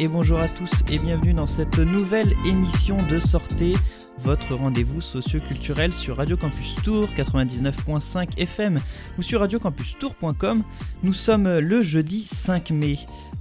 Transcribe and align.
Et 0.00 0.06
bonjour 0.06 0.38
à 0.38 0.46
tous 0.46 0.70
et 0.92 0.98
bienvenue 0.98 1.34
dans 1.34 1.48
cette 1.48 1.78
nouvelle 1.78 2.32
émission 2.46 2.96
de 3.10 3.18
Sortez, 3.18 3.72
votre 4.18 4.54
rendez-vous 4.54 5.00
socio-culturel 5.00 5.92
sur 5.92 6.18
Radio 6.18 6.36
Campus 6.36 6.76
Tour 6.84 7.08
99.5 7.16 8.38
FM 8.38 8.78
ou 9.18 9.22
sur 9.22 9.40
radiocampustour.com. 9.40 10.62
Nous 11.02 11.12
sommes 11.12 11.58
le 11.58 11.80
jeudi 11.80 12.22
5 12.22 12.70
mai. 12.70 12.98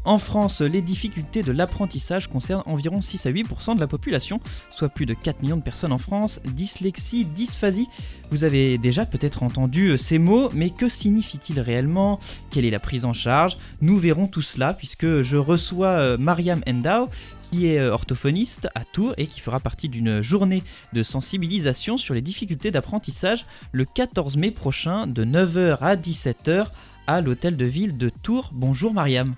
En 0.07 0.17
France, 0.17 0.61
les 0.61 0.81
difficultés 0.81 1.43
de 1.43 1.51
l'apprentissage 1.51 2.29
concernent 2.29 2.63
environ 2.65 3.01
6 3.01 3.25
à 3.25 3.29
8% 3.29 3.75
de 3.75 3.81
la 3.81 3.87
population, 3.87 4.39
soit 4.69 4.87
plus 4.87 5.05
de 5.05 5.13
4 5.13 5.41
millions 5.41 5.57
de 5.57 5.61
personnes 5.61 5.91
en 5.91 5.97
France. 5.97 6.39
Dyslexie, 6.45 7.25
dysphasie, 7.25 7.89
vous 8.31 8.45
avez 8.45 8.77
déjà 8.77 9.05
peut-être 9.05 9.43
entendu 9.43 9.89
euh, 9.89 9.97
ces 9.97 10.17
mots, 10.17 10.47
mais 10.53 10.69
que 10.69 10.87
signifie-t-il 10.87 11.59
réellement? 11.59 12.21
Quelle 12.51 12.63
est 12.63 12.71
la 12.71 12.79
prise 12.79 13.03
en 13.03 13.11
charge? 13.11 13.57
Nous 13.81 13.97
verrons 13.99 14.27
tout 14.27 14.41
cela 14.41 14.73
puisque 14.73 15.23
je 15.23 15.35
reçois 15.35 15.99
euh, 15.99 16.17
Mariam 16.17 16.61
Endao, 16.65 17.09
qui 17.51 17.67
est 17.67 17.79
euh, 17.79 17.91
orthophoniste 17.91 18.69
à 18.75 18.85
Tours 18.85 19.13
et 19.17 19.27
qui 19.27 19.41
fera 19.41 19.59
partie 19.59 19.89
d'une 19.89 20.21
journée 20.21 20.63
de 20.93 21.03
sensibilisation 21.03 21.97
sur 21.97 22.13
les 22.13 22.21
difficultés 22.21 22.71
d'apprentissage 22.71 23.45
le 23.73 23.83
14 23.83 24.37
mai 24.37 24.51
prochain 24.51 25.05
de 25.05 25.25
9h 25.25 25.79
à 25.81 25.97
17h 25.97 26.67
à 27.07 27.19
l'hôtel 27.19 27.57
de 27.57 27.65
ville 27.65 27.97
de 27.97 28.07
Tours. 28.07 28.51
Bonjour 28.53 28.93
Mariam. 28.93 29.35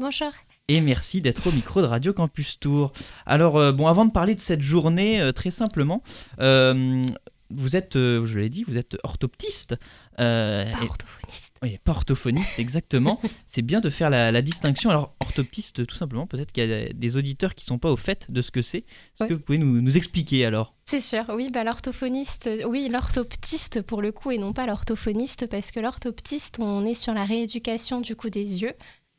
Bonjour. 0.00 0.32
Et 0.68 0.80
merci 0.80 1.20
d'être 1.20 1.46
au 1.46 1.52
micro 1.52 1.82
de 1.82 1.86
Radio 1.86 2.14
Campus 2.14 2.58
Tour. 2.58 2.90
Alors, 3.26 3.58
euh, 3.58 3.70
bon, 3.70 3.86
avant 3.86 4.06
de 4.06 4.10
parler 4.10 4.34
de 4.34 4.40
cette 4.40 4.62
journée, 4.62 5.20
euh, 5.20 5.32
très 5.32 5.50
simplement, 5.50 6.02
euh, 6.40 7.04
vous 7.50 7.76
êtes, 7.76 7.96
je 7.96 8.38
l'ai 8.38 8.48
dit, 8.48 8.64
vous 8.64 8.78
êtes 8.78 8.96
orthoptiste. 9.02 9.76
pas 10.16 10.64
orthophoniste. 10.80 11.52
Oui, 11.62 11.76
pas 11.84 11.92
orthophoniste, 11.92 12.58
exactement. 12.58 13.20
C'est 13.46 13.60
bien 13.60 13.80
de 13.80 13.90
faire 13.90 14.08
la, 14.08 14.40
distinction. 14.40 14.88
Alors, 14.88 15.14
orthoptiste, 15.20 15.84
tout 15.84 15.94
simplement, 15.94 16.26
peut-être 16.26 16.52
qu'il 16.52 16.66
y 16.66 16.72
a 16.72 16.92
des 16.94 17.16
auditeurs 17.18 17.54
qui 17.54 17.66
ne 17.66 17.68
sont 17.68 17.78
pas 17.78 17.90
au 17.90 17.96
fait 17.96 18.30
de 18.30 18.40
ce 18.40 18.50
que 18.50 18.62
c'est. 18.62 18.78
Est-ce 19.20 19.28
que 19.28 19.34
vous 19.34 19.40
pouvez 19.40 19.58
nous, 19.58 19.96
expliquer 19.98 20.46
alors? 20.46 20.74
C'est 20.86 21.00
sûr, 21.00 21.24
oui, 21.34 21.50
bah, 21.52 21.62
l'orthophoniste, 21.62 22.48
oui, 22.66 22.88
l'orthoptiste 22.90 23.82
pour 23.82 24.00
le 24.00 24.12
coup, 24.12 24.30
et 24.30 24.38
non 24.38 24.54
pas 24.54 24.64
l'orthophoniste, 24.64 25.46
parce 25.48 25.70
que 25.70 25.80
l'orthoptiste, 25.80 26.58
on 26.60 26.86
est 26.86 26.94
sur 26.94 27.12
la 27.12 27.26
rééducation 27.26 28.00
du 28.00 28.16
coup 28.16 28.30
des 28.30 28.62
yeux. 28.62 28.72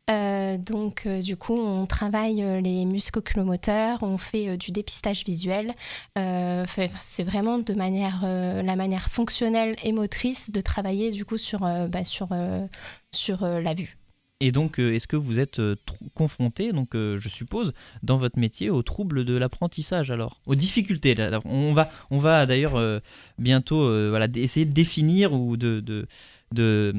Euh, 0.10 0.58
donc, 0.58 1.04
euh, 1.06 1.22
du 1.22 1.38
coup, 1.38 1.56
on 1.56 1.86
travaille 1.86 2.44
euh, 2.44 2.60
les 2.60 2.86
muscles 2.86 3.20
oculomoteurs, 3.20 4.02
on 4.02 4.18
fait 4.18 4.58
du 4.58 4.72
dépistage 4.72 5.24
visuel. 5.26 5.74
c'est 6.16 7.24
vraiment 7.24 7.60
de 7.60 7.74
manière, 7.74 8.22
la 8.24 8.76
manière 8.76 9.10
fonctionnelle 9.10 9.76
et 9.84 9.92
motrice 9.92 10.52
de 10.52 10.62
travailler 10.62 11.12
du 11.12 11.26
coup 11.26 11.38
sur, 11.38 11.60
bah, 11.60 12.04
sur, 12.04 12.30
sur 13.14 13.46
la 13.46 13.74
vue. 13.74 13.98
Et 14.40 14.52
donc, 14.52 14.80
est-ce 14.80 15.08
que 15.08 15.16
vous 15.16 15.40
êtes 15.40 15.62
confronté, 16.16 16.72
donc 16.72 16.90
je 16.94 17.30
suppose, 17.30 17.74
dans 18.02 18.18
votre 18.18 18.40
métier 18.40 18.70
aux 18.70 18.82
troubles 18.82 19.24
de 19.24 19.36
l'apprentissage 19.36 20.10
alors, 20.10 20.42
aux 20.48 20.56
difficultés 20.56 21.16
On 21.46 21.74
va, 21.74 21.92
on 22.10 22.18
va 22.18 22.46
d'ailleurs 22.46 23.02
bientôt 23.38 23.82
voilà, 24.10 24.28
essayer 24.36 24.66
de 24.66 24.74
définir 24.74 25.34
ou 25.34 25.58
de, 25.58 26.08
de, 26.54 26.94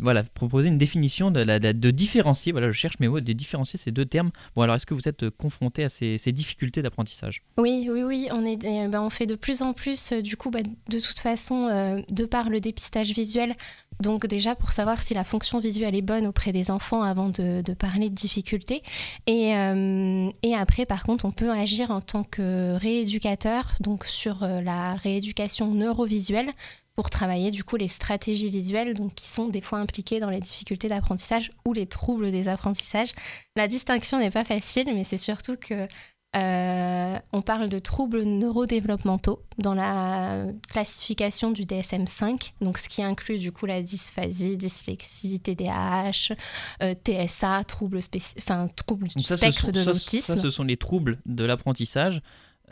voilà, 0.00 0.22
proposer 0.22 0.68
une 0.68 0.78
définition, 0.78 1.30
de, 1.30 1.90
différencier, 1.90 2.52
voilà, 2.52 2.70
je 2.70 2.76
cherche 2.76 2.98
mes 3.00 3.08
mots, 3.08 3.20
de 3.20 3.32
différencier 3.32 3.78
ces 3.78 3.92
deux 3.92 4.06
termes. 4.06 4.30
Bon, 4.56 4.62
alors 4.62 4.76
est-ce 4.76 4.86
que 4.86 4.94
vous 4.94 5.08
êtes 5.08 5.30
confronté 5.30 5.84
à 5.84 5.88
ces, 5.88 6.18
difficultés 6.32 6.82
d'apprentissage? 6.82 7.42
Oui, 7.58 7.88
oui, 7.90 8.02
oui, 8.02 8.28
on, 8.32 8.44
est, 8.44 8.64
eh 8.64 8.88
ben, 8.88 9.02
on 9.02 9.10
fait 9.10 9.26
de 9.26 9.34
plus 9.34 9.62
en 9.62 9.72
plus, 9.72 10.12
euh, 10.12 10.22
du 10.22 10.36
coup, 10.36 10.50
bah, 10.50 10.62
de 10.62 10.98
toute 10.98 11.18
façon, 11.18 11.68
euh, 11.68 12.00
de 12.10 12.24
par 12.24 12.50
le 12.50 12.60
dépistage 12.60 13.12
visuel, 13.12 13.54
donc 14.02 14.26
déjà 14.26 14.56
pour 14.56 14.72
savoir 14.72 15.00
si 15.00 15.14
la 15.14 15.22
fonction 15.22 15.60
visuelle 15.60 15.94
est 15.94 16.02
bonne 16.02 16.26
auprès 16.26 16.50
des 16.50 16.72
enfants 16.72 17.02
avant 17.02 17.28
de, 17.28 17.62
parler 17.74 18.10
de 18.10 18.14
difficultés. 18.14 18.82
Et, 19.26 19.54
euh, 19.54 20.28
et, 20.42 20.54
après, 20.54 20.86
par 20.86 21.04
contre, 21.04 21.24
on 21.24 21.30
peut 21.30 21.52
agir 21.52 21.92
en 21.92 22.00
tant 22.00 22.24
que 22.24 22.74
rééducateur, 22.74 23.72
donc 23.80 24.04
sur 24.04 24.40
la 24.40 24.94
rééducation 24.94 25.72
neurovisuelle 25.72 26.50
pour 26.94 27.10
travailler 27.10 27.50
du 27.50 27.64
coup 27.64 27.76
les 27.76 27.88
stratégies 27.88 28.50
visuelles 28.50 28.94
donc, 28.94 29.14
qui 29.14 29.28
sont 29.28 29.48
des 29.48 29.60
fois 29.60 29.78
impliquées 29.78 30.20
dans 30.20 30.30
les 30.30 30.40
difficultés 30.40 30.88
d'apprentissage 30.88 31.50
ou 31.64 31.72
les 31.72 31.86
troubles 31.86 32.30
des 32.30 32.48
apprentissages. 32.48 33.12
La 33.56 33.68
distinction 33.68 34.18
n'est 34.18 34.30
pas 34.30 34.44
facile, 34.44 34.86
mais 34.94 35.04
c'est 35.04 35.16
surtout 35.16 35.56
que 35.56 35.88
euh, 36.36 37.18
on 37.32 37.42
parle 37.42 37.68
de 37.68 37.78
troubles 37.78 38.22
neurodéveloppementaux 38.22 39.44
dans 39.58 39.74
la 39.74 40.46
classification 40.68 41.52
du 41.52 41.62
DSM-5, 41.62 42.54
donc 42.60 42.78
ce 42.78 42.88
qui 42.88 43.02
inclut 43.04 43.38
du 43.38 43.52
coup 43.52 43.66
la 43.66 43.82
dysphasie, 43.82 44.56
dyslexie, 44.56 45.38
TDAH, 45.38 46.34
euh, 46.82 46.94
TSA, 46.94 47.62
troubles, 47.64 48.00
enfin, 48.38 48.68
troubles 48.74 49.08
du 49.14 49.22
spectre 49.22 49.70
de 49.70 49.84
l'autisme. 49.84 50.34
Ça, 50.34 50.36
ce 50.36 50.50
sont 50.50 50.64
les 50.64 50.76
troubles 50.76 51.18
de 51.24 51.44
l'apprentissage. 51.44 52.20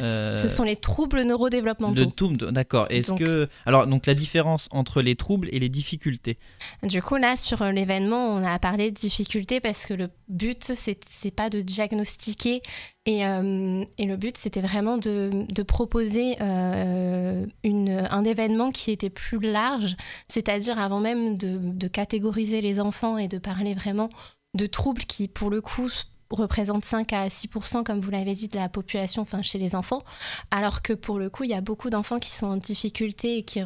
Euh, 0.01 0.37
Ce 0.37 0.49
sont 0.49 0.65
les 0.65 0.77
troubles 0.77 1.23
neurodéveloppementaux. 1.23 2.51
d'accord. 2.51 2.87
Est-ce 2.89 3.13
que 3.13 3.49
alors 3.67 3.87
donc 3.87 4.07
la 4.07 4.15
différence 4.15 4.69
entre 4.71 5.03
les 5.03 5.17
troubles 5.17 5.49
et 5.53 5.59
les 5.59 5.69
difficultés 5.69 6.39
Du 6.83 7.03
coup 7.03 7.17
là 7.17 7.37
sur 7.37 7.61
euh, 7.61 7.73
l'événement 7.73 8.35
on 8.35 8.43
a 8.43 8.59
parlé 8.59 8.91
de 8.91 8.97
difficultés 8.99 9.61
parce 9.61 9.85
que 9.87 9.93
le 9.95 10.09
but 10.29 10.73
c'est 10.75 11.31
pas 11.31 11.51
de 11.51 11.61
diagnostiquer 11.61 12.63
et, 13.05 13.27
euh, 13.27 13.85
et 13.99 14.07
le 14.07 14.17
but 14.17 14.39
c'était 14.39 14.63
vraiment 14.63 14.97
de, 14.97 15.31
de 15.53 15.63
proposer 15.63 16.39
une, 16.41 18.07
un 18.11 18.25
événement 18.25 18.71
qui 18.71 18.91
était 18.91 19.11
plus 19.11 19.41
large, 19.41 19.97
c'est-à-dire 20.29 20.79
avant 20.79 21.01
même 21.01 21.37
de, 21.37 21.59
de 21.63 21.89
catégoriser 21.89 22.61
les 22.61 22.81
enfants 22.81 23.19
et 23.19 23.29
de 23.29 23.39
parler 23.39 23.75
vraiment 23.75 24.09
de 24.55 24.67
troubles 24.67 25.03
qui 25.03 25.29
pour 25.29 25.51
le 25.51 25.61
coup 25.61 25.91
représente 26.33 26.85
5 26.85 27.13
à 27.13 27.29
6% 27.29 27.85
comme 27.85 28.01
vous 28.01 28.11
l'avez 28.11 28.35
dit, 28.35 28.49
de 28.49 28.57
la 28.57 28.69
population 28.69 29.23
enfin, 29.23 29.43
chez 29.43 29.59
les 29.59 29.75
enfants, 29.75 30.03
alors 30.51 30.83
que 30.83 30.93
pour 30.93 31.19
le 31.19 31.31
coup, 31.31 31.45
il 31.45 31.51
y 31.51 31.55
a 31.55 31.61
beaucoup 31.61 31.91
d'enfants 31.91 32.19
qui 32.19 32.31
sont 32.31 32.47
en 32.47 32.57
difficulté 32.57 33.39
et 33.39 33.43
qui, 33.45 33.61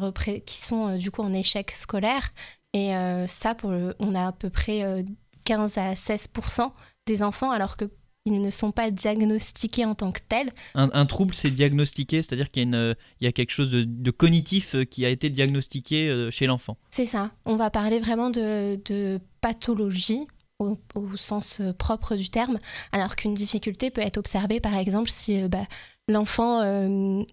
qui 0.45 0.61
sont 0.61 0.87
euh, 0.87 0.97
du 0.97 1.11
coup 1.11 1.21
en 1.21 1.33
échec 1.33 1.71
scolaire. 1.71 2.29
Et 2.73 2.95
euh, 2.95 3.25
ça, 3.27 3.55
pour 3.55 3.71
on 3.99 4.15
a 4.15 4.27
à 4.27 4.31
peu 4.31 4.49
près 4.49 5.03
15 5.45 5.77
euh, 5.77 5.81
à 5.81 5.93
16% 5.93 6.71
des 7.05 7.23
enfants, 7.23 7.51
alors 7.51 7.77
que 7.77 7.85
ils 8.25 8.41
ne 8.41 8.49
sont 8.49 8.73
pas 8.73 8.91
diagnostiqués 8.91 9.85
en 9.85 9.95
tant 9.95 10.11
que 10.11 10.19
tels. 10.27 10.51
Un, 10.75 11.05
trouble, 11.05 11.33
c'est 11.33 11.49
diagnostiqué, 11.49 12.21
c'est-à-dire 12.21 12.51
qu'il 12.51 12.69
y, 12.69 12.75
a 12.75 12.93
il 13.21 13.23
y 13.23 13.27
a 13.27 13.31
quelque 13.31 13.51
chose 13.51 13.71
de, 13.71 13.85
de, 13.85 14.11
cognitif 14.11 14.75
qui 14.91 15.05
a 15.05 15.09
été 15.09 15.29
diagnostiqué 15.29 16.27
chez 16.29 16.45
l'enfant. 16.45 16.75
C'est 16.89 17.05
ça. 17.05 17.31
On 17.45 17.55
va 17.55 17.69
parler 17.69 18.01
vraiment 18.01 18.29
de, 18.29 18.81
de 18.83 19.21
pathologie 19.39 20.27
au, 20.59 20.77
sens 21.15 21.61
euh, 21.61 21.73
propre 21.73 22.15
du 22.15 22.29
terme, 22.29 22.59
alors 22.91 23.15
qu'une 23.15 23.33
difficulté 23.33 23.91
peut 23.91 24.01
être 24.01 24.17
observée 24.17 24.59
par 24.59 24.75
exemple 24.75 25.09
si 25.09 25.41
euh, 25.41 25.47
bah, 25.47 25.65
l'enfant 26.07 26.61
euh, 26.61 27.23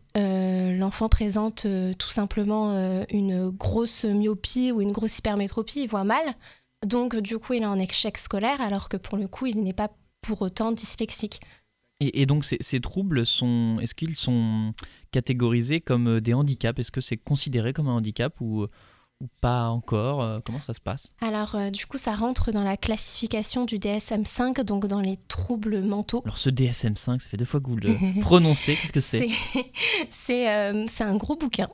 l'enfant 0.76 1.08
présente 1.08 1.66
tout 1.98 2.10
simplement 2.10 3.04
une 3.10 3.50
grosse 3.50 4.04
myopie 4.04 4.72
ou 4.72 4.80
une 4.80 4.92
grosse 4.92 5.18
hypermétropie, 5.18 5.82
il 5.82 5.88
voit 5.88 6.04
mal, 6.04 6.24
donc 6.84 7.16
du 7.16 7.38
coup 7.38 7.54
il 7.54 7.62
est 7.62 7.66
en 7.66 7.78
échec 7.78 8.18
scolaire 8.18 8.60
alors 8.60 8.88
que 8.88 8.96
pour 8.96 9.16
le 9.16 9.28
coup 9.28 9.46
il 9.46 9.62
n'est 9.62 9.72
pas 9.72 9.90
pour 10.22 10.42
autant 10.42 10.72
dyslexique. 10.72 11.40
Et, 12.00 12.26
donc 12.26 12.44
ces, 12.44 12.56
ces, 12.60 12.80
troubles 12.80 13.24
sont, 13.24 13.78
est-ce 13.80 13.94
qu'ils 13.94 14.16
sont 14.16 14.72
catégorisés 15.12 15.80
comme 15.80 16.20
des 16.20 16.34
handicaps? 16.34 16.80
Est-ce 16.80 16.90
que 16.90 17.00
c'est 17.00 17.16
considéré 17.16 17.72
comme 17.72 17.86
un 17.86 17.92
handicap 17.92 18.34
ou 18.40 18.66
ou 19.20 19.28
pas 19.40 19.68
encore 19.68 20.22
euh, 20.22 20.40
Comment 20.44 20.60
ça 20.60 20.74
se 20.74 20.80
passe? 20.80 21.12
Alors, 21.20 21.54
euh, 21.54 21.70
du 21.70 21.86
coup, 21.86 21.98
ça 21.98 22.14
rentre 22.14 22.52
dans 22.52 22.64
la 22.64 22.76
classification 22.76 23.64
du 23.64 23.78
DSM-5, 23.78 24.62
donc 24.62 24.86
dans 24.86 25.00
les 25.00 25.18
troubles 25.28 25.80
mentaux. 25.82 26.22
Alors, 26.24 26.38
ce 26.38 26.50
DSM-5, 26.50 27.20
ça 27.20 27.28
fait 27.28 27.36
deux 27.36 27.44
fois 27.44 27.60
que 27.60 27.68
vous 27.68 27.76
le 27.76 27.94
prononcez. 28.20 28.76
Qu'est-ce 28.76 28.92
que 28.92 29.00
c'est? 29.00 29.28
Euh, 30.30 30.86
C'est 30.88 31.04
un 31.04 31.16
gros 31.16 31.36
bouquin. 31.36 31.68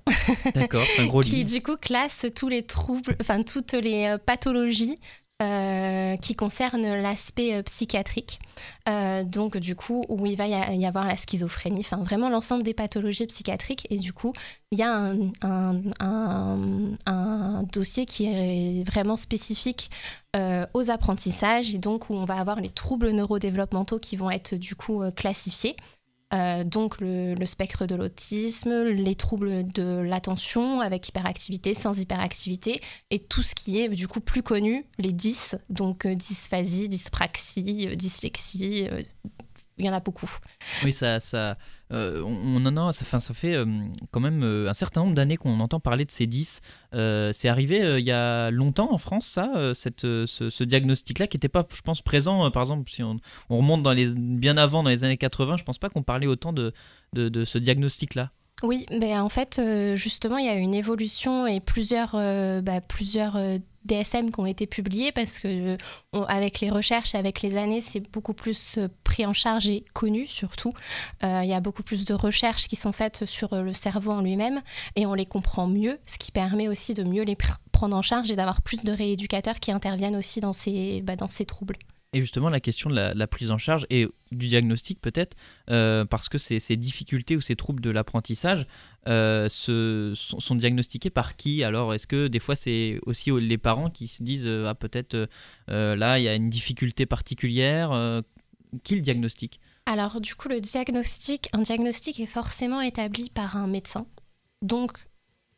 D'accord, 0.54 0.84
c'est 0.94 1.02
un 1.02 1.06
gros 1.06 1.20
livre. 1.22 1.34
Qui, 1.36 1.44
du 1.44 1.62
coup, 1.62 1.76
classe 1.76 2.26
tous 2.34 2.48
les 2.48 2.62
troubles, 2.62 3.16
enfin, 3.20 3.42
toutes 3.42 3.72
les 3.72 4.16
pathologies 4.24 4.96
euh, 5.42 6.16
qui 6.18 6.34
concerne 6.34 6.82
l'aspect 6.82 7.54
euh, 7.54 7.62
psychiatrique. 7.62 8.40
Euh, 8.90 9.24
donc, 9.24 9.56
du 9.56 9.74
coup, 9.74 10.04
où 10.10 10.26
il 10.26 10.36
va 10.36 10.46
y, 10.46 10.84
avoir 10.84 11.06
la 11.06 11.16
schizophrénie, 11.16 11.80
enfin, 11.80 11.96
vraiment 12.02 12.28
l'ensemble 12.28 12.62
des 12.62 12.74
pathologies 12.74 13.26
psychiatriques. 13.26 13.86
Et 13.88 13.96
du 13.96 14.12
coup, 14.12 14.34
il 14.70 14.78
y 14.78 14.82
a 14.82 15.14
un, 15.42 15.80
un, 17.06 17.62
dossier 17.72 18.04
qui 18.04 18.26
est 18.26 18.86
vraiment 18.86 19.16
spécifique 19.16 19.90
aux 20.74 20.90
apprentissages 20.90 21.74
et 21.74 21.78
donc 21.78 22.10
où 22.10 22.14
on 22.14 22.24
va 22.24 22.38
avoir 22.38 22.60
les 22.60 22.70
troubles 22.70 23.10
neurodéveloppementaux 23.10 23.98
qui 23.98 24.16
vont 24.16 24.30
être, 24.30 24.56
du 24.56 24.74
coup, 24.74 25.02
classifiés. 25.16 25.74
Euh, 26.32 26.62
donc 26.62 27.00
le, 27.00 27.34
spectre 27.44 27.86
de 27.86 27.96
l'autisme, 27.96 28.84
les 28.84 29.16
troubles 29.16 29.66
de 29.66 30.00
l'attention 30.00 30.80
avec 30.80 31.08
hyperactivité, 31.08 31.74
sans 31.74 31.98
hyperactivité, 31.98 32.80
et 33.10 33.18
tout 33.18 33.42
ce 33.42 33.54
qui 33.54 33.80
est 33.80 33.88
du 33.88 34.06
coup 34.06 34.20
plus 34.20 34.42
connu, 34.42 34.86
les 34.98 35.12
10, 35.12 35.56
donc 35.70 36.06
euh, 36.06 36.14
dysphasie, 36.14 36.88
dyspraxie, 36.88 37.88
euh, 37.88 37.96
dyslexie, 37.96 38.88
il 39.78 39.84
y 39.84 39.90
en 39.90 39.92
a 39.92 40.00
beaucoup. 40.00 40.30
Oui, 40.84 40.92
ça, 40.92 41.18
ça 41.18 41.56
on, 41.90 42.66
en 42.66 42.76
a, 42.76 42.92
ça, 42.92 43.18
ça 43.18 43.34
fait 43.34 43.56
quand 44.10 44.20
même 44.20 44.42
un 44.42 44.74
certain 44.74 45.02
nombre 45.02 45.14
d'années 45.14 45.36
qu'on 45.36 45.58
entend 45.60 45.80
parler 45.80 46.04
de 46.04 46.10
ces 46.10 46.26
10. 46.26 46.60
c'est 46.92 47.48
arrivé 47.48 47.98
il 47.98 48.04
y 48.04 48.12
a 48.12 48.50
longtemps 48.50 48.92
en 48.92 48.98
France, 48.98 49.26
ça, 49.26 49.72
cette, 49.74 50.02
ce, 50.02 50.64
diagnostic-là, 50.64 51.26
qui 51.26 51.36
n'était 51.36 51.48
pas, 51.48 51.66
je 51.74 51.82
pense, 51.82 52.02
présent, 52.02 52.50
par 52.50 52.62
exemple, 52.62 52.90
si 52.90 53.02
on, 53.02 53.16
remonte 53.48 53.82
bien 54.16 54.56
avant, 54.56 54.82
dans 54.82 54.90
les 54.90 55.04
années 55.04 55.16
80, 55.16 55.56
je 55.58 55.64
pense 55.64 55.78
pas 55.78 55.88
qu'on 55.88 56.02
parlait 56.02 56.26
autant 56.26 56.52
de, 56.52 56.72
de 57.12 57.44
ce 57.44 57.58
diagnostic-là. 57.58 58.30
Oui, 58.62 58.84
ben 58.90 59.20
en 59.20 59.30
fait, 59.30 59.58
euh, 59.58 59.96
justement, 59.96 60.36
il 60.36 60.44
y 60.44 60.48
a 60.48 60.54
une 60.54 60.74
évolution 60.74 61.46
et 61.46 61.60
plusieurs, 61.60 62.10
euh, 62.14 62.60
bah, 62.60 62.82
plusieurs 62.82 63.36
euh, 63.36 63.56
DSM 63.86 64.30
qui 64.30 64.38
ont 64.38 64.46
été 64.46 64.66
publiés 64.66 65.12
parce 65.12 65.38
que 65.38 65.78
avec 66.28 66.60
les 66.60 66.68
recherches, 66.68 67.14
avec 67.14 67.40
les 67.40 67.56
années, 67.56 67.80
c'est 67.80 68.00
beaucoup 68.00 68.34
plus 68.34 68.78
pris 69.04 69.24
en 69.24 69.32
charge 69.32 69.70
et 69.70 69.86
connu 69.94 70.26
surtout. 70.26 70.74
Il 71.22 71.46
y 71.46 71.54
a 71.54 71.60
beaucoup 71.60 71.82
plus 71.82 72.04
de 72.04 72.12
recherches 72.12 72.68
qui 72.68 72.76
sont 72.76 72.92
faites 72.92 73.24
sur 73.24 73.56
le 73.56 73.72
cerveau 73.72 74.12
en 74.12 74.20
lui-même 74.20 74.60
et 74.96 75.06
on 75.06 75.14
les 75.14 75.24
comprend 75.24 75.66
mieux, 75.66 75.98
ce 76.06 76.18
qui 76.18 76.30
permet 76.30 76.68
aussi 76.68 76.92
de 76.92 77.04
mieux 77.04 77.22
les 77.22 77.38
prendre 77.72 77.96
en 77.96 78.02
charge 78.02 78.30
et 78.30 78.36
d'avoir 78.36 78.60
plus 78.60 78.84
de 78.84 78.92
rééducateurs 78.92 79.58
qui 79.60 79.72
interviennent 79.72 80.16
aussi 80.16 80.40
dans 80.40 80.52
ces, 80.52 81.00
bah, 81.00 81.16
dans 81.16 81.30
ces 81.30 81.46
troubles. 81.46 81.78
Et 82.12 82.20
justement, 82.20 82.48
la 82.48 82.58
question 82.58 82.90
de 82.90 82.96
la, 82.96 83.26
prise 83.28 83.52
en 83.52 83.58
charge 83.58 83.86
et 83.88 84.08
du 84.32 84.48
diagnostic 84.48 85.00
peut-être, 85.00 85.36
euh, 85.70 86.04
parce 86.04 86.28
que 86.28 86.38
ces, 86.38 86.58
difficultés 86.76 87.36
ou 87.36 87.40
ces 87.40 87.54
troubles 87.54 87.80
de 87.80 87.90
l'apprentissage 87.90 88.66
euh, 89.06 89.48
sont, 89.48 90.54
diagnostiqués 90.56 91.10
par 91.10 91.36
qui? 91.36 91.62
Alors, 91.62 91.94
est-ce 91.94 92.08
que 92.08 92.26
des 92.26 92.40
fois 92.40 92.56
c'est 92.56 92.98
aussi 93.06 93.30
les 93.40 93.58
parents 93.58 93.90
qui 93.90 94.08
se 94.08 94.24
disent, 94.24 94.48
euh, 94.48 94.66
ah 94.68 94.74
peut-être 94.74 95.28
là, 95.68 96.18
il 96.18 96.24
y 96.24 96.28
a 96.28 96.34
une 96.34 96.50
difficulté 96.50 97.06
particulière 97.06 98.22
Qui 98.82 98.96
le 98.96 99.02
diagnostique? 99.02 99.60
Alors, 99.86 100.20
du 100.20 100.34
coup, 100.34 100.48
le 100.48 100.60
diagnostic, 100.60 101.48
un 101.52 101.62
diagnostic 101.62 102.18
est 102.18 102.26
forcément 102.26 102.80
établi 102.80 103.30
par 103.30 103.56
un 103.56 103.68
médecin. 103.68 104.06
Donc, 104.62 105.06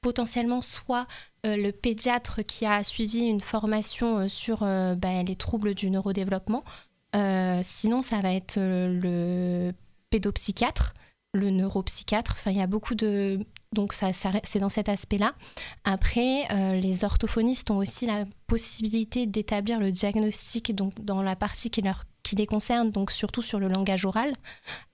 potentiellement 0.03 0.61
soit 0.61 1.07
euh, 1.47 1.57
le 1.57 1.73
pédiatre 1.73 2.43
qui 2.43 2.67
a 2.67 2.85
suivi 2.85 3.21
une 3.21 3.41
formation 3.41 4.19
euh, 4.19 4.29
sur 4.29 4.63
euh, 4.63 4.95
bah, 4.95 5.23
les 5.23 5.37
troubles 5.37 5.75
du 5.75 5.91
neurodéveloppement. 5.91 6.65
sinon, 7.63 8.03
ça 8.03 8.21
va 8.21 8.33
être 8.33 8.59
le 8.59 9.73
pédopsychiatre, 10.11 10.93
le 11.33 11.51
neuropsychiatre. 11.51 12.33
Enfin, 12.33 12.51
il 12.51 12.59
y 12.59 12.63
a 12.63 12.67
beaucoup 12.67 12.95
de... 12.95 13.41
Donc, 13.73 13.95
c'est 13.95 14.59
dans 14.59 14.69
cet 14.69 14.91
aspect-là. 14.91 15.33
Après, 15.85 16.47
les 16.79 17.05
orthophonistes 17.05 17.71
ont 17.71 17.79
aussi 17.79 18.07
la 18.07 18.25
possibilité 18.47 19.27
d'établir 19.27 19.79
le 19.79 19.91
diagnostic 19.91 20.75
donc, 20.75 20.95
dans 21.03 21.23
la 21.23 21.37
partie 21.37 21.71
qui, 21.71 21.81
leur, 21.81 22.05
qui 22.23 22.37
les 22.37 22.47
concerne, 22.47 22.91
donc 22.91 23.11
surtout 23.11 23.43
sur 23.43 23.61
le 23.61 23.69
langage 23.69 24.05
oral. 24.05 24.33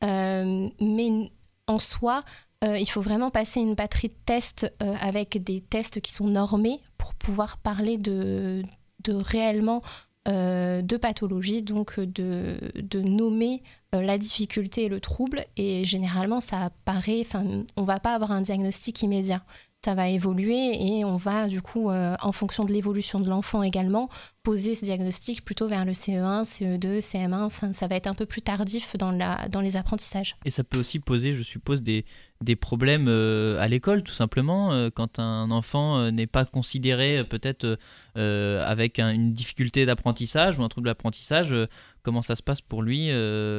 mais 0.02 1.30
en 1.68 1.78
soi, 1.78 2.24
euh, 2.64 2.78
il 2.78 2.86
faut 2.86 3.00
vraiment 3.00 3.30
passer 3.30 3.60
une 3.60 3.74
batterie 3.74 4.08
de 4.08 4.16
tests 4.26 4.72
euh, 4.82 4.94
avec 5.00 5.42
des 5.42 5.60
tests 5.60 6.00
qui 6.00 6.12
sont 6.12 6.26
normés 6.26 6.80
pour 6.96 7.14
pouvoir 7.14 7.58
parler 7.58 7.98
de, 7.98 8.64
réellement 9.06 9.82
euh, 10.26 10.82
de 10.82 10.96
pathologie, 10.96 11.62
donc 11.62 12.00
de, 12.00 12.58
de 12.74 13.00
nommer 13.00 13.62
la 13.92 14.18
difficulté 14.18 14.84
et 14.84 14.88
le 14.88 15.00
trouble. 15.00 15.46
Et 15.56 15.84
généralement, 15.84 16.40
ça 16.40 16.64
apparaît, 16.64 17.20
enfin, 17.20 17.64
on 17.76 17.84
va 17.84 18.00
pas 18.00 18.14
avoir 18.14 18.32
un 18.32 18.40
diagnostic 18.40 19.02
immédiat 19.02 19.42
ça 19.84 19.94
va 19.94 20.08
évoluer 20.08 20.98
et 20.98 21.04
on 21.04 21.16
va 21.16 21.46
du 21.46 21.62
coup, 21.62 21.90
euh, 21.90 22.16
en 22.20 22.32
fonction 22.32 22.64
de 22.64 22.72
l'évolution 22.72 23.20
de 23.20 23.28
l'enfant 23.28 23.62
également, 23.62 24.08
poser 24.42 24.74
ce 24.74 24.84
diagnostic 24.84 25.44
plutôt 25.44 25.68
vers 25.68 25.84
le 25.84 25.92
CE1, 25.92 26.42
CE2, 26.42 27.00
CM1. 27.00 27.42
Enfin, 27.42 27.72
ça 27.72 27.86
va 27.86 27.94
être 27.94 28.08
un 28.08 28.14
peu 28.14 28.26
plus 28.26 28.42
tardif 28.42 28.96
dans, 28.96 29.60
les 29.60 29.76
apprentissages. 29.76 30.36
Et 30.44 30.50
ça 30.50 30.64
peut 30.64 30.78
aussi 30.80 30.98
poser, 30.98 31.34
je 31.34 31.44
suppose, 31.44 31.80
des, 31.82 32.04
des 32.42 32.56
problèmes 32.56 33.06
euh, 33.06 33.60
à 33.60 33.68
l'école, 33.68 34.02
tout 34.02 34.12
simplement, 34.12 34.72
euh, 34.72 34.90
quand 34.92 35.20
un 35.20 35.48
enfant 35.52 36.10
n'est 36.10 36.26
pas 36.26 36.44
considéré 36.44 37.22
peut-être 37.24 37.78
avec 38.16 38.98
une 38.98 39.32
difficulté 39.32 39.86
d'apprentissage 39.86 40.58
ou 40.58 40.64
un 40.64 40.68
trouble 40.68 40.88
d'apprentissage. 40.88 41.54
comment 42.02 42.22
ça 42.22 42.34
se 42.34 42.42
passe 42.42 42.60
pour 42.60 42.82
lui 42.82 43.10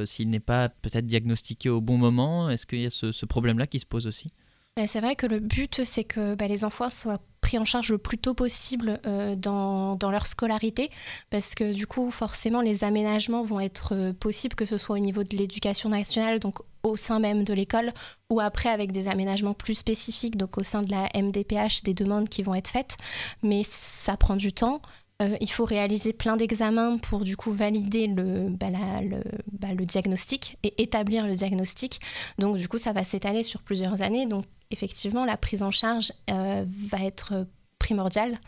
s'il 0.06 0.30
n'est 0.30 0.42
pas 0.42 0.68
peut-être 0.68 1.08
diagnostiqué 1.08 1.70
au 1.70 1.80
bon 1.80 1.98
moment? 1.98 2.50
Est-ce 2.50 2.66
qu'il 2.66 2.82
y 2.82 2.86
a 2.86 2.90
ce, 2.90 3.26
problème-là 3.26 3.68
qui 3.68 3.80
se 3.80 3.86
pose 3.86 4.06
aussi? 4.06 4.34
C'est 4.88 5.02
vrai 5.02 5.16
que 5.16 5.26
le 5.26 5.40
but, 5.40 5.84
c'est 5.84 6.04
que 6.04 6.36
bah, 6.36 6.48
les 6.48 6.66
enfants 6.66 6.90
soient 6.90 7.20
pris 7.42 7.58
en 7.58 7.66
charge 7.66 7.92
le 7.92 7.98
plus 7.98 8.18
tôt 8.18 8.34
possible 8.34 9.00
euh, 9.06 9.36
dans, 9.36 9.98
leur 10.02 10.28
scolarité, 10.28 10.90
parce 11.30 11.56
que 11.56 11.74
du 11.74 11.88
coup, 11.88 12.12
forcément, 12.12 12.62
les 12.62 12.84
aménagements 12.84 13.44
vont 13.44 13.60
être 13.60 13.94
euh, 13.96 14.14
possibles, 14.14 14.56
que 14.56 14.66
ce 14.66 14.78
soit 14.78 14.96
au 14.96 15.00
niveau 15.00 15.24
de 15.24 15.36
l'éducation 15.36 15.90
nationale, 15.90 16.40
donc 16.40 16.60
au 16.84 16.96
sein 16.96 17.20
même 17.20 17.44
de 17.44 17.54
l'école, 17.54 17.94
ou 18.30 18.40
après 18.40 18.70
avec 18.70 18.92
des 18.92 19.08
aménagements 19.08 19.54
plus 19.54 19.76
spécifiques, 19.76 20.38
donc 20.38 20.58
au 20.58 20.64
sein 20.64 20.82
de 20.82 20.92
la 20.92 21.10
MDPH, 21.16 21.84
des 21.84 21.94
demandes 21.94 22.30
qui 22.30 22.44
vont 22.44 22.56
être 22.56 22.70
faites, 22.70 22.98
mais 23.44 23.64
ça 23.64 24.18
prend 24.18 24.36
du 24.36 24.54
temps. 24.54 24.82
Euh, 25.22 25.36
il 25.42 25.52
faut 25.52 25.66
réaliser 25.66 26.14
plein 26.14 26.38
d'examens 26.38 26.98
pour 26.98 27.26
du 27.26 27.36
coup 27.36 27.52
valider 27.52 28.08
le, 28.08 28.50
bah, 28.50 28.68
bah, 29.52 29.74
le, 29.78 29.86
diagnostic 29.86 30.58
et 30.64 30.82
établir 30.82 31.28
le 31.28 31.36
diagnostic. 31.36 32.00
Donc 32.38 32.56
du 32.56 32.70
coup, 32.70 32.78
ça 32.78 32.94
va 32.94 33.04
s'étaler 33.04 33.44
sur 33.44 33.62
plusieurs 33.62 34.02
années. 34.02 34.26
Donc 34.26 34.46
effectivement, 34.72 35.26
la 35.26 35.38
prise 35.38 35.64
en 35.64 35.72
charge 35.72 36.12
euh, 36.30 36.66
va 36.68 37.04
être 37.04 37.48
primordiale 37.80 38.40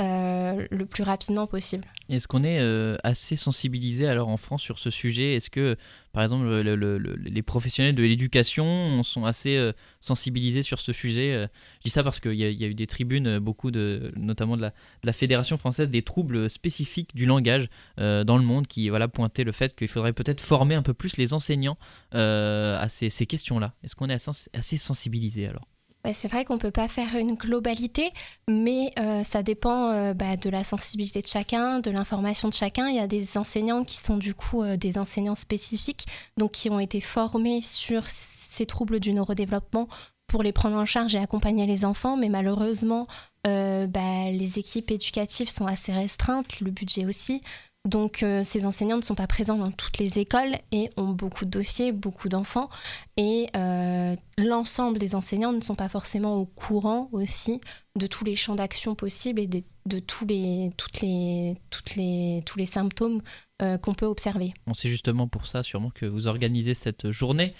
euh, 0.00 0.66
le 0.70 0.86
plus 0.86 1.02
rapidement 1.02 1.46
possible. 1.46 1.84
Est-ce 2.08 2.26
qu'on 2.26 2.42
est, 2.42 2.60
euh, 2.60 2.96
assez 3.04 3.36
sensibilisé 3.36 4.08
alors 4.08 4.28
en 4.28 4.36
France 4.36 4.62
sur 4.62 4.78
ce 4.78 4.90
sujet? 4.90 5.34
Est-ce 5.34 5.50
que, 5.50 5.76
par 6.12 6.22
exemple, 6.22 6.46
les 6.46 7.42
professionnels 7.42 7.94
de 7.94 8.02
l'éducation 8.02 9.02
sont 9.02 9.26
assez 9.26 9.70
sensibilisés 10.00 10.62
sur 10.62 10.78
ce 10.80 10.92
sujet? 10.92 11.48
Je 11.78 11.84
dis 11.84 11.90
ça 11.90 12.02
parce 12.02 12.18
qu'il 12.18 12.34
y, 12.34 12.44
a 12.44 12.66
eu 12.66 12.74
des 12.74 12.86
tribunes, 12.86 13.38
beaucoup 13.38 13.70
de, 13.70 14.12
notamment 14.16 14.56
de 14.56 14.70
la, 15.02 15.12
Fédération 15.12 15.58
française 15.58 15.90
des 15.90 16.02
troubles 16.02 16.48
spécifiques 16.48 17.14
du 17.14 17.26
langage 17.26 17.68
dans 17.98 18.38
le 18.38 18.42
monde, 18.42 18.66
qui 18.66 18.88
voilà 18.88 19.06
pointait 19.08 19.44
le 19.44 19.52
fait 19.52 19.74
qu'il 19.76 19.88
faudrait 19.88 20.12
peut-être 20.12 20.40
former 20.40 20.74
un 20.74 20.82
peu 20.82 20.94
plus 20.94 21.16
les 21.16 21.34
enseignants 21.34 21.78
à 22.12 22.86
ces, 22.88 23.10
ces 23.10 23.26
questions-là. 23.26 23.74
Est-ce 23.84 23.94
qu'on 23.94 24.08
est 24.08 24.28
assez 24.54 24.76
sensibilisé 24.76 25.46
alors? 25.46 25.66
C'est 26.12 26.28
vrai 26.28 26.44
qu'on 26.44 26.54
ne 26.54 26.58
peut 26.58 26.70
pas 26.70 26.88
faire 26.88 27.14
une 27.16 27.34
globalité, 27.34 28.10
mais 28.48 28.92
euh, 28.98 29.22
ça 29.22 29.42
dépend 29.42 29.90
euh, 29.90 30.14
bah, 30.14 30.36
de 30.36 30.50
la 30.50 30.64
sensibilité 30.64 31.20
de 31.20 31.26
chacun, 31.26 31.80
de 31.80 31.90
l'information 31.90 32.48
de 32.48 32.54
chacun. 32.54 32.88
Il 32.88 32.96
y 32.96 33.00
a 33.00 33.06
des 33.06 33.36
enseignants 33.36 33.84
qui 33.84 33.98
sont 33.98 34.16
du 34.16 34.34
coup 34.34 34.62
euh, 34.62 34.76
des 34.76 34.98
enseignants 34.98 35.34
spécifiques, 35.34 36.06
donc 36.36 36.52
qui 36.52 36.70
ont 36.70 36.80
été 36.80 37.00
formés 37.00 37.60
sur 37.60 38.04
ces 38.08 38.66
troubles 38.66 38.98
du 38.98 39.12
neurodéveloppement 39.12 39.88
pour 40.26 40.42
les 40.42 40.52
prendre 40.52 40.76
en 40.76 40.86
charge 40.86 41.14
et 41.14 41.18
accompagner 41.18 41.66
les 41.66 41.84
enfants, 41.84 42.16
mais 42.16 42.28
malheureusement, 42.28 43.08
bah, 43.44 44.30
les 44.30 44.60
équipes 44.60 44.92
éducatives 44.92 45.48
sont 45.48 45.66
assez 45.66 45.92
restreintes, 45.92 46.60
le 46.60 46.70
budget 46.70 47.04
aussi. 47.04 47.42
Donc 47.88 48.22
euh, 48.22 48.42
ces 48.42 48.66
enseignants 48.66 48.98
ne 48.98 49.02
sont 49.02 49.14
pas 49.14 49.26
présents 49.26 49.56
dans 49.56 49.70
toutes 49.70 49.96
les 49.96 50.18
écoles 50.18 50.58
et 50.70 50.90
ont 50.98 51.08
beaucoup 51.08 51.46
de 51.46 51.50
dossiers, 51.50 51.92
beaucoup 51.92 52.28
d'enfants. 52.28 52.68
Et 53.16 53.46
euh, 53.56 54.14
l'ensemble 54.36 54.98
des 54.98 55.14
enseignants 55.14 55.52
ne 55.52 55.62
sont 55.62 55.76
pas 55.76 55.88
forcément 55.88 56.36
au 56.36 56.44
courant 56.44 57.08
aussi 57.12 57.60
de 57.96 58.06
tous 58.06 58.24
les 58.24 58.36
champs 58.36 58.54
d'action 58.54 58.94
possibles 58.94 59.40
et 59.40 59.46
de, 59.46 59.98
tous, 59.98 60.26
les, 60.26 60.70
les, 61.00 61.56
les, 61.96 62.42
tous 62.44 62.58
les 62.58 62.66
symptômes 62.66 63.22
euh, 63.62 63.78
qu'on 63.78 63.94
peut 63.94 64.06
observer. 64.06 64.52
Bon, 64.66 64.74
c'est 64.74 64.90
justement 64.90 65.26
pour 65.26 65.46
ça 65.46 65.62
sûrement 65.62 65.90
que 65.90 66.04
vous 66.04 66.26
organisez 66.26 66.74
cette 66.74 67.10
journée, 67.10 67.54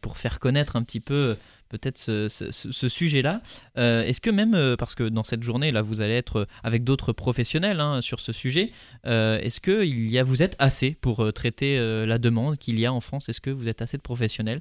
pour 0.00 0.18
faire 0.18 0.38
connaître 0.38 0.76
un 0.76 0.84
petit 0.84 1.00
peu 1.00 1.36
peut-être 1.78 1.98
ce, 1.98 2.88
sujet-là. 2.88 3.42
Euh, 3.78 4.04
est-ce 4.04 4.20
que 4.20 4.30
même, 4.30 4.54
euh, 4.54 4.76
parce 4.76 4.94
que 4.94 5.08
dans 5.08 5.24
cette 5.24 5.42
journée, 5.42 5.72
là, 5.72 5.82
vous 5.82 6.00
allez 6.00 6.14
être 6.14 6.46
avec 6.62 6.84
d'autres 6.84 7.12
professionnels 7.12 7.80
hein, 7.80 8.00
sur 8.00 8.20
ce 8.20 8.32
sujet, 8.32 8.70
euh, 9.06 9.38
est-ce 9.40 9.60
que 9.60 9.84
il 9.84 10.08
y 10.08 10.18
a, 10.18 10.22
vous 10.22 10.42
êtes 10.42 10.54
assez 10.58 10.96
pour 11.00 11.32
traiter 11.32 11.78
la 12.06 12.18
demande 12.18 12.58
qu'il 12.58 12.78
y 12.78 12.86
a 12.86 12.92
en 12.92 13.00
France? 13.00 13.28
Est-ce 13.28 13.40
que 13.40 13.50
vous 13.50 13.68
êtes 13.68 13.82
assez 13.82 13.96
de 13.96 14.02
professionnels? 14.02 14.60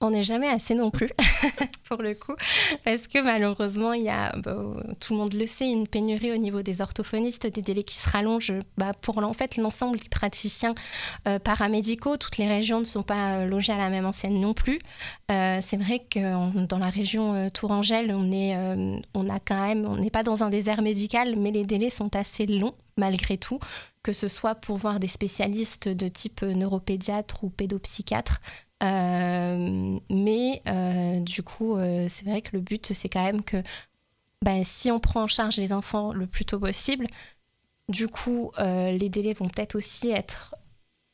On 0.00 0.10
n'est 0.10 0.24
jamais 0.24 0.48
assez 0.48 0.74
non 0.74 0.90
plus, 0.90 1.08
pour 1.88 2.02
le 2.02 2.14
coup, 2.14 2.34
parce 2.84 3.08
que 3.08 3.22
malheureusement, 3.22 3.94
il 3.94 4.02
y 4.02 4.10
a, 4.10 4.36
bah, 4.36 4.56
tout 5.00 5.14
le 5.14 5.18
monde 5.18 5.32
le 5.32 5.46
sait, 5.46 5.70
une 5.70 5.88
pénurie 5.88 6.32
au 6.32 6.36
niveau 6.36 6.60
des 6.60 6.82
orthophonistes, 6.82 7.46
des 7.46 7.62
délais 7.62 7.82
qui 7.82 7.96
se 7.96 8.08
rallongent 8.10 8.52
bah, 8.76 8.92
pour 9.00 9.22
l'ensemble 9.22 9.98
des 9.98 10.08
praticiens 10.10 10.74
euh, 11.26 11.38
paramédicaux. 11.38 12.18
Toutes 12.18 12.36
les 12.36 12.46
régions 12.46 12.78
ne 12.80 12.84
sont 12.84 13.02
pas 13.02 13.36
euh, 13.36 13.46
logées 13.46 13.72
à 13.72 13.78
la 13.78 13.88
même 13.88 14.04
enseigne 14.04 14.38
non 14.38 14.52
plus. 14.52 14.78
Euh, 15.30 15.60
c'est 15.62 15.78
vrai 15.78 16.00
que 16.00 16.66
dans 16.66 16.78
la 16.78 16.90
région 16.90 17.48
Tourangelle, 17.50 18.12
on 18.14 18.32
a 18.32 18.76
on 19.14 19.96
n'est 19.96 20.10
pas 20.10 20.22
dans 20.22 20.44
un 20.44 20.50
désert 20.50 20.82
médical, 20.82 21.36
mais 21.36 21.50
les 21.50 21.64
délais 21.64 21.90
sont 21.90 22.14
assez 22.16 22.46
longs 22.46 22.74
malgré 22.98 23.36
tout, 23.36 23.58
que 24.02 24.12
ce 24.12 24.28
soit 24.28 24.54
pour 24.54 24.76
voir 24.78 25.00
des 25.00 25.06
spécialistes 25.06 25.88
de 25.88 26.08
type 26.08 26.42
neuropédiatre 26.42 27.44
ou 27.44 27.50
pédopsychiatre. 27.50 28.40
Euh, 28.82 29.98
mais 30.10 30.62
euh, 30.66 31.20
du 31.20 31.42
coup, 31.42 31.76
euh, 31.76 32.06
c'est 32.08 32.26
vrai 32.26 32.42
que 32.42 32.50
le 32.52 32.60
but, 32.60 32.92
c'est 32.92 33.08
quand 33.08 33.24
même 33.24 33.42
que 33.42 33.62
ben, 34.42 34.62
si 34.64 34.90
on 34.90 35.00
prend 35.00 35.22
en 35.22 35.26
charge 35.26 35.56
les 35.56 35.72
enfants 35.72 36.12
le 36.12 36.26
plus 36.26 36.44
tôt 36.44 36.58
possible, 36.58 37.06
du 37.88 38.08
coup, 38.08 38.50
les 38.58 39.08
délais 39.08 39.32
vont 39.32 39.46
peut-être 39.46 39.76
aussi 39.76 40.10
être 40.10 40.56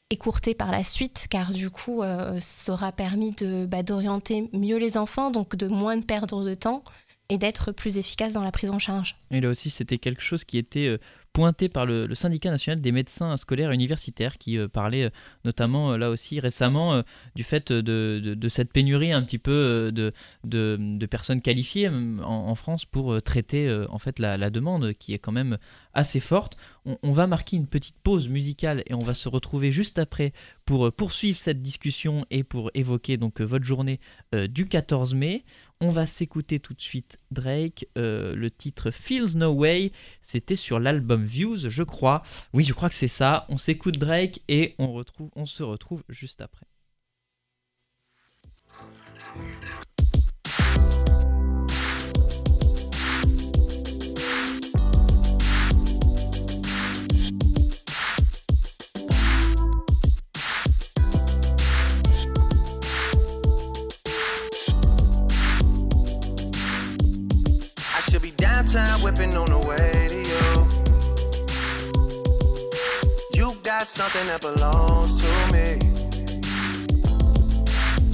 écourté 0.09 0.54
par 0.54 0.71
la 0.71 0.83
suite, 0.85 1.26
car 1.31 1.52
du 1.52 1.69
coup, 1.69 2.02
ça 2.40 2.73
aura 2.73 2.92
permis 2.92 3.33
de, 3.33 3.66
bah, 3.66 3.83
d'orienter 3.83 4.49
mieux 4.54 4.78
les 4.78 4.97
enfants, 4.97 5.31
donc 5.31 5.54
de 5.54 5.66
moins 5.66 6.00
perdre 6.00 6.45
de 6.45 6.54
temps 6.54 6.83
et 7.28 7.37
d'être 7.37 7.73
plus 7.73 7.99
efficace 7.99 8.33
dans 8.33 8.42
la 8.42 8.52
prise 8.52 8.71
en 8.71 8.78
charge. 8.78 9.16
Et 9.31 9.40
là 9.42 9.50
aussi, 9.50 9.69
c'était 9.69 9.99
quelque 9.99 10.23
chose 10.23 10.45
qui 10.45 10.57
était 10.57 10.99
pointé 11.33 11.69
par 11.69 11.87
le, 11.87 12.15
syndicat 12.15 12.51
national 12.51 12.81
des 12.81 12.93
médecins 12.93 13.37
scolaires 13.37 13.71
et 13.71 13.75
universitaires 13.75 14.39
qui 14.39 14.59
euh, 14.59 14.69
parlait 14.69 15.05
euh, 15.05 15.11
notamment 15.45 15.93
euh, 15.93 15.97
là 15.97 16.11
aussi 16.11 16.41
récemment 16.41 17.03
du 17.35 17.43
fait 17.43 17.73
de, 17.73 18.49
cette 18.49 18.73
pénurie 18.73 19.12
un 19.12 19.23
petit 19.23 19.39
peu 19.39 19.91
de, 19.93 21.07
personnes 21.07 21.41
qualifiées 21.41 21.89
en, 21.89 22.55
France 22.55 22.85
pour 22.85 23.21
traiter 23.23 23.71
en 23.89 23.99
fait 23.99 24.19
la, 24.19 24.51
demande 24.51 24.93
qui 24.95 25.15
est 25.15 25.19
quand 25.19 25.33
même 25.33 25.59
assez 25.95 26.21
forte. 26.21 26.57
On, 26.85 27.12
va 27.12 27.27
marquer 27.27 27.57
une 27.57 27.67
petite 27.67 27.97
pause 28.03 28.29
musicale 28.29 28.83
et 28.87 28.95
on 28.95 28.99
va 28.99 29.15
se 29.15 29.29
retrouver 29.29 29.73
juste 29.73 29.99
après 29.99 30.33
pour 30.65 30.93
poursuivre 30.93 31.39
cette 31.39 31.62
discussion 31.62 32.27
et 32.31 32.45
pour 32.45 32.71
évoquer 32.75 33.17
donc 33.17 33.41
votre 33.41 33.65
journée 33.65 34.01
du 34.33 34.67
14 34.67 35.15
mai. 35.15 35.45
On 35.85 35.91
va 35.91 36.07
s'écouter 36.07 36.61
tout 36.61 36.75
de 36.75 36.81
suite 36.81 37.19
Drake, 37.33 37.89
euh, 37.99 38.37
le 38.37 38.53
titre 38.53 38.93
Feels 38.93 39.37
No 39.37 39.51
Way, 39.51 39.91
c'était 40.21 40.55
sur 40.55 40.79
l'album 40.79 41.25
Views, 41.25 41.69
je 41.69 41.83
crois. 41.83 42.23
Oui, 42.53 42.62
je 42.62 42.73
crois 42.73 42.89
que 42.89 42.95
c'est 42.95 43.09
ça. 43.09 43.47
On 43.49 43.59
s'écoute 43.59 43.99
Drake 43.99 44.43
et 44.47 44.77
on, 44.79 45.03
se 45.45 45.62
retrouve 45.65 46.05
juste 46.09 46.41
après. 46.41 46.67
Time 68.73 69.02
whipping 69.02 69.37
on 69.37 69.45
the 69.50 69.59
way 69.69 69.93
to 70.09 70.17
you. 70.17 70.64
You 73.35 73.52
got 73.62 73.83
something 73.83 74.25
that 74.25 74.41
belongs 74.41 75.21
to 75.21 75.29
me. 75.52 75.76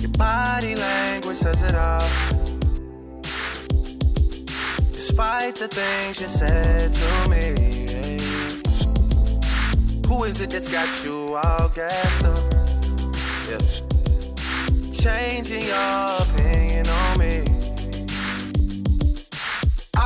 Your 0.02 0.10
body 0.18 0.74
language 0.74 1.36
says 1.36 1.62
it 1.62 1.76
all. 1.76 2.00
Despite 4.90 5.54
the 5.54 5.68
things 5.68 6.20
you 6.22 6.26
said 6.26 6.92
to 6.92 7.30
me. 7.30 7.54
Who 10.08 10.24
is 10.24 10.40
it 10.40 10.50
that's 10.50 10.72
got 10.72 10.88
you 11.04 11.36
all 11.36 11.68
gassed 11.68 12.24
up? 12.24 12.38
Yeah. 13.48 13.58
Changing 14.90 15.62
your 15.62 16.06
opinion 16.26 16.77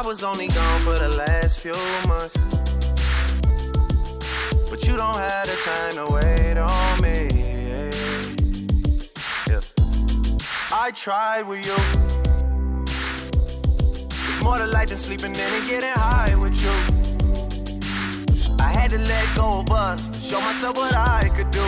I 0.03 0.05
was 0.05 0.25
only 0.25 0.49
gone 0.49 0.81
for 0.81 0.99
the 0.99 1.15
last 1.17 1.61
few 1.61 1.71
months. 2.09 2.35
But 4.69 4.85
you 4.85 4.97
don't 4.97 5.17
have 5.17 5.47
the 5.47 5.55
time 5.63 5.93
to 5.93 6.07
wait 6.11 6.59
on 6.59 7.01
me. 7.01 7.29
Yeah. 9.47 9.61
I 10.75 10.91
tried 10.91 11.43
with 11.43 11.65
you. 11.65 11.79
It's 14.27 14.43
more 14.43 14.57
to 14.57 14.67
life 14.67 14.89
than 14.89 14.99
sleeping 14.99 15.37
in 15.37 15.41
and 15.41 15.67
getting 15.69 15.93
high 15.95 16.35
with 16.35 16.61
you. 16.61 16.75
I 18.59 18.73
had 18.77 18.91
to 18.91 18.99
let 18.99 19.37
go 19.37 19.61
of 19.61 19.71
us 19.71 20.09
to 20.09 20.19
show 20.19 20.41
myself 20.41 20.77
what 20.79 20.97
I 20.97 21.29
could 21.37 21.53
do. 21.53 21.65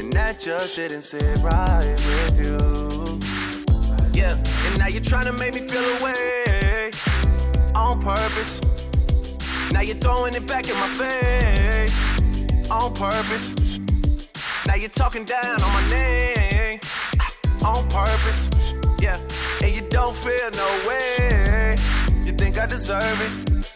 And 0.00 0.10
that 0.14 0.40
just 0.40 0.76
didn't 0.76 1.02
sit 1.02 1.22
right 1.42 2.00
with 2.08 2.40
you. 2.40 2.58
Yeah. 4.18 4.51
Now 4.78 4.88
you're 4.88 5.02
trying 5.02 5.26
to 5.26 5.32
make 5.32 5.54
me 5.54 5.60
feel 5.68 5.84
away 6.00 6.90
on 7.74 8.00
purpose. 8.00 8.60
Now 9.72 9.80
you're 9.80 9.96
throwing 9.96 10.34
it 10.34 10.46
back 10.46 10.68
in 10.68 10.74
my 10.74 10.88
face 10.88 12.70
on 12.70 12.92
purpose. 12.94 13.78
Now 14.66 14.74
you're 14.74 14.90
talking 14.90 15.24
down 15.24 15.62
on 15.62 15.72
my 15.72 15.88
name 15.90 16.80
on 17.64 17.86
purpose. 17.88 18.74
Yeah, 19.00 19.18
and 19.62 19.74
you 19.74 19.82
don't 19.88 20.14
feel 20.14 20.50
no 20.52 20.68
way. 20.88 21.76
You 22.24 22.32
think 22.32 22.58
I 22.58 22.66
deserve 22.66 23.02
it? 23.02 23.71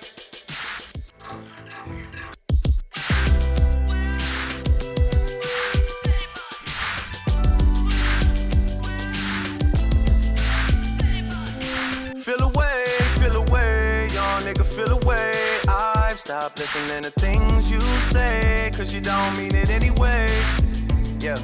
Listening 16.58 17.02
to 17.02 17.10
things 17.10 17.70
you 17.70 17.80
say, 17.80 18.70
cause 18.74 18.94
you 18.94 19.00
don't 19.00 19.36
mean 19.36 19.54
it 19.54 19.68
anyway. 19.68 20.26
Yeah. 21.20 21.34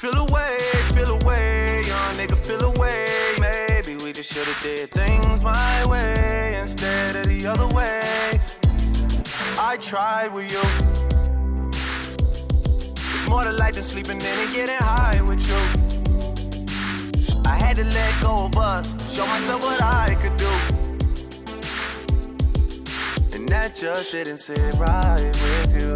Feel 0.00 0.16
away, 0.16 0.56
feel 0.94 1.10
away, 1.20 1.82
young 1.84 2.14
nigga, 2.16 2.36
feel 2.36 2.62
away. 2.64 3.06
Maybe 3.38 4.02
we 4.02 4.12
just 4.12 4.32
should've 4.32 4.58
did 4.62 4.88
things 4.90 5.42
my 5.42 5.84
way 5.86 6.56
instead 6.58 7.16
of 7.16 7.26
the 7.26 7.46
other 7.46 7.68
way. 7.76 8.00
I 9.60 9.76
tried 9.76 10.32
with 10.32 10.50
you. 10.50 10.64
It's 13.12 13.28
more 13.28 13.42
to 13.42 13.52
life 13.52 13.74
than 13.74 13.82
sleeping 13.82 14.16
in 14.16 14.38
and 14.38 14.52
getting 14.52 14.78
high 14.78 15.20
with 15.22 15.46
you. 15.46 15.60
I 17.44 17.56
had 17.62 17.76
to 17.76 17.84
let 17.84 18.22
go 18.22 18.46
of 18.46 18.56
us 18.56 19.14
show 19.14 19.26
myself 19.26 19.60
what 19.60 19.82
I 19.82 20.14
could 20.22 20.36
do 20.36 20.79
that 23.50 23.74
just 23.74 24.12
didn't 24.12 24.38
sit 24.38 24.58
right 24.78 25.20
with 25.42 25.74
you. 25.74 25.92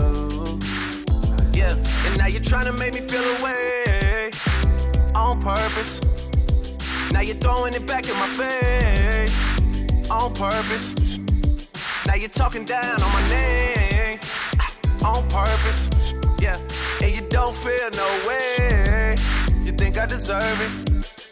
Yeah, 1.59 1.71
and 2.07 2.19
now 2.19 2.27
you're 2.27 2.43
trying 2.43 2.67
to 2.67 2.73
make 2.73 2.95
me 2.95 3.01
feel 3.01 3.25
away 3.39 4.31
on 5.15 5.41
purpose. 5.41 6.01
Now 7.13 7.21
you're 7.21 7.37
throwing 7.37 7.75
it 7.75 7.87
back 7.87 8.09
in 8.09 8.17
my 8.19 8.27
face 8.27 9.39
on 10.11 10.35
purpose. 10.35 11.19
Now 12.07 12.15
you're 12.15 12.29
talking 12.29 12.65
down 12.65 13.01
on 13.01 13.13
my 13.13 13.29
name 13.29 14.19
on 15.05 15.23
purpose. 15.29 16.15
Yeah, 16.41 16.59
and 17.03 17.15
you 17.15 17.23
don't 17.29 17.55
feel 17.55 17.91
no 17.95 18.09
way. 18.29 19.15
You 19.63 19.73
think 19.73 19.97
I 19.97 20.07
deserve 20.07 20.59
it? 20.61 21.24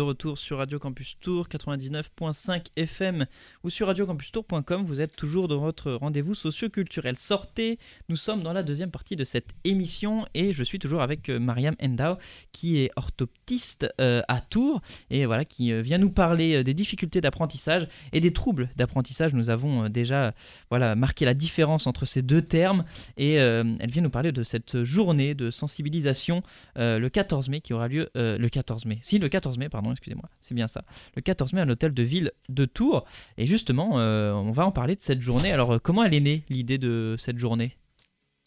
De 0.00 0.02
retour 0.02 0.38
sur 0.38 0.56
Radio 0.56 0.78
Campus 0.78 1.18
Tour 1.20 1.46
99.5 1.46 2.68
FM 2.74 3.26
ou 3.64 3.68
sur 3.68 3.86
radiocampustour.com. 3.86 4.82
Vous 4.86 5.02
êtes 5.02 5.14
toujours 5.14 5.46
dans 5.46 5.58
votre 5.58 5.92
rendez-vous 5.92 6.34
socio-culturel. 6.34 7.16
Sortez, 7.18 7.78
nous 8.08 8.16
sommes 8.16 8.42
dans 8.42 8.54
la 8.54 8.62
deuxième 8.62 8.90
partie 8.90 9.14
de 9.14 9.24
cette 9.24 9.50
émission 9.64 10.24
et 10.32 10.54
je 10.54 10.64
suis 10.64 10.78
toujours 10.78 11.02
avec 11.02 11.28
euh, 11.28 11.38
Mariam 11.38 11.74
Endao 11.82 12.16
qui 12.50 12.80
est 12.80 12.90
orthoptiste 12.96 13.92
euh, 14.00 14.22
à 14.26 14.40
Tours 14.40 14.80
et 15.10 15.26
voilà 15.26 15.44
qui 15.44 15.70
euh, 15.70 15.82
vient 15.82 15.98
nous 15.98 16.10
parler 16.10 16.64
des 16.64 16.72
difficultés 16.72 17.20
d'apprentissage 17.20 17.86
et 18.14 18.20
des 18.20 18.32
troubles 18.32 18.70
d'apprentissage. 18.76 19.34
Nous 19.34 19.50
avons 19.50 19.90
déjà 19.90 20.32
voilà 20.70 20.96
marqué 20.96 21.26
la 21.26 21.34
différence 21.34 21.86
entre 21.86 22.06
ces 22.06 22.22
deux 22.22 22.40
termes 22.40 22.86
et 23.18 23.34
elle 23.34 23.90
vient 23.90 24.02
nous 24.02 24.08
parler 24.08 24.32
de 24.32 24.44
cette 24.44 24.82
journée 24.82 25.34
de 25.34 25.50
sensibilisation 25.50 26.42
le 26.76 27.08
14 27.08 27.50
mai 27.50 27.60
qui 27.60 27.74
aura 27.74 27.88
lieu 27.88 28.08
le 28.14 28.48
14 28.48 28.86
mai. 28.86 28.98
Si 29.02 29.18
le 29.18 29.28
14 29.28 29.58
mai 29.58 29.68
pardon 29.68 29.89
excusez-moi, 29.92 30.28
c'est 30.40 30.54
bien 30.54 30.66
ça. 30.66 30.84
Le 31.16 31.22
14 31.22 31.52
mai 31.52 31.60
à 31.60 31.64
l'hôtel 31.64 31.92
de 31.92 32.02
ville 32.02 32.32
de 32.48 32.64
Tours. 32.64 33.04
Et 33.38 33.46
justement, 33.46 33.94
on 33.94 34.52
va 34.52 34.66
en 34.66 34.72
parler 34.72 34.96
de 34.96 35.00
cette 35.00 35.20
journée. 35.20 35.52
Alors, 35.52 35.80
comment 35.82 36.04
elle 36.04 36.14
est 36.14 36.20
née, 36.20 36.44
l'idée 36.48 36.78
de 36.78 37.16
cette 37.18 37.38
journée? 37.38 37.76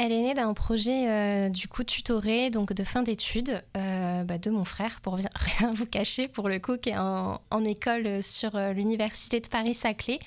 Elle 0.03 0.11
est 0.11 0.21
née 0.21 0.33
d'un 0.33 0.53
projet 0.53 1.07
euh, 1.07 1.49
du 1.49 1.69
coup 1.69 1.85
tutoré, 1.85 2.49
donc 2.49 2.73
de 2.73 2.83
fin 2.83 3.03
d'études, 3.03 3.63
euh, 3.77 4.25
bah, 4.25 4.37
de 4.37 4.49
mon 4.49 4.65
frère, 4.65 4.99
pour 4.99 5.13
rien 5.15 5.71
vous 5.73 5.85
cacher, 5.85 6.27
pour 6.27 6.49
le 6.49 6.59
coup, 6.59 6.75
qui 6.75 6.89
est 6.89 6.97
en, 6.97 7.39
école 7.65 8.21
sur 8.21 8.57
euh, 8.57 8.73
l'université 8.73 9.39
de 9.39 9.47
Paris-Saclay, 9.47 10.19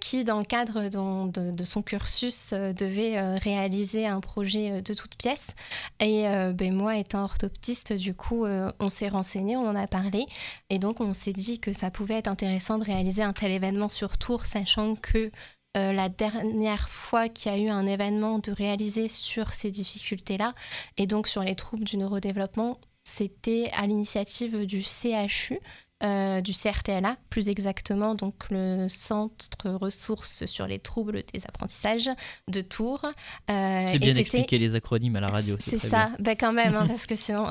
qui, 0.00 0.22
dans 0.22 0.38
le 0.38 0.44
cadre 0.44 0.88
de, 0.88 1.64
son 1.64 1.82
cursus, 1.82 2.52
devait 2.52 3.38
réaliser 3.38 4.06
un 4.06 4.20
projet 4.20 4.82
de 4.82 4.94
toute 4.94 5.16
pièce. 5.16 5.54
Et 5.98 6.24
ben, 6.52 6.72
moi, 6.72 6.96
étant 6.96 7.24
orthoptiste, 7.24 7.92
du 7.92 8.14
coup, 8.14 8.46
on 8.46 8.88
s'est 8.88 9.08
renseigné, 9.08 9.56
on 9.56 9.66
en 9.66 9.74
a 9.74 9.88
parlé, 9.88 10.26
et 10.70 10.78
donc 10.78 11.00
on 11.00 11.12
s'est 11.14 11.32
dit 11.32 11.58
que 11.58 11.72
ça 11.72 11.90
pouvait 11.90 12.14
être 12.14 12.28
intéressant 12.28 12.78
de 12.78 12.84
réaliser 12.84 13.22
un 13.22 13.32
tel 13.32 13.50
événement 13.50 13.88
sur 13.88 14.16
Tours, 14.18 14.44
sachant 14.44 14.94
que 14.94 15.32
euh, 15.76 15.92
la 15.92 16.08
dernière 16.08 16.88
fois 16.88 17.28
qu'il 17.28 17.52
y 17.52 17.54
a 17.54 17.58
eu 17.58 17.68
un 17.68 17.86
événement 17.86 18.38
de 18.38 18.52
réaliser 18.52 19.08
sur 19.08 19.52
ces 19.52 19.70
difficultés-là, 19.70 20.54
et 20.96 21.06
donc 21.06 21.26
sur 21.26 21.42
les 21.42 21.56
troubles 21.56 21.84
du 21.84 21.96
neurodéveloppement, 21.96 22.78
c'était 23.04 23.70
à 23.76 23.86
l'initiative 23.86 24.66
du 24.66 24.82
CHU, 24.82 25.58
euh, 26.02 26.40
du 26.40 26.52
CRTLA, 26.52 27.16
plus 27.30 27.48
exactement, 27.48 28.14
donc 28.14 28.34
le 28.50 28.88
Centre 28.88 29.70
ressources 29.70 30.44
sur 30.44 30.66
les 30.66 30.78
troubles 30.78 31.22
des 31.32 31.46
apprentissages 31.46 32.10
de 32.48 32.60
Tours. 32.60 33.06
Euh, 33.50 33.84
c'est 33.86 33.98
bien 33.98 34.14
expliquer 34.14 34.58
les 34.58 34.74
acronymes 34.74 35.16
à 35.16 35.20
la 35.20 35.28
radio. 35.28 35.56
C'est 35.60 35.78
ça, 35.78 36.10
ben 36.18 36.36
quand 36.38 36.52
même, 36.52 36.74
hein, 36.74 36.86
parce 36.86 37.06
que 37.06 37.14
sinon 37.14 37.48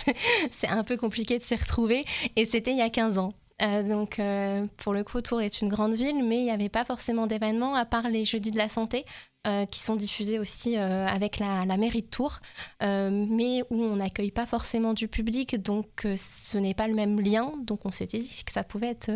c'est 0.50 0.68
un 0.68 0.82
peu 0.84 0.96
compliqué 0.96 1.38
de 1.38 1.44
s'y 1.44 1.54
retrouver. 1.54 2.02
Et 2.34 2.44
c'était 2.44 2.72
il 2.72 2.78
y 2.78 2.82
a 2.82 2.90
15 2.90 3.18
ans. 3.18 3.34
Euh, 3.62 3.82
donc, 3.82 4.18
euh, 4.18 4.66
pour 4.78 4.92
le 4.92 5.04
coup, 5.04 5.20
Tours 5.20 5.40
est 5.40 5.60
une 5.60 5.68
grande 5.68 5.94
ville, 5.94 6.24
mais 6.24 6.38
il 6.38 6.44
n'y 6.44 6.50
avait 6.50 6.68
pas 6.68 6.84
forcément 6.84 7.26
d'événements, 7.26 7.74
à 7.74 7.84
part 7.84 8.08
les 8.08 8.24
Jeudis 8.24 8.50
de 8.50 8.58
la 8.58 8.68
Santé, 8.68 9.04
euh, 9.46 9.66
qui 9.66 9.80
sont 9.80 9.96
diffusés 9.96 10.38
aussi 10.38 10.76
avec 10.76 11.38
la, 11.38 11.64
mairie 11.76 12.02
de 12.02 12.08
Tours, 12.08 12.40
mais 12.80 13.62
où 13.70 13.82
on 13.82 13.96
n'accueille 13.96 14.30
pas 14.30 14.46
forcément 14.46 14.94
du 14.94 15.08
public, 15.08 15.60
donc 15.62 16.06
ce 16.16 16.58
n'est 16.58 16.74
pas 16.74 16.88
le 16.88 16.94
même 16.94 17.20
lien. 17.20 17.52
Donc, 17.58 17.86
on 17.86 17.92
s'était 17.92 18.18
dit 18.18 18.42
que 18.44 18.52
ça 18.52 18.64
pouvait 18.64 18.88
être 18.88 19.10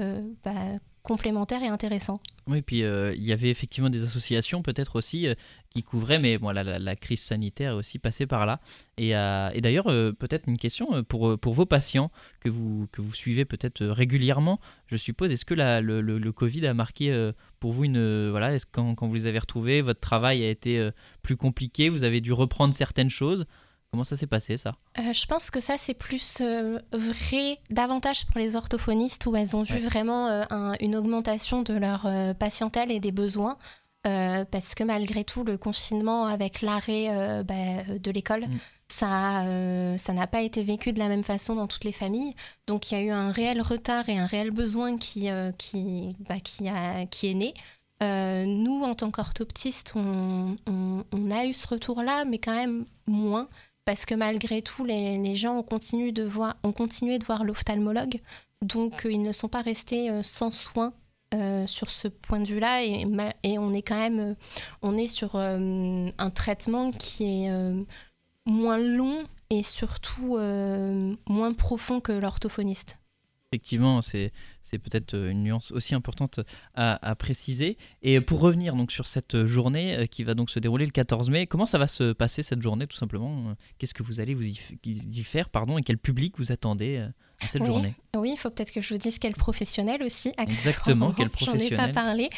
bah, 0.45 0.53
complémentaire 1.07 1.63
et 1.63 1.69
intéressant. 1.69 2.21
Oui, 2.49 2.63
puis 2.63 2.83
euh, 2.83 3.15
il 3.15 3.25
y 3.25 3.33
avait 3.33 3.49
effectivement 3.49 3.91
des 3.91 4.05
associations 4.05 4.61
peut-être 4.63 4.97
aussi 4.97 5.29
euh, 5.29 5.35
qui 5.71 5.83
couvraient, 5.83 6.19
mais 6.19 6.37
bon, 6.37 6.51
la, 6.51 6.97
crise 6.97 7.23
sanitaire 7.23 7.73
est 7.73 7.75
aussi 7.77 7.99
passée 7.99 8.27
par 8.27 8.45
là. 8.45 8.61
Et, 8.99 9.17
euh, 9.17 9.49
et 9.55 9.61
d'ailleurs, 9.61 9.85
peut-être 9.85 10.49
une 10.49 10.59
question 10.59 11.05
pour, 11.05 11.39
pour 11.39 11.55
vos 11.55 11.65
patients 11.67 12.11
que 12.41 12.49
vous, 12.49 12.89
que 12.91 13.01
vous 13.01 13.15
suivez 13.15 13.45
peut-être 13.45 13.85
régulièrement, 13.85 14.59
je 14.87 14.97
suppose. 14.97 15.31
Est-ce 15.31 15.45
que 15.45 15.55
la, 15.55 15.81
le, 15.81 16.01
le, 16.01 16.33
Covid 16.33 16.67
a 16.67 16.75
marqué 16.75 17.31
pour 17.61 17.73
vous 17.73 17.85
une... 17.85 18.31
voilà, 18.31 18.55
est-ce 18.55 18.67
que 18.67 18.73
quand, 18.73 18.95
quand, 18.95 19.07
vous 19.07 19.15
les 19.15 19.27
avez 19.27 19.39
retrouvés, 19.39 19.81
votre 19.81 20.01
travail 20.01 20.43
a 20.45 20.51
été 20.51 20.91
plus 21.23 21.37
compliqué, 21.37 21.89
vous 21.89 22.05
avez 22.05 22.21
dû 22.21 22.33
reprendre 22.33 22.75
certaines 22.75 23.11
choses 23.11 23.47
Comment 23.91 24.05
ça 24.05 24.17
s'est 24.17 24.27
passé 24.27 24.57
ça? 24.57 24.77
Euh, 24.99 25.13
Je 25.13 25.27
pense 25.27 25.51
que 25.51 25.61
ça 25.61 25.79
c'est 25.79 25.95
plus 25.95 26.39
euh, 26.41 26.79
vrai 26.93 27.59
davantage 27.71 28.27
pour 28.27 28.39
les 28.39 28.57
orthophonistes 28.57 29.27
où 29.27 29.37
elles 29.37 29.57
ont 29.57 29.63
vu 29.63 29.79
vraiment 29.79 30.29
euh, 30.29 30.73
une 30.81 30.97
augmentation 30.97 31.63
de 31.63 31.75
leur 31.75 32.09
patientèle 32.39 32.91
et 32.91 33.01
des 33.01 33.13
besoins. 33.13 33.57
parce 34.03 34.75
que 34.75 34.85
malgré 34.85 35.25
tout, 35.25 35.43
le 35.45 35.59
confinement 35.59 36.27
avec 36.27 36.63
l'arrêt 36.63 37.43
bah, 37.43 37.83
de 37.99 38.11
l'école, 38.11 38.47
mm. 38.47 38.59
ça 38.89 39.45
ça 39.97 40.13
n'a 40.13 40.27
pas 40.27 40.43
été 40.43 40.63
vécu 40.63 40.93
de 40.93 40.99
la 40.99 41.09
même 41.09 41.25
façon 41.25 41.55
dans 41.55 41.67
toutes 41.67 41.85
les 41.85 41.93
familles. 41.93 42.35
Donc 42.67 42.91
il 42.91 42.99
y 42.99 43.01
a 43.01 43.03
eu 43.03 43.11
un 43.11 43.33
réel 43.33 43.61
retard 43.63 44.09
et 44.09 44.19
un 44.19 44.27
réel 44.27 44.51
besoin 44.51 44.97
qui, 44.97 45.29
qui, 45.59 46.17
bah, 46.29 46.41
qui, 46.41 46.69
a, 46.69 47.07
qui 47.07 47.29
est 47.31 47.35
né. 47.35 47.55
nous, 48.01 48.83
en 48.83 48.95
tant 48.95 49.11
qu'orthoptistes, 49.11 49.95
on, 49.97 50.57
on, 50.67 51.31
a 51.31 51.47
eu 51.47 51.53
ce 51.53 51.67
retour-là, 51.67 52.25
mais 52.25 52.39
quand 52.39 52.55
même 52.55 52.85
moins 53.07 53.49
parce 53.87 54.05
que 54.05 54.15
malgré 54.17 54.63
tout, 54.63 54.85
les, 54.85 55.35
gens 55.37 55.57
ont 55.57 55.63
continué 55.63 56.13
de 56.13 56.25
voir, 56.25 56.57
ont 56.65 56.73
continué 56.73 57.19
de 57.19 57.25
voir 57.25 57.45
l'ophtalmologue, 57.45 58.21
donc 58.61 59.07
euh, 59.07 59.13
ils 59.13 59.23
ne 59.23 59.33
sont 59.33 59.49
pas 59.49 59.63
restés 59.63 60.11
euh, 60.11 60.23
sans 60.25 60.51
soins 60.51 60.93
euh, 61.35 61.67
sur 61.69 61.89
ce 61.89 62.09
point 62.09 62.41
de 62.41 62.47
vue-là, 62.47 62.85
et, 62.85 63.07
et, 63.45 63.59
on 63.59 63.73
est 63.73 63.83
quand 63.83 63.99
même, 63.99 64.35
on 64.83 64.99
est 64.99 65.07
sur 65.07 65.37
un 65.37 66.31
traitement 66.35 66.91
qui 66.91 67.25
est 67.25 67.51
moins 68.45 68.79
long 68.79 69.25
et 69.51 69.63
surtout 69.63 70.37
moins 71.29 71.53
profond 71.53 72.01
que 72.01 72.13
l'orthophoniste. 72.13 72.99
Effectivement, 73.53 74.03
c'est 74.03 74.33
peut-être 74.73 75.15
euh, 75.15 75.31
une 75.31 75.45
nuance 75.45 75.71
aussi 75.71 75.95
importante 75.95 76.41
à, 76.75 77.15
préciser. 77.15 77.79
Et 78.03 78.21
pour 78.21 78.41
revenir 78.41 78.75
donc 78.75 78.91
sur 78.91 79.07
cette 79.07 79.47
journée 79.47 79.97
euh, 79.97 80.07
qui 80.07 80.25
va 80.25 80.35
donc 80.35 80.51
se 80.51 80.59
dérouler 80.59 80.85
le 80.85 80.91
14 80.91 81.31
mai, 81.31 81.47
comment 81.47 81.65
ça 81.65 81.79
va 81.79 81.87
se 81.87 82.13
passer 82.13 82.43
cette 82.43 82.61
journée 82.61 82.89
tout 82.89 82.97
simplement? 82.97 83.55
Qu'est-ce 83.79 83.95
que 83.95 84.03
vous 84.03 84.19
allez 84.19 84.35
vous 84.35 84.47
y, 84.49 85.23
faire 85.23 85.49
pardon, 85.49 85.79
et 85.79 85.83
quel 85.83 85.97
public 85.97 86.35
vous 86.39 86.51
attendez 86.51 86.97
euh, 86.97 87.09
à 87.41 87.47
cette 87.47 87.65
journée? 87.65 87.95
Oui, 88.17 88.33
il 88.33 88.37
faut 88.37 88.51
peut-être 88.51 88.73
que 88.73 88.81
je 88.81 88.93
vous 88.93 88.99
dise 88.99 89.21
quel 89.21 89.35
professionnel 89.35 90.03
aussi. 90.03 90.33
Exactement, 90.39 91.13
quel 91.13 91.31
professionnel. 91.31 91.69
J'en 91.69 91.85
ai 91.85 91.93
pas 91.93 91.93
parlé. 91.93 92.29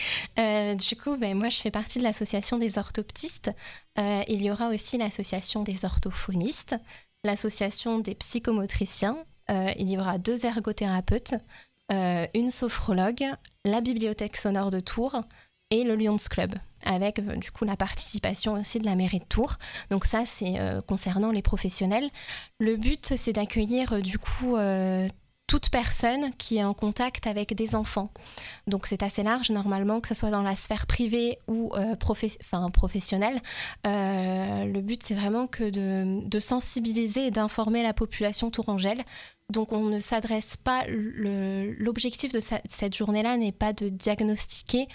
du 0.77 0.97
coup, 0.97 1.16
ben, 1.16 1.38
moi, 1.38 1.49
je 1.49 1.61
fais 1.61 1.71
partie 1.71 1.99
de 1.99 2.05
l'association 2.05 2.59
des 2.59 2.77
orthoptistes. 2.77 3.51
il 3.97 4.42
y 4.42 4.51
aura 4.51 4.68
aussi 4.68 4.99
l'association 4.99 5.62
des 5.62 5.87
orthophonistes, 5.87 6.77
l'association 7.25 7.99
des 7.99 8.14
psychomotriciens. 8.14 9.16
Il 9.51 9.91
y 9.91 9.99
aura 9.99 10.19
deux 10.19 10.45
ergothérapeutes, 10.45 11.35
euh, 11.91 12.27
une 12.35 12.51
sophrologue, 12.51 13.25
la 13.65 13.81
bibliothèque 13.81 14.37
sonore 14.37 14.71
de 14.71 14.81
Tours 14.81 15.23
et 15.71 15.85
le 15.85 15.97
Lions 15.97 16.17
Club, 16.31 16.55
avec 16.85 17.19
euh, 17.19 17.37
du 17.37 17.51
coup 17.51 17.65
la 17.65 17.77
participation 17.77 18.55
aussi 18.55 18.79
de 18.79 18.85
la 18.85 18.95
mairie 18.95 19.21
de 19.21 19.25
Tours. 19.25 19.57
Donc 19.91 20.05
ça, 20.05 20.27
c'est 20.27 20.61
euh, 20.61 20.83
concernant 20.83 21.31
les 21.31 21.41
professionnels. 21.41 22.11
Le 22.61 22.77
but, 22.77 23.15
c'est 23.17 23.33
d'accueillir 23.33 24.03
du 24.03 24.19
coup 24.19 24.57
toute 25.49 25.71
personne 25.71 26.31
qui 26.37 26.59
est 26.59 26.65
en 26.65 26.75
contact 26.75 27.27
avec 27.27 27.55
des 27.55 27.75
enfants. 27.75 28.13
Donc 28.69 28.87
c'est 28.87 29.03
assez 29.03 29.25
large 29.25 29.51
normalement, 29.51 30.01
que 30.01 30.07
ce 30.07 30.15
soit 30.15 30.31
dans 30.31 30.43
la 30.43 30.55
sphère 30.55 30.87
privée 30.87 31.39
ou 31.49 31.73
euh, 31.75 31.97
professionnelle. 31.97 33.41
Euh, 33.87 34.65
le 34.65 34.81
but 34.83 35.03
c'est 35.03 35.15
vraiment 35.15 35.49
que 35.49 35.71
de, 35.71 36.39
sensibiliser 36.39 37.27
et 37.27 37.31
d'informer 37.33 37.83
la 37.83 37.95
population 37.95 38.51
tourangelle. 38.51 39.03
Donc 39.51 39.73
on 39.73 39.85
ne 39.85 39.99
s'adresse 39.99 40.57
pas, 40.59 40.85
l'objectif 40.87 42.33
de 42.33 42.41
cette 42.41 42.97
journée-là 42.97 43.37
n'est 43.39 43.51
pas 43.51 43.73
de 43.73 43.89
diagnostiquer 43.89 44.87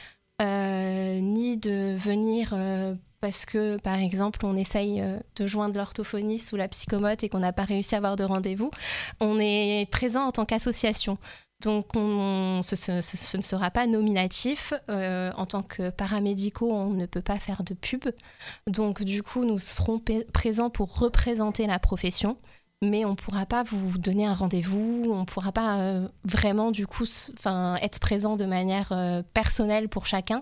euh, 0.42 1.20
ni 1.20 1.58
de 1.58 1.96
venir 1.98 2.54
parce 3.24 3.46
que, 3.46 3.78
par 3.78 4.00
exemple, 4.00 4.46
on 4.46 4.58
essaye 4.58 5.00
euh, 5.00 5.18
de 5.38 5.48
joindre 5.48 5.78
l'orthophoniste 5.78 6.52
ou 6.52 6.58
la 6.58 6.68
psychomote 6.68 7.24
et 7.24 7.30
qu'on 7.30 7.40
n'a 7.40 7.54
pas 7.54 7.64
réussi 7.64 7.96
à 7.96 8.00
avoir 8.00 8.18
de 8.18 8.26
rendez-vous, 8.26 8.70
on 9.22 9.40
est 9.40 9.90
présent 9.90 10.26
en 10.26 10.34
tant 10.34 10.44
qu'association. 10.44 11.18
Donc, 11.62 11.94
ce, 11.94 13.38
ne 13.38 13.42
sera 13.42 13.72
pas 13.72 13.88
nominatif. 13.88 14.74
Euh, 14.90 15.32
en 15.38 15.46
tant 15.46 15.64
que 15.64 15.90
paramédicaux, 15.90 16.70
on 16.70 16.90
ne 16.90 17.06
peut 17.06 17.22
pas 17.22 17.38
faire 17.38 17.64
de 17.64 17.74
pub. 17.74 18.04
Donc, 18.68 19.02
du 19.04 19.24
coup, 19.24 19.46
nous 19.46 19.58
serons 19.58 20.02
présents 20.34 20.70
pour 20.70 21.00
représenter 21.00 21.66
la 21.66 21.80
profession. 21.80 22.36
Mais 22.82 23.06
on 23.06 23.12
ne 23.12 23.16
pourra 23.16 23.46
pas 23.46 23.64
vous 23.64 23.98
donner 23.98 24.26
un 24.26 24.34
rendez-vous, 24.34 25.06
on 25.08 25.22
ne 25.22 25.26
pourra 25.26 25.54
pas 25.54 25.78
euh, 25.78 26.10
vraiment, 26.26 26.72
du 26.72 26.88
coup, 26.88 27.06
être 27.46 28.00
présent 28.02 28.36
de 28.36 28.44
manière 28.44 29.24
personnelle 29.34 29.88
pour 29.88 30.08
chacun. 30.08 30.42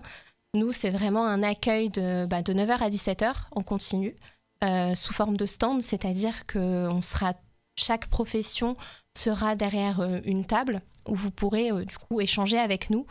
Nous, 0.54 0.70
c'est 0.70 0.90
vraiment 0.90 1.26
un 1.26 1.42
accueil 1.42 1.88
de, 1.88 2.26
bah, 2.26 2.42
de 2.42 2.52
9h 2.52 2.78
à 2.82 2.90
17h, 2.90 3.32
on 3.52 3.62
continue, 3.62 4.14
euh, 4.62 4.94
sous 4.94 5.14
forme 5.14 5.38
de 5.38 5.46
stand, 5.46 5.80
c'est-à-dire 5.80 6.44
que 6.46 6.88
on 6.88 7.00
sera, 7.00 7.32
chaque 7.74 8.08
profession 8.08 8.76
sera 9.16 9.56
derrière 9.56 10.00
euh, 10.00 10.20
une 10.24 10.44
table 10.44 10.82
où 11.08 11.16
vous 11.16 11.30
pourrez 11.30 11.72
euh, 11.72 11.86
du 11.86 11.96
coup 11.96 12.20
échanger 12.20 12.58
avec 12.58 12.90
nous 12.90 13.06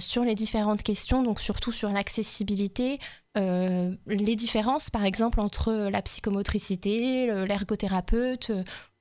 sur 0.00 0.22
les 0.22 0.34
différentes 0.34 0.82
questions, 0.82 1.22
donc 1.22 1.40
surtout 1.40 1.72
sur 1.72 1.88
l'accessibilité, 1.88 2.98
les 3.36 4.36
différences 4.36 4.90
par 4.90 5.02
exemple 5.02 5.40
entre 5.40 5.72
la 5.72 6.02
psychomotricité, 6.02 7.26
l'ergothérapeute, 7.46 8.52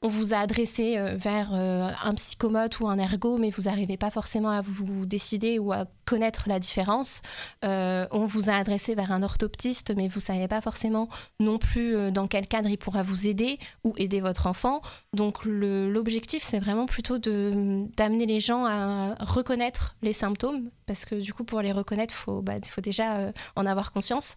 on 0.03 0.09
vous 0.09 0.33
a 0.33 0.37
adressé 0.37 0.97
euh, 0.97 1.15
vers 1.15 1.51
euh, 1.53 1.91
un 2.03 2.15
psychomote 2.15 2.79
ou 2.79 2.87
un 2.87 2.97
ergo, 2.97 3.37
mais 3.37 3.51
vous 3.51 3.63
n'arrivez 3.63 3.97
pas 3.97 4.09
forcément 4.09 4.49
à 4.49 4.61
vous 4.61 5.05
décider 5.05 5.59
ou 5.59 5.71
à 5.71 5.85
connaître 6.05 6.45
la 6.47 6.59
différence. 6.59 7.21
Euh, 7.63 8.07
on 8.11 8.25
vous 8.25 8.49
a 8.49 8.53
adressé 8.53 8.95
vers 8.95 9.11
un 9.11 9.21
orthoptiste, 9.21 9.93
mais 9.95 10.07
vous 10.07 10.17
ne 10.19 10.23
savez 10.23 10.47
pas 10.47 10.59
forcément 10.59 11.07
non 11.39 11.59
plus 11.59 12.11
dans 12.11 12.27
quel 12.27 12.47
cadre 12.47 12.69
il 12.69 12.77
pourra 12.77 13.03
vous 13.03 13.27
aider 13.27 13.59
ou 13.83 13.93
aider 13.97 14.21
votre 14.21 14.47
enfant. 14.47 14.81
Donc 15.13 15.45
l'objectif, 15.45 16.43
c'est 16.43 16.59
vraiment 16.59 16.85
plutôt 16.85 17.17
d'amener 17.17 18.25
les 18.25 18.39
gens 18.39 18.65
à 18.65 19.15
reconnaître 19.23 19.95
les 20.01 20.13
symptômes, 20.13 20.69
parce 20.85 21.05
que 21.05 21.15
du 21.15 21.31
coup, 21.31 21.45
pour 21.45 21.61
les 21.61 21.71
reconnaître, 21.71 22.13
il 22.13 22.17
faut, 22.17 22.41
bah, 22.41 22.55
faut 22.67 22.81
déjà 22.81 23.31
en 23.55 23.65
avoir 23.65 23.93
conscience, 23.93 24.35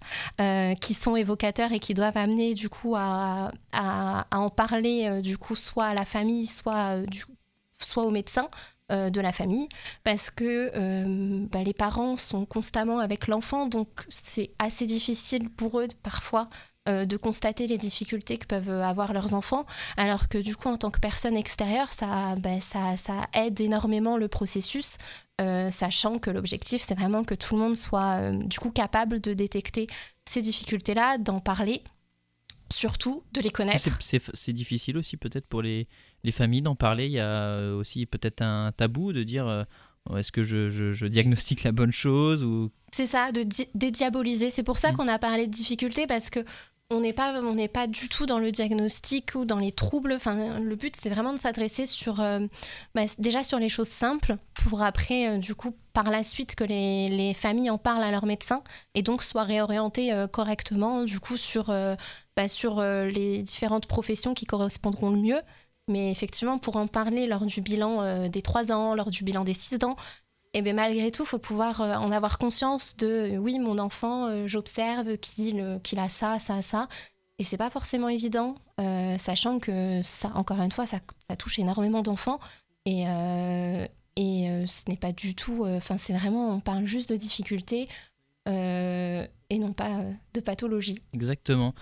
qui 0.80 0.94
sont 0.94 1.16
évocateurs 1.16 1.72
et 1.72 1.80
qui 1.80 1.94
doivent 1.94 2.16
amener 2.16 2.54
du 2.54 2.68
coup 2.68 2.94
à, 2.94 3.50
à, 3.72 4.26
à 4.30 4.38
en 4.38 4.50
parler 4.50 5.20
du 5.22 5.38
coup 5.38 5.53
soit 5.54 5.86
à 5.86 5.94
la 5.94 6.04
famille, 6.04 6.46
soit, 6.46 6.96
euh, 6.96 7.06
soit 7.78 8.04
au 8.04 8.10
médecin 8.10 8.48
de 8.90 9.20
la 9.22 9.32
famille, 9.32 9.66
parce 10.04 10.30
que 10.30 10.70
bah, 11.46 11.62
les 11.62 11.72
parents 11.72 12.18
sont 12.18 12.44
constamment 12.44 12.98
avec 12.98 13.28
l'enfant, 13.28 13.66
donc 13.66 13.88
c'est 14.10 14.50
assez 14.58 14.84
difficile 14.84 15.48
pour 15.48 15.80
eux 15.80 15.88
parfois 16.02 16.50
de 16.86 17.16
constater 17.16 17.66
les 17.66 17.78
difficultés 17.78 18.36
que 18.36 18.46
peuvent 18.46 18.82
avoir 18.82 19.14
leurs 19.14 19.34
enfants, 19.34 19.64
alors 19.96 20.28
que 20.28 20.36
du 20.36 20.54
coup, 20.54 20.68
en 20.68 20.76
tant 20.76 20.90
que 20.90 21.00
personne 21.00 21.34
extérieure, 21.34 21.94
ça, 21.94 22.34
bah, 22.36 22.60
ça, 22.60 22.98
ça 22.98 23.26
aide 23.32 23.58
énormément 23.58 24.18
le 24.18 24.28
processus, 24.28 24.98
sachant 25.70 26.18
que 26.18 26.30
l'objectif, 26.30 26.82
c'est 26.82 26.94
vraiment 26.94 27.24
que 27.24 27.34
tout 27.34 27.54
le 27.56 27.62
monde 27.62 27.76
soit 27.76 28.32
du 28.32 28.58
coup 28.58 28.70
capable 28.70 29.18
de 29.18 29.32
détecter 29.32 29.86
ces 30.28 30.42
difficultés-là, 30.42 31.16
d'en 31.16 31.40
parler 31.40 31.82
surtout 32.74 33.22
de 33.32 33.40
les 33.40 33.50
connaître. 33.50 33.98
C'est 34.00 34.52
difficile 34.52 34.98
aussi 34.98 35.16
peut-être 35.16 35.46
pour 35.46 35.62
les, 35.62 35.86
les 36.22 36.32
familles 36.32 36.62
d'en 36.62 36.74
parler. 36.74 37.06
Il 37.06 37.12
y 37.12 37.20
a 37.20 37.74
aussi 37.74 38.06
peut-être 38.06 38.42
un 38.42 38.72
tabou 38.72 39.12
de 39.12 39.22
dire 39.22 39.46
euh, 39.46 39.64
est-ce 40.16 40.32
que 40.32 40.42
je, 40.42 40.70
je, 40.70 41.06
diagnostique 41.06 41.64
la 41.64 41.72
bonne 41.72 41.92
chose 41.92 42.44
ou... 42.44 42.70
C'est 42.92 43.06
ça, 43.06 43.32
de 43.32 43.44
dédiaboliser. 43.74 44.50
C'est 44.50 44.62
pour 44.62 44.78
ça 44.78 44.92
mmh. 44.92 44.96
qu'on 44.96 45.08
a 45.08 45.18
parlé 45.18 45.46
de 45.46 45.52
difficultés 45.52 46.06
parce 46.06 46.30
que 46.30 46.44
on 46.90 47.00
n'est 47.00 47.12
pas 47.12 47.40
on 47.42 47.54
n'est 47.54 47.68
pas 47.68 47.86
du 47.86 48.08
tout 48.08 48.26
dans 48.26 48.38
le 48.38 48.52
diagnostic 48.52 49.34
ou 49.34 49.44
dans 49.44 49.58
les 49.58 49.72
troubles 49.72 50.12
enfin 50.12 50.60
le 50.60 50.76
but 50.76 50.94
c'est 51.00 51.08
vraiment 51.08 51.32
de 51.32 51.38
s'adresser 51.38 51.86
sur 51.86 52.20
euh, 52.20 52.40
bah, 52.94 53.02
déjà 53.18 53.42
sur 53.42 53.58
les 53.58 53.70
choses 53.70 53.88
simples 53.88 54.36
pour 54.54 54.82
après 54.82 55.28
euh, 55.28 55.38
du 55.38 55.54
coup 55.54 55.74
par 55.94 56.10
la 56.10 56.22
suite 56.22 56.56
que 56.56 56.64
les, 56.64 57.08
les, 57.08 57.34
familles 57.34 57.70
en 57.70 57.78
parlent 57.78 58.02
à 58.02 58.10
leur 58.10 58.26
médecin 58.26 58.62
et 58.94 59.02
donc 59.02 59.22
soient 59.22 59.44
réorientées 59.44 60.12
euh, 60.12 60.26
correctement 60.26 61.04
du 61.04 61.20
coup 61.20 61.36
sur 61.36 61.74
sur 62.48 62.80
les 62.82 63.42
différentes 63.42 63.86
professions 63.86 64.34
qui 64.34 64.46
correspondront 64.46 65.10
le 65.10 65.18
mieux 65.18 65.40
mais 65.86 66.10
effectivement 66.10 66.58
pour 66.58 66.76
en 66.76 66.86
parler 66.86 67.26
lors 67.26 67.44
du 67.46 67.60
bilan 67.60 68.28
des 68.28 68.42
3 68.42 68.72
ans 68.72 68.94
lors 68.94 69.10
du 69.10 69.22
bilan 69.22 69.44
des 69.44 69.52
6 69.52 69.84
ans 69.84 69.96
et 70.54 70.62
bien 70.62 70.74
malgré 70.74 71.10
tout, 71.10 71.24
il 71.24 71.28
faut 71.28 71.38
pouvoir 71.38 71.80
euh, 71.80 71.94
en 71.96 72.12
avoir 72.12 72.38
conscience 72.38 72.96
de 72.96 73.36
oui, 73.38 73.58
mon 73.58 73.78
enfant, 73.78 74.26
euh, 74.26 74.46
j'observe 74.46 75.18
qu'il 75.18 75.58
a 75.98 76.08
ça, 76.08 76.38
ça, 76.38 76.62
ça. 76.62 76.88
Et 77.40 77.42
c'est 77.42 77.56
pas 77.56 77.70
forcément 77.70 78.08
évident, 78.08 78.54
euh, 78.80 79.18
sachant 79.18 79.58
que 79.58 80.00
ça, 80.02 80.30
encore 80.36 80.60
une 80.60 80.70
fois, 80.70 80.86
ça, 80.86 80.98
ça 81.28 81.34
touche 81.34 81.58
énormément 81.58 82.02
d'enfants. 82.02 82.38
Et, 82.86 83.04
et 84.16 84.66
ce 84.66 84.90
n'est 84.90 84.98
pas 84.98 85.12
du 85.12 85.34
tout. 85.34 85.64
Enfin, 85.66 85.96
c'est 85.96 86.12
vraiment, 86.12 86.50
on 86.50 86.60
parle 86.60 86.84
juste 86.84 87.08
de 87.08 87.16
difficultés 87.16 87.88
et 89.54 89.58
non 89.58 89.72
pas 89.72 90.02
de 90.34 90.40
pathologie. 90.40 90.98
Exactement. 91.12 91.74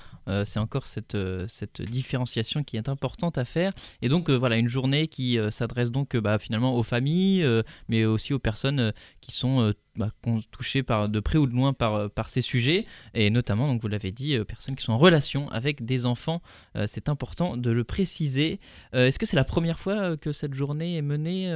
c'est 0.45 0.59
encore 0.59 0.87
cette, 0.87 1.17
cette 1.49 1.81
différenciation 1.81 2.63
qui 2.63 2.77
est 2.77 2.89
importante 2.89 3.39
à 3.39 3.45
faire. 3.45 3.73
Et 4.03 4.09
donc, 4.09 4.31
voilà, 4.31 4.57
une 4.57 4.69
journée 4.69 5.09
qui 5.09 5.39
s'adresse 5.51 5.91
donc 5.91 6.17
bah, 6.17 6.39
finalement 6.39 6.77
aux 6.77 6.83
familles, 6.83 7.45
mais 7.89 8.05
aussi 8.05 8.35
aux 8.35 8.39
personnes 8.39 8.93
qui 9.21 9.33
sont 9.33 9.73
bah, 9.97 10.11
touchées 10.51 10.83
par, 10.83 11.09
de 11.09 11.21
près 11.21 11.39
ou 11.39 11.47
de 11.47 11.55
loin 11.55 11.73
par, 11.73 12.11
par 12.11 12.29
ces 12.29 12.43
sujets. 12.43 12.85
Et 13.15 13.31
notamment, 13.31 13.67
donc, 13.67 13.81
vous 13.81 13.89
l'avez 13.89 14.13
dit, 14.13 14.39
personnes 14.45 14.77
qui 14.77 14.85
sont 14.85 14.93
en 14.93 14.99
relation 14.99 15.51
avec 15.51 15.85
des 15.85 16.05
enfants. 16.05 16.43
c'est 16.87 17.09
important 17.09 17.57
de 17.57 17.71
le 17.71 17.85
préciser. 17.85 18.61
Est-ce 18.93 19.19
que 19.19 19.27
c'est 19.27 19.37
la 19.37 19.45
première 19.45 19.81
fois 19.81 20.17
que 20.19 20.33
cette 20.33 20.55
journée 20.55 20.99
est 20.99 21.03
menée 21.03 21.49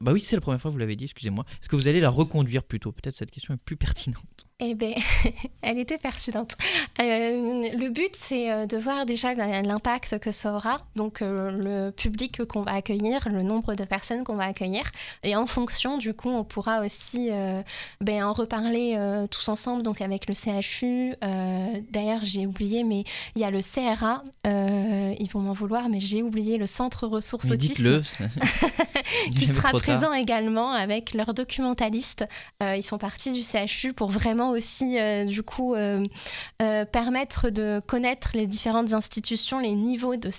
Bah 0.00 0.12
oui, 0.12 0.20
c'est 0.20 0.36
la 0.36 0.40
première 0.40 0.60
fois, 0.60 0.70
vous 0.70 0.78
l'avez 0.78 0.96
dit, 0.96 1.04
excusez-moi. 1.04 1.44
Est-ce 1.60 1.68
que 1.68 1.76
vous 1.76 1.88
allez 1.88 2.00
la 2.00 2.10
reconduire 2.10 2.62
plutôt? 2.62 2.92
Peut-être 2.92 3.14
cette 3.14 3.32
question 3.32 3.54
est 3.54 3.62
plus 3.62 3.76
pertinente. 3.88 4.47
Eh 4.60 4.74
bien, 4.74 4.94
elle 5.62 5.78
était 5.78 5.98
pertinente. 5.98 6.56
Euh, 7.00 7.68
le 7.76 7.90
but, 7.90 8.16
c'est 8.16 8.50
euh, 8.50 8.66
de 8.66 8.76
voir 8.76 9.06
déjà 9.06 9.32
l'impact 9.32 10.18
que 10.18 10.32
ça 10.32 10.52
aura, 10.52 10.80
donc 10.96 11.22
euh, 11.22 11.52
le 11.52 11.92
public 11.92 12.44
qu'on 12.44 12.62
va 12.62 12.72
accueillir, 12.72 13.28
le 13.28 13.44
nombre 13.44 13.76
de 13.76 13.84
personnes 13.84 14.24
qu'on 14.24 14.34
va 14.34 14.46
accueillir. 14.46 14.82
Et 15.22 15.36
en 15.36 15.46
fonction, 15.46 15.96
du 15.96 16.12
coup, 16.12 16.30
on 16.30 16.42
pourra 16.42 16.80
aussi 16.80 17.30
ben, 18.00 18.24
en 18.24 18.32
reparler 18.32 18.98
tous 19.30 19.48
ensemble, 19.48 19.82
donc 19.82 20.00
avec 20.00 20.26
le 20.28 20.34
CHU. 20.34 21.14
D'ailleurs, 21.90 22.20
j'ai 22.24 22.46
oublié, 22.46 22.82
mais 22.82 23.04
il 23.36 23.42
y 23.42 23.44
a 23.44 23.50
le 23.50 23.60
CRA. 23.60 24.24
ils 24.44 25.28
vont 25.32 25.40
m'en 25.40 25.52
vouloir, 25.52 25.88
mais 25.88 26.00
j'ai 26.00 26.22
oublié 26.22 26.58
le 26.58 26.66
Centre 26.66 27.06
Ressources 27.06 27.50
Autisme. 27.50 28.02
qui 29.34 29.46
sera 29.46 29.70
présent 29.72 30.12
également 30.12 30.72
avec 30.72 31.14
leurs 31.14 31.34
documentalistes. 31.34 32.26
ils 32.60 32.82
font 32.82 32.98
partie 32.98 33.32
du 33.32 33.42
CHU 33.42 33.92
pour 33.92 34.10
vraiment 34.10 34.47
aussi, 34.50 34.98
euh, 34.98 35.24
du 35.24 35.42
coup, 35.42 35.74
euh, 35.74 36.04
euh, 36.62 36.84
permettre 36.84 37.50
de 37.50 37.80
connaître 37.86 38.30
les 38.34 38.46
différentes 38.46 38.92
institutions, 38.92 39.60
les 39.60 39.72
niveaux 39.72 40.16
de, 40.16 40.30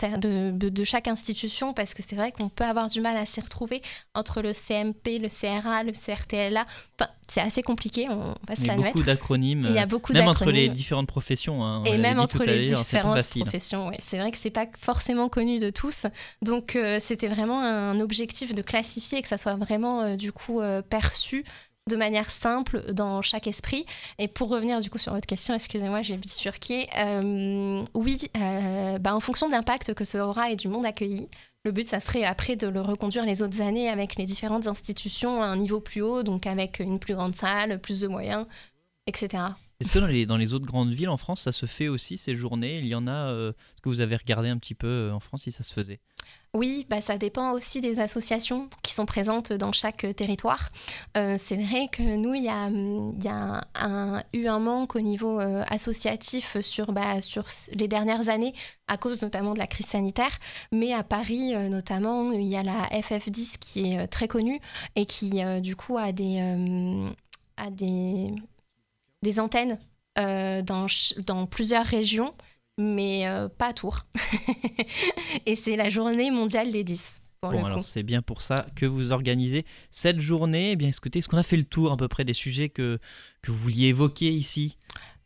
de, 0.51 0.69
de 0.69 0.83
chaque 0.83 1.07
institution, 1.07 1.73
parce 1.73 1.93
que 1.93 2.03
c'est 2.03 2.15
vrai 2.15 2.31
qu'on 2.31 2.49
peut 2.49 2.63
avoir 2.63 2.89
du 2.89 3.01
mal 3.01 3.17
à 3.17 3.25
s'y 3.25 3.41
retrouver 3.41 3.81
entre 4.13 4.41
le 4.41 4.53
CMP, 4.53 5.19
le 5.19 5.29
CRA, 5.29 5.83
le 5.83 5.91
CRTLA. 5.91 6.65
Enfin, 6.99 7.09
c'est 7.27 7.41
assez 7.41 7.61
compliqué, 7.61 8.07
on 8.09 8.35
va 8.47 8.55
se 8.55 8.65
la 8.65 8.75
mettre. 8.75 8.93
beaucoup 8.93 9.05
d'acronymes. 9.05 9.65
Il 9.69 9.75
y 9.75 9.79
a 9.79 9.85
beaucoup 9.85 10.13
Même 10.13 10.27
entre 10.27 10.51
les 10.51 10.69
différentes 10.69 11.07
professions. 11.07 11.63
Hein, 11.63 11.83
et 11.85 11.97
même 11.97 12.19
entre 12.19 12.43
les 12.43 12.59
différentes 12.59 13.21
professions. 13.21 13.91
C'est 13.99 14.17
vrai 14.17 14.31
que 14.31 14.37
c'est 14.37 14.49
pas 14.49 14.65
forcément 14.79 15.29
connu 15.29 15.59
de 15.59 15.69
tous. 15.69 16.07
Donc, 16.41 16.77
c'était 16.99 17.27
vraiment 17.27 17.61
un 17.61 17.99
objectif 17.99 18.53
de 18.55 18.61
classifier 18.61 19.19
et 19.19 19.21
que 19.21 19.27
ça 19.27 19.37
soit 19.37 19.55
vraiment, 19.55 20.15
du 20.15 20.31
coup, 20.31 20.61
perçu 20.89 21.43
de 21.87 21.95
manière 21.95 22.29
simple 22.29 22.93
dans 22.93 23.21
chaque 23.21 23.47
esprit. 23.47 23.85
Et 24.17 24.27
pour 24.27 24.49
revenir 24.49 24.81
du 24.81 24.89
coup 24.89 24.97
sur 24.97 25.13
votre 25.13 25.25
question, 25.25 25.53
excusez-moi, 25.53 26.01
j'ai 26.01 26.17
bifurqué. 26.17 26.87
Euh, 26.97 27.83
oui, 27.93 28.29
euh, 28.37 28.97
bah, 28.99 29.15
en 29.15 29.19
fonction 29.19 29.47
de 29.47 29.51
l'impact 29.51 29.93
que 29.93 30.03
ça 30.03 30.25
aura 30.25 30.51
et 30.51 30.55
du 30.55 30.67
monde 30.67 30.85
accueilli, 30.85 31.29
le 31.65 31.71
but, 31.71 31.87
ça 31.87 31.99
serait 31.99 32.23
après 32.23 32.55
de 32.55 32.67
le 32.67 32.81
reconduire 32.81 33.25
les 33.25 33.41
autres 33.41 33.61
années 33.61 33.89
avec 33.89 34.15
les 34.15 34.25
différentes 34.25 34.67
institutions 34.67 35.41
à 35.41 35.45
un 35.45 35.57
niveau 35.57 35.81
plus 35.81 36.01
haut, 36.01 36.23
donc 36.23 36.47
avec 36.47 36.79
une 36.79 36.99
plus 36.99 37.15
grande 37.15 37.35
salle, 37.35 37.79
plus 37.79 37.99
de 37.99 38.07
moyens, 38.07 38.45
etc. 39.07 39.43
Est-ce 39.79 39.93
que 39.93 40.25
dans 40.25 40.35
les, 40.35 40.53
autres 40.53 40.65
grandes 40.65 40.91
villes 40.91 41.07
en 41.07 41.15
France, 41.15 41.39
ça 41.39 41.53
se 41.53 41.65
fait 41.65 41.87
aussi 41.87 42.17
ces 42.17 42.35
journées? 42.35 42.79
Il 42.79 42.87
y 42.87 42.95
en 42.95 43.07
a 43.07 43.31
euh, 43.31 43.51
Est-ce 43.51 43.81
que 43.81 43.87
vous 43.87 44.01
avez 44.01 44.17
regardé 44.17 44.49
un 44.49 44.57
petit 44.57 44.75
peu 44.75 44.87
euh, 44.87 45.13
en 45.13 45.21
France 45.21 45.43
si 45.43 45.53
ça 45.53 45.63
se 45.63 45.71
faisait? 45.71 46.01
Oui, 46.53 46.85
bah 46.89 46.99
ça 46.99 47.17
dépend 47.17 47.53
aussi 47.53 47.79
des 47.79 48.01
associations 48.01 48.69
qui 48.83 48.93
sont 48.93 49.05
présentes 49.05 49.53
dans 49.53 49.71
chaque 49.71 50.05
territoire. 50.17 50.67
Euh, 51.15 51.35
c'est 51.37 51.55
vrai 51.55 51.87
que 51.89 52.03
nous, 52.03 52.33
il 52.33 52.43
y 52.43 52.49
a, 52.49 52.69
y 52.69 53.27
a 53.29 54.23
eu 54.33 54.47
un 54.47 54.59
manque 54.59 54.97
au 54.97 54.99
niveau 54.99 55.39
associatif 55.39 56.59
sur, 56.59 56.91
bah, 56.91 57.15
les 57.71 57.87
dernières 57.87 58.27
années, 58.27 58.53
à 58.89 58.97
cause 58.97 59.21
notamment 59.21 59.53
de 59.53 59.59
la 59.59 59.67
crise 59.67 59.85
sanitaire. 59.85 60.37
Mais 60.73 60.91
à 60.91 61.03
Paris, 61.03 61.53
notamment, 61.69 62.33
il 62.33 62.47
y 62.47 62.57
a 62.57 62.63
la 62.63 62.87
FF10 62.89 63.59
qui 63.59 63.93
est 63.93 64.07
très 64.07 64.27
connue 64.27 64.59
et 64.97 65.05
qui, 65.05 65.41
du 65.61 65.77
coup, 65.77 65.97
a 65.97 66.11
des, 66.11 66.39
a 67.57 67.69
des 67.69 68.33
des 69.21 69.39
antennes 69.39 69.77
euh, 70.17 70.61
dans, 70.61 70.87
dans, 71.25 71.45
plusieurs 71.45 71.85
régions, 71.85 72.31
mais 72.77 73.27
euh, 73.27 73.47
pas 73.47 73.67
à 73.67 73.73
Tours. 73.73 74.05
et 75.45 75.55
c'est 75.55 75.75
la 75.75 75.89
journée 75.89 76.31
mondiale 76.31 76.71
des 76.71 76.83
10. 76.83 77.21
bon, 77.43 77.65
alors 77.65 77.83
c'est 77.83 78.03
bien 78.03 78.21
pour 78.21 78.41
ça 78.41 78.65
que 78.75 78.85
vous 78.85 79.11
organisez 79.11 79.65
cette 79.91 80.19
journée. 80.19 80.71
Eh 80.71 80.75
bien, 80.75 80.89
écoutez, 80.89 81.19
est-ce 81.19 81.29
qu'on 81.29 81.37
a 81.37 81.43
fait 81.43 81.57
le 81.57 81.63
tour 81.63 81.91
à 81.91 81.97
peu 81.97 82.07
près 82.07 82.25
des 82.25 82.33
sujets 82.33 82.69
que, 82.69 82.99
que 83.41 83.51
vous 83.51 83.57
vouliez 83.57 83.87
évoquer 83.87 84.29
ici? 84.29 84.77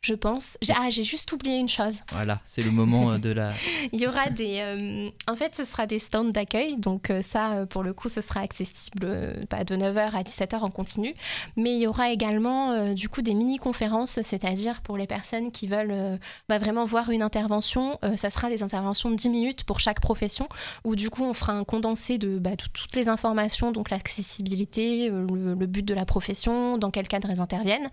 Je 0.03 0.13
pense. 0.13 0.57
Ah, 0.75 0.89
j'ai 0.89 1.03
juste 1.03 1.31
oublié 1.31 1.57
une 1.57 1.69
chose. 1.69 1.99
Voilà, 2.11 2.41
c'est 2.45 2.61
le 2.61 2.71
moment 2.71 3.13
euh, 3.13 3.17
de 3.17 3.31
la. 3.31 3.53
il 3.93 4.01
y 4.01 4.05
aura 4.05 4.29
des. 4.29 4.59
Euh, 4.59 5.09
en 5.31 5.35
fait, 5.35 5.55
ce 5.55 5.63
sera 5.63 5.87
des 5.87 5.97
stands 5.97 6.25
d'accueil. 6.25 6.77
Donc, 6.77 7.09
euh, 7.09 7.21
ça, 7.21 7.65
pour 7.69 7.83
le 7.83 7.93
coup, 7.93 8.09
ce 8.09 8.19
sera 8.19 8.41
accessible 8.41 9.45
pas 9.47 9.63
de 9.63 9.75
9h 9.75 10.11
à 10.11 10.23
17h 10.23 10.59
en 10.59 10.69
continu. 10.69 11.15
Mais 11.55 11.73
il 11.75 11.81
y 11.81 11.87
aura 11.87 12.11
également, 12.11 12.93
du 12.93 13.07
coup, 13.07 13.21
des 13.21 13.33
mini-conférences, 13.33 14.21
c'est-à-dire 14.21 14.81
pour 14.81 14.97
les 14.97 15.07
personnes 15.07 15.51
qui 15.51 15.67
veulent 15.67 16.19
bah, 16.49 16.57
vraiment 16.57 16.83
voir 16.83 17.09
une 17.09 17.21
intervention. 17.21 17.97
ça 18.15 18.29
sera 18.29 18.49
des 18.49 18.63
interventions 18.63 19.09
de 19.09 19.15
10 19.15 19.29
minutes 19.29 19.63
pour 19.63 19.79
chaque 19.79 20.01
profession, 20.01 20.47
où 20.83 20.95
du 20.95 21.09
coup, 21.09 21.23
on 21.23 21.33
fera 21.33 21.53
un 21.53 21.63
condensé 21.63 22.17
de, 22.17 22.37
bah, 22.39 22.57
toutes 22.57 22.95
les 22.95 23.07
informations, 23.07 23.71
donc 23.71 23.89
l'accessibilité, 23.89 25.09
le, 25.09 25.53
le, 25.53 25.65
but 25.65 25.85
de 25.85 25.93
la 25.93 26.05
profession, 26.05 26.77
dans 26.77 26.91
quel 26.91 27.07
cadre 27.07 27.29
elles 27.31 27.41
interviennent. 27.41 27.89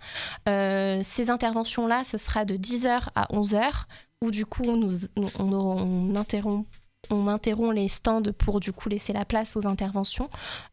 ces 1.03 1.29
interventions-là, 1.29 2.00
ce 2.03 2.17
sera 2.17 2.45
de 2.45 2.55
10h 2.55 3.07
à 3.15 3.27
11h, 3.33 3.85
où 4.21 4.31
du 4.31 4.45
coup, 4.45 4.63
nous, 4.75 4.91
on, 5.39 6.15
interrompt 6.15 6.67
on 7.09 7.27
interrompt 7.27 7.75
les 7.75 7.87
stands 7.87 8.31
pour 8.37 8.59
du 8.59 8.71
coup 8.71 8.89
laisser 8.89 9.13
la 9.13 9.25
place 9.25 9.55
aux 9.57 9.67
interventions. 9.67 10.29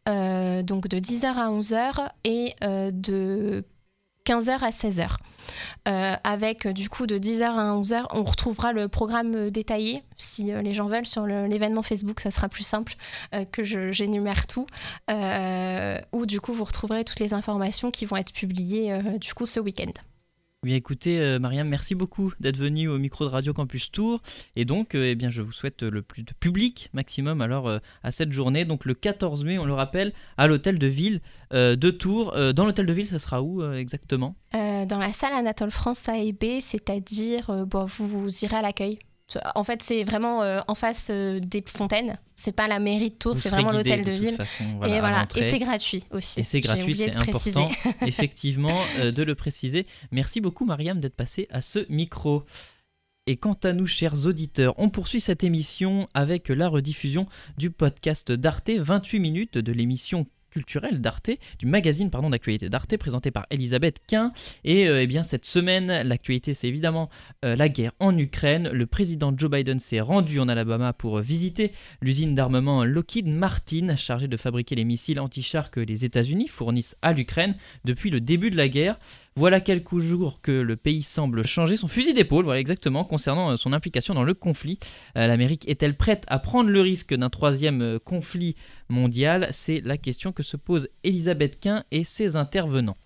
Euh, 0.07 0.63
donc 0.63 0.87
de 0.87 0.97
10h 0.97 1.25
à 1.25 1.49
11h 1.49 2.09
et 2.23 2.53
euh, 2.63 2.91
de 2.93 3.65
15h 4.25 4.59
à 4.61 4.69
16h. 4.69 5.07
Euh, 5.87 6.15
avec 6.23 6.67
du 6.67 6.87
coup 6.87 7.07
de 7.07 7.17
10h 7.17 7.43
à 7.43 7.75
11h, 7.75 8.05
on 8.11 8.23
retrouvera 8.23 8.71
le 8.71 8.87
programme 8.87 9.49
détaillé. 9.49 10.03
Si 10.17 10.43
les 10.43 10.73
gens 10.73 10.87
veulent, 10.87 11.07
sur 11.07 11.25
l'événement 11.25 11.81
Facebook, 11.81 12.19
ça 12.19 12.29
sera 12.29 12.47
plus 12.47 12.63
simple 12.63 12.95
que 13.51 13.63
j'énumère 13.63 14.45
tout. 14.45 14.67
où 15.09 16.25
du 16.27 16.39
coup, 16.39 16.53
vous 16.53 16.63
retrouverez 16.63 17.03
toutes 17.03 17.19
les 17.19 17.33
informations 17.33 17.89
qui 17.89 18.05
vont 18.05 18.17
être 18.17 18.31
publiées 18.31 19.01
du 19.19 19.33
coup 19.33 19.47
ce 19.47 19.59
week-end. 19.59 19.91
Oui, 20.65 20.73
écoutez, 20.73 21.21
euh, 21.21 21.39
Mariam, 21.39 21.69
merci 21.69 21.95
beaucoup 21.95 22.33
d'être 22.41 22.57
venue 22.57 22.89
au 22.89 22.97
micro 22.97 23.23
de 23.23 23.29
Radio 23.29 23.53
Campus 23.53 23.91
Tour. 23.91 24.21
Et 24.57 24.65
donc, 24.65 24.93
euh, 24.93 25.05
eh 25.09 25.15
bien, 25.15 25.29
je 25.29 25.41
vous 25.41 25.53
souhaite 25.53 25.83
le 25.83 26.01
plus 26.01 26.23
de 26.23 26.33
public 26.37 26.89
maximum 26.91 27.39
alors 27.39 27.69
euh, 27.69 27.79
à 28.03 28.11
cette 28.11 28.33
journée. 28.33 28.65
Donc, 28.65 28.83
le 28.83 28.93
14 28.93 29.45
mai, 29.45 29.57
on 29.57 29.63
le 29.63 29.73
rappelle, 29.73 30.11
à 30.37 30.47
l'hôtel 30.47 30.77
de 30.77 30.87
ville 30.87 31.21
de 31.51 31.89
Tours. 31.89 32.35
dans 32.53 32.65
l'hôtel 32.65 32.85
de 32.85 32.93
ville, 32.93 33.07
ça 33.07 33.17
sera 33.17 33.41
où 33.41 33.63
exactement? 33.73 34.35
Dans 34.53 34.99
la 34.99 35.11
salle 35.13 35.33
Anatole 35.33 35.71
France 35.71 36.07
A 36.07 36.17
et 36.17 36.31
B, 36.31 36.59
c'est-à-dire, 36.61 37.65
bon, 37.65 37.85
vous 37.85 38.29
irez 38.43 38.57
à 38.57 38.61
l'accueil. 38.61 38.99
En 39.55 39.63
fait, 39.63 39.83
c'est 39.83 40.03
vraiment 40.03 40.41
euh, 40.41 40.59
en 40.67 40.75
face 40.75 41.09
euh, 41.11 41.39
des 41.39 41.63
fontaines. 41.67 42.17
C'est 42.35 42.51
pas 42.51 42.67
la 42.67 42.79
mairie 42.79 43.11
de 43.11 43.15
Tours, 43.15 43.37
c'est 43.37 43.49
vraiment 43.49 43.71
l'hôtel 43.71 44.03
de, 44.03 44.11
ville. 44.11 44.37
et 44.87 44.99
voilà, 44.99 45.27
et 45.35 45.43
c'est 45.43 45.59
gratuit 45.59 46.03
aussi. 46.11 46.39
Et 46.39 46.43
c'est 46.43 46.61
gratuit, 46.61 46.95
c'est 46.95 47.15
important, 47.15 47.69
effectivement, 48.05 48.81
euh, 48.99 49.11
de 49.11 49.23
le 49.23 49.35
préciser. 49.35 49.85
Merci 50.11 50.41
beaucoup, 50.41 50.65
Mariam, 50.65 50.99
d'être 50.99 51.15
passée 51.15 51.47
à 51.51 51.61
ce 51.61 51.85
micro. 51.89 52.43
Et 53.27 53.37
quant 53.37 53.57
à 53.63 53.73
nous, 53.73 53.85
chers 53.85 54.25
auditeurs, 54.25 54.73
on 54.77 54.89
poursuit 54.89 55.21
cette 55.21 55.43
émission 55.43 56.07
avec 56.15 56.49
la 56.49 56.67
rediffusion 56.67 57.27
du 57.57 57.69
podcast 57.69 58.31
d'Arte, 58.31 58.71
28 58.71 59.19
minutes 59.19 59.57
de 59.59 59.71
l'émission 59.71 60.25
culturel 60.49 61.01
d'Arte, 61.01 61.31
du 61.59 61.65
magazine 61.65 62.09
pardon 62.09 62.29
d'actualité 62.29 62.69
d'Arte 62.69 62.97
présenté 62.97 63.31
par 63.31 63.45
Elisabeth 63.49 63.97
Quint. 64.07 64.31
Et 64.63 64.87
euh, 64.87 65.01
eh 65.01 65.07
bien 65.07 65.23
cette 65.23 65.45
semaine, 65.45 65.87
l'actualité 66.07 66.53
c'est 66.53 66.67
évidemment 66.67 67.09
euh, 67.45 67.55
la 67.55 67.69
guerre 67.69 67.91
en 67.99 68.17
Ukraine. 68.17 68.69
Le 68.71 68.85
président 68.85 69.33
Joe 69.35 69.49
Biden 69.49 69.79
s'est 69.79 70.01
rendu 70.01 70.39
en 70.39 70.49
Alabama 70.49 70.93
pour 70.93 71.19
visiter 71.19 71.71
l'usine 72.01 72.35
d'armement 72.35 72.83
Lockheed 72.83 73.27
Martin 73.27 73.95
chargée 73.95 74.27
de 74.27 74.37
fabriquer 74.37 74.75
les 74.75 74.85
missiles 74.85 75.19
anti-chars 75.19 75.71
que 75.71 75.79
les 75.79 76.05
États-Unis 76.05 76.47
fournissent 76.47 76.95
à 77.01 77.13
l'Ukraine 77.13 77.55
depuis 77.85 78.09
le 78.09 78.21
début 78.21 78.49
de 78.49 78.57
la 78.57 78.67
guerre. 78.67 78.99
Voilà 79.39 79.61
quelques 79.61 79.99
jours 79.99 80.41
que 80.41 80.51
le 80.51 80.75
pays 80.75 81.01
semble 81.01 81.47
changer 81.47 81.77
son 81.77 81.87
fusil 81.87 82.13
d'épaule, 82.13 82.43
voilà 82.43 82.59
exactement, 82.59 83.05
concernant 83.05 83.51
euh, 83.51 83.55
son 83.55 83.71
implication 83.71 84.13
dans 84.13 84.25
le 84.25 84.33
conflit. 84.33 84.79
Euh, 85.15 85.27
L'Amérique 85.27 85.65
est-elle 85.69 85.95
prête 85.95 86.25
à 86.27 86.39
prendre 86.39 86.69
le 86.69 86.81
risque 86.81 87.13
d'un 87.13 87.29
troisième 87.29 87.81
euh, 87.81 87.99
conflit 87.99 88.57
mondial? 88.89 89.47
C'est 89.51 89.79
la 89.79 89.95
question 89.95 90.33
que 90.33 90.43
se 90.43 90.57
pose 90.57 90.89
Elisabeth 91.05 91.57
Quint 91.57 91.85
et 91.89 92.03
ses 92.03 92.35
intervenants. 92.35 92.97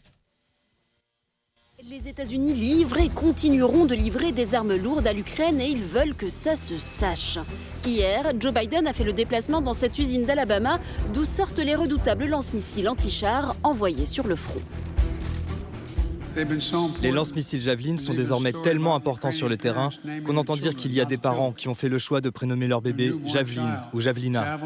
Les 1.87 2.07
États-Unis 2.07 2.55
livrent 2.55 2.97
et 2.97 3.09
continueront 3.09 3.85
de 3.85 3.93
livrer 3.93 4.31
des 4.31 4.55
armes 4.55 4.75
lourdes 4.75 5.05
à 5.05 5.13
l'Ukraine 5.13 5.61
et 5.61 5.69
ils 5.69 5.83
veulent 5.83 6.15
que 6.15 6.29
ça 6.29 6.55
se 6.55 6.79
sache. 6.79 7.37
Hier, 7.85 8.33
Joe 8.39 8.51
Biden 8.51 8.87
a 8.87 8.93
fait 8.93 9.03
le 9.03 9.13
déplacement 9.13 9.61
dans 9.61 9.73
cette 9.73 9.99
usine 9.99 10.25
d'Alabama 10.25 10.79
d'où 11.13 11.25
sortent 11.25 11.59
les 11.59 11.75
redoutables 11.75 12.25
lance-missiles 12.25 12.89
anti-chars 12.89 13.55
envoyés 13.61 14.07
sur 14.07 14.25
le 14.25 14.35
front. 14.35 14.61
Les 17.01 17.11
lance-missiles 17.11 17.61
Javelin 17.61 17.97
sont 17.97 18.13
désormais 18.13 18.53
tellement 18.63 18.95
importants 18.95 19.31
sur 19.31 19.49
le 19.49 19.57
terrain 19.57 19.89
qu'on 20.25 20.37
entend 20.37 20.57
dire 20.57 20.75
qu'il 20.75 20.93
y 20.93 21.01
a 21.01 21.05
des 21.05 21.17
parents 21.17 21.51
qui 21.51 21.67
ont 21.67 21.75
fait 21.75 21.89
le 21.89 21.97
choix 21.97 22.21
de 22.21 22.29
prénommer 22.29 22.67
leur 22.67 22.81
bébé 22.81 23.13
Javelin 23.25 23.83
ou 23.93 23.99
Javelina. 23.99 24.57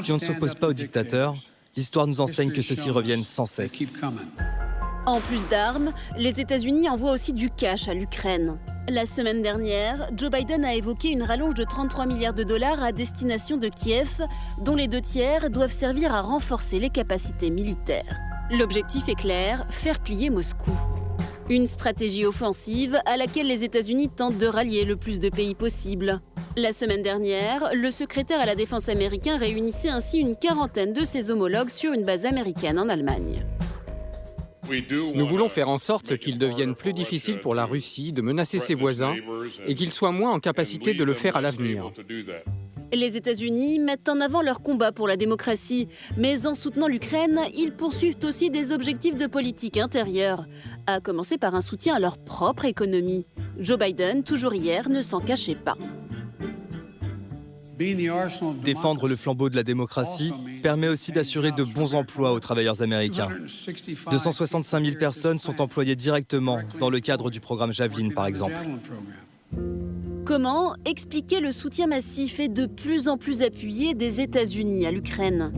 Si 0.00 0.12
on 0.12 0.16
ne 0.16 0.20
s'oppose 0.20 0.54
pas 0.54 0.68
aux 0.68 0.72
dictateurs, 0.72 1.34
l'histoire 1.76 2.06
nous 2.06 2.20
enseigne 2.20 2.52
que 2.52 2.62
ceux-ci 2.62 2.90
reviennent 2.90 3.24
sans 3.24 3.46
cesse. 3.46 3.82
En 5.06 5.20
plus 5.20 5.46
d'armes, 5.48 5.92
les 6.18 6.38
États-Unis 6.40 6.88
envoient 6.88 7.12
aussi 7.12 7.32
du 7.32 7.50
cash 7.50 7.88
à 7.88 7.94
l'Ukraine. 7.94 8.58
La 8.90 9.06
semaine 9.06 9.42
dernière, 9.42 10.10
Joe 10.16 10.30
Biden 10.30 10.64
a 10.64 10.74
évoqué 10.74 11.10
une 11.10 11.22
rallonge 11.22 11.54
de 11.54 11.64
33 11.64 12.06
milliards 12.06 12.34
de 12.34 12.42
dollars 12.42 12.82
à 12.82 12.92
destination 12.92 13.56
de 13.56 13.68
Kiev, 13.68 14.22
dont 14.62 14.74
les 14.74 14.88
deux 14.88 15.00
tiers 15.00 15.50
doivent 15.50 15.72
servir 15.72 16.14
à 16.14 16.22
renforcer 16.22 16.78
les 16.78 16.90
capacités 16.90 17.50
militaires. 17.50 18.27
L'objectif 18.50 19.10
est 19.10 19.14
clair, 19.14 19.66
faire 19.68 20.00
plier 20.00 20.30
Moscou. 20.30 20.72
Une 21.50 21.66
stratégie 21.66 22.24
offensive 22.24 22.98
à 23.04 23.18
laquelle 23.18 23.46
les 23.46 23.62
États-Unis 23.62 24.08
tentent 24.08 24.38
de 24.38 24.46
rallier 24.46 24.86
le 24.86 24.96
plus 24.96 25.20
de 25.20 25.28
pays 25.28 25.54
possible. 25.54 26.22
La 26.56 26.72
semaine 26.72 27.02
dernière, 27.02 27.70
le 27.74 27.90
secrétaire 27.90 28.40
à 28.40 28.46
la 28.46 28.54
défense 28.54 28.88
américain 28.88 29.36
réunissait 29.36 29.90
ainsi 29.90 30.18
une 30.18 30.34
quarantaine 30.34 30.94
de 30.94 31.04
ses 31.04 31.30
homologues 31.30 31.68
sur 31.68 31.92
une 31.92 32.04
base 32.04 32.24
américaine 32.24 32.78
en 32.78 32.88
Allemagne. 32.88 33.44
Nous 35.14 35.26
voulons 35.26 35.48
faire 35.50 35.68
en 35.68 35.78
sorte 35.78 36.16
qu'il 36.16 36.38
devienne 36.38 36.74
plus 36.74 36.94
difficile 36.94 37.40
pour 37.40 37.54
la 37.54 37.66
Russie 37.66 38.12
de 38.12 38.22
menacer 38.22 38.58
ses 38.58 38.74
voisins 38.74 39.14
et 39.66 39.74
qu'il 39.74 39.92
soit 39.92 40.12
moins 40.12 40.32
en 40.32 40.40
capacité 40.40 40.94
de 40.94 41.04
le 41.04 41.14
faire 41.14 41.36
à 41.36 41.42
l'avenir. 41.42 41.90
Les 42.92 43.16
États-Unis 43.16 43.78
mettent 43.78 44.08
en 44.08 44.20
avant 44.20 44.40
leur 44.40 44.60
combat 44.62 44.92
pour 44.92 45.08
la 45.08 45.16
démocratie, 45.16 45.88
mais 46.16 46.46
en 46.46 46.54
soutenant 46.54 46.88
l'Ukraine, 46.88 47.40
ils 47.54 47.72
poursuivent 47.72 48.16
aussi 48.24 48.50
des 48.50 48.72
objectifs 48.72 49.16
de 49.16 49.26
politique 49.26 49.76
intérieure, 49.76 50.46
à 50.86 51.00
commencer 51.00 51.36
par 51.36 51.54
un 51.54 51.60
soutien 51.60 51.94
à 51.94 51.98
leur 51.98 52.16
propre 52.16 52.64
économie. 52.64 53.26
Joe 53.58 53.78
Biden, 53.78 54.22
toujours 54.22 54.54
hier, 54.54 54.88
ne 54.88 55.02
s'en 55.02 55.20
cachait 55.20 55.54
pas. 55.54 55.76
Défendre 58.64 59.06
le 59.06 59.14
flambeau 59.16 59.50
de 59.50 59.56
la 59.56 59.62
démocratie 59.62 60.32
permet 60.62 60.88
aussi 60.88 61.12
d'assurer 61.12 61.52
de 61.52 61.62
bons 61.62 61.94
emplois 61.94 62.32
aux 62.32 62.40
travailleurs 62.40 62.82
américains. 62.82 63.28
265 64.10 64.84
000 64.84 64.96
personnes 64.96 65.38
sont 65.38 65.60
employées 65.60 65.94
directement 65.94 66.58
dans 66.80 66.90
le 66.90 67.00
cadre 67.00 67.30
du 67.30 67.38
programme 67.38 67.72
Javelin, 67.72 68.10
par 68.10 68.26
exemple. 68.26 68.56
Comment 70.28 70.74
expliquer 70.84 71.40
le 71.40 71.52
soutien 71.52 71.86
massif 71.86 72.38
et 72.38 72.48
de 72.48 72.66
plus 72.66 73.08
en 73.08 73.16
plus 73.16 73.40
appuyé 73.40 73.94
des 73.94 74.20
États-Unis 74.20 74.84
à 74.84 74.90
l'Ukraine? 74.90 75.54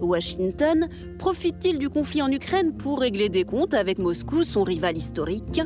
Washington 0.00 0.88
profite-t-il 1.18 1.78
du 1.78 1.90
conflit 1.90 2.22
en 2.22 2.32
Ukraine 2.32 2.74
pour 2.74 3.00
régler 3.00 3.28
des 3.28 3.44
comptes 3.44 3.74
avec 3.74 3.98
Moscou, 3.98 4.42
son 4.42 4.62
rival 4.62 4.96
historique? 4.96 5.60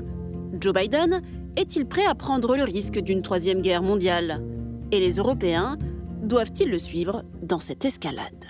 Joe 0.60 0.74
Biden 0.74 1.22
est-il 1.54 1.86
prêt 1.86 2.04
à 2.04 2.16
prendre 2.16 2.56
le 2.56 2.64
risque 2.64 2.98
d'une 2.98 3.22
troisième 3.22 3.62
guerre 3.62 3.84
mondiale? 3.84 4.42
Et 4.90 4.98
les 4.98 5.18
Européens 5.18 5.78
doivent-ils 6.24 6.68
le 6.68 6.80
suivre 6.80 7.22
dans 7.40 7.60
cette 7.60 7.84
escalade? 7.84 8.44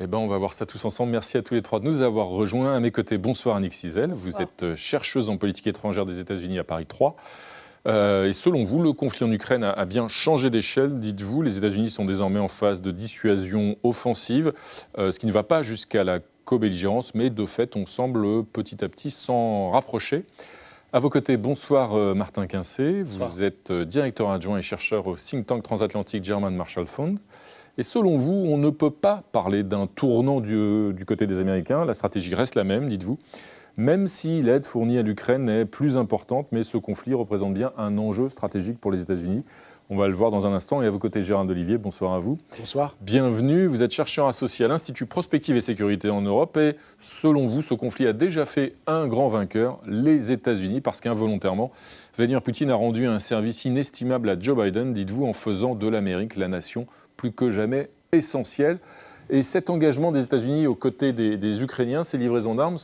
Eh 0.00 0.06
ben, 0.06 0.16
on 0.16 0.26
va 0.26 0.38
voir 0.38 0.54
ça 0.54 0.64
tous 0.64 0.82
ensemble. 0.86 1.12
Merci 1.12 1.36
à 1.36 1.42
tous 1.42 1.52
les 1.52 1.60
trois 1.60 1.80
de 1.80 1.84
nous 1.84 2.00
avoir 2.00 2.28
rejoints. 2.28 2.74
À 2.74 2.80
mes 2.80 2.92
côtés, 2.92 3.18
bonsoir 3.18 3.56
Annick 3.56 3.74
Cizel. 3.74 4.14
Vous 4.14 4.40
êtes 4.40 4.74
chercheuse 4.74 5.28
en 5.28 5.36
politique 5.36 5.66
étrangère 5.66 6.06
des 6.06 6.18
États-Unis 6.18 6.58
à 6.58 6.64
Paris 6.64 6.86
3. 6.86 7.14
Euh, 7.88 8.28
et 8.28 8.32
selon 8.32 8.64
vous, 8.64 8.82
le 8.82 8.92
conflit 8.92 9.24
en 9.24 9.32
Ukraine 9.32 9.64
a, 9.64 9.84
bien 9.84 10.08
changé 10.08 10.50
d'échelle, 10.50 11.00
dites-vous? 11.00 11.42
Les 11.42 11.58
États-Unis 11.58 11.90
sont 11.90 12.04
désormais 12.04 12.40
en 12.40 12.48
phase 12.48 12.82
de 12.82 12.90
dissuasion 12.90 13.76
offensive, 13.82 14.52
euh, 14.98 15.10
ce 15.10 15.18
qui 15.18 15.26
ne 15.26 15.32
va 15.32 15.42
pas 15.42 15.62
jusqu'à 15.62 16.04
la 16.04 16.20
co-belligérance, 16.44 17.14
mais 17.14 17.30
de 17.30 17.46
fait, 17.46 17.76
on 17.76 17.86
semble 17.86 18.44
petit 18.44 18.84
à 18.84 18.88
petit 18.88 19.10
s'en 19.10 19.70
rapprocher. 19.70 20.24
À 20.92 20.98
vos 20.98 21.08
côtés, 21.08 21.36
bonsoir 21.36 21.94
euh, 21.94 22.14
Martin 22.14 22.46
Quincé. 22.46 23.02
Vous 23.02 23.42
êtes 23.42 23.72
directeur 23.72 24.30
adjoint 24.30 24.58
et 24.58 24.62
chercheur 24.62 25.06
au 25.06 25.14
think 25.14 25.46
tank 25.46 25.62
transatlantique 25.62 26.24
German 26.24 26.54
Marshall 26.54 26.86
Fund. 26.86 27.18
Et 27.78 27.84
selon 27.84 28.16
vous, 28.16 28.32
on 28.32 28.58
ne 28.58 28.68
peut 28.68 28.90
pas 28.90 29.22
parler 29.32 29.62
d'un 29.62 29.86
tournant 29.86 30.40
du 30.40 31.04
côté 31.06 31.26
des 31.26 31.38
Américains. 31.38 31.84
La 31.84 31.94
stratégie 31.94 32.34
reste 32.34 32.56
la 32.56 32.64
même, 32.64 32.88
dites-vous 32.88 33.18
même 33.76 34.06
si 34.06 34.42
l'aide 34.42 34.66
fournie 34.66 34.98
à 34.98 35.02
l'Ukraine 35.02 35.48
est 35.48 35.64
plus 35.64 35.98
importante, 35.98 36.48
mais 36.52 36.62
ce 36.62 36.78
conflit 36.78 37.14
représente 37.14 37.54
bien 37.54 37.72
un 37.76 37.98
enjeu 37.98 38.28
stratégique 38.28 38.78
pour 38.80 38.90
les 38.90 39.02
États-Unis. 39.02 39.44
On 39.92 39.96
va 39.96 40.06
le 40.06 40.14
voir 40.14 40.30
dans 40.30 40.46
un 40.46 40.52
instant. 40.52 40.82
Et 40.82 40.86
à 40.86 40.90
vos 40.90 41.00
côtés, 41.00 41.20
Gérard 41.20 41.48
Olivier, 41.48 41.76
bonsoir 41.76 42.12
à 42.12 42.20
vous. 42.20 42.38
Bonsoir. 42.56 42.94
Bienvenue. 43.00 43.66
Vous 43.66 43.82
êtes 43.82 43.90
chercheur 43.90 44.28
associé 44.28 44.64
à 44.64 44.68
l'Institut 44.68 45.04
Prospective 45.04 45.56
et 45.56 45.60
Sécurité 45.60 46.10
en 46.10 46.20
Europe. 46.20 46.56
Et 46.58 46.76
selon 47.00 47.46
vous, 47.46 47.60
ce 47.60 47.74
conflit 47.74 48.06
a 48.06 48.12
déjà 48.12 48.44
fait 48.44 48.76
un 48.86 49.08
grand 49.08 49.26
vainqueur, 49.26 49.80
les 49.86 50.30
États-Unis, 50.30 50.80
parce 50.80 51.00
qu'involontairement, 51.00 51.72
Vladimir 52.16 52.40
Poutine 52.40 52.70
a 52.70 52.76
rendu 52.76 53.08
un 53.08 53.18
service 53.18 53.64
inestimable 53.64 54.28
à 54.30 54.38
Joe 54.38 54.56
Biden, 54.56 54.92
dites-vous, 54.92 55.26
en 55.26 55.32
faisant 55.32 55.74
de 55.74 55.88
l'Amérique 55.88 56.36
la 56.36 56.46
nation 56.46 56.86
plus 57.16 57.32
que 57.32 57.50
jamais 57.50 57.90
essentielle. 58.12 58.78
Et 59.32 59.44
cet 59.44 59.70
engagement 59.70 60.10
des 60.10 60.24
États-Unis 60.24 60.66
aux 60.66 60.74
côtés 60.74 61.12
des, 61.12 61.62
Ukrainiens, 61.62 62.02
ces 62.02 62.18
livraisons 62.18 62.56
d'armes, 62.56 62.78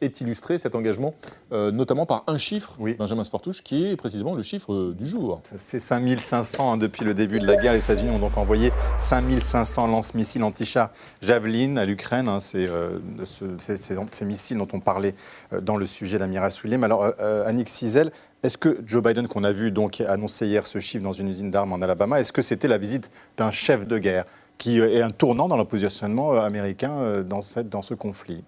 est 0.00 0.20
illustré, 0.20 0.58
cet 0.58 0.74
engagement, 0.74 1.14
euh, 1.52 1.70
notamment 1.70 2.04
par 2.04 2.24
un 2.26 2.36
chiffre, 2.36 2.76
Benjamin 2.98 3.24
Sportouche, 3.24 3.62
qui 3.62 3.86
est 3.86 3.96
précisément 3.96 4.34
le 4.34 4.42
chiffre 4.42 4.92
du 4.92 5.06
jour. 5.06 5.40
Ça 5.50 5.56
fait 5.56 5.80
5500 5.80 6.72
hein, 6.72 6.76
depuis 6.76 7.06
le 7.06 7.14
début 7.14 7.38
de 7.38 7.46
la 7.46 7.56
guerre. 7.56 7.72
Les 7.72 7.78
États-Unis 7.78 8.10
ont 8.10 8.18
donc 8.18 8.36
envoyé 8.36 8.72
5500 8.98 9.86
lance-missiles 9.86 10.42
anti-chars 10.42 10.90
Javelin 11.22 11.78
à 11.78 11.86
l'Ukraine. 11.86 12.28
Hein, 12.28 12.38
c'est 12.38 12.68
euh, 12.68 12.98
ces 13.24 14.24
missiles 14.26 14.58
dont 14.58 14.68
on 14.74 14.80
parlait 14.80 15.14
euh, 15.54 15.62
dans 15.62 15.76
le 15.78 15.86
sujet 15.86 16.18
d'Amira 16.18 16.50
Soulim. 16.50 16.84
Alors, 16.84 17.10
Annick 17.46 17.70
Cizel, 17.70 18.12
est-ce 18.42 18.58
que 18.58 18.76
Joe 18.84 19.02
Biden, 19.02 19.28
qu'on 19.28 19.44
a 19.44 19.52
vu 19.52 19.70
donc 19.70 20.00
annoncer 20.00 20.46
hier 20.46 20.66
ce 20.66 20.80
chiffre 20.80 21.04
dans 21.04 21.12
une 21.12 21.28
usine 21.28 21.52
d'armes 21.52 21.72
en 21.72 21.80
Alabama, 21.80 22.18
est-ce 22.18 22.32
que 22.32 22.42
c'était 22.42 22.66
la 22.66 22.76
visite 22.76 23.10
d'un 23.36 23.52
chef 23.52 23.86
de 23.86 23.98
guerre 23.98 24.24
qui 24.62 24.78
est 24.78 25.02
un 25.02 25.10
tournant 25.10 25.48
dans 25.48 25.56
le 25.56 25.64
positionnement 25.64 26.34
euh, 26.34 26.38
américain 26.38 26.92
euh, 26.92 27.24
dans, 27.24 27.42
cette, 27.42 27.68
dans 27.68 27.82
ce 27.82 27.94
conflit 27.94 28.44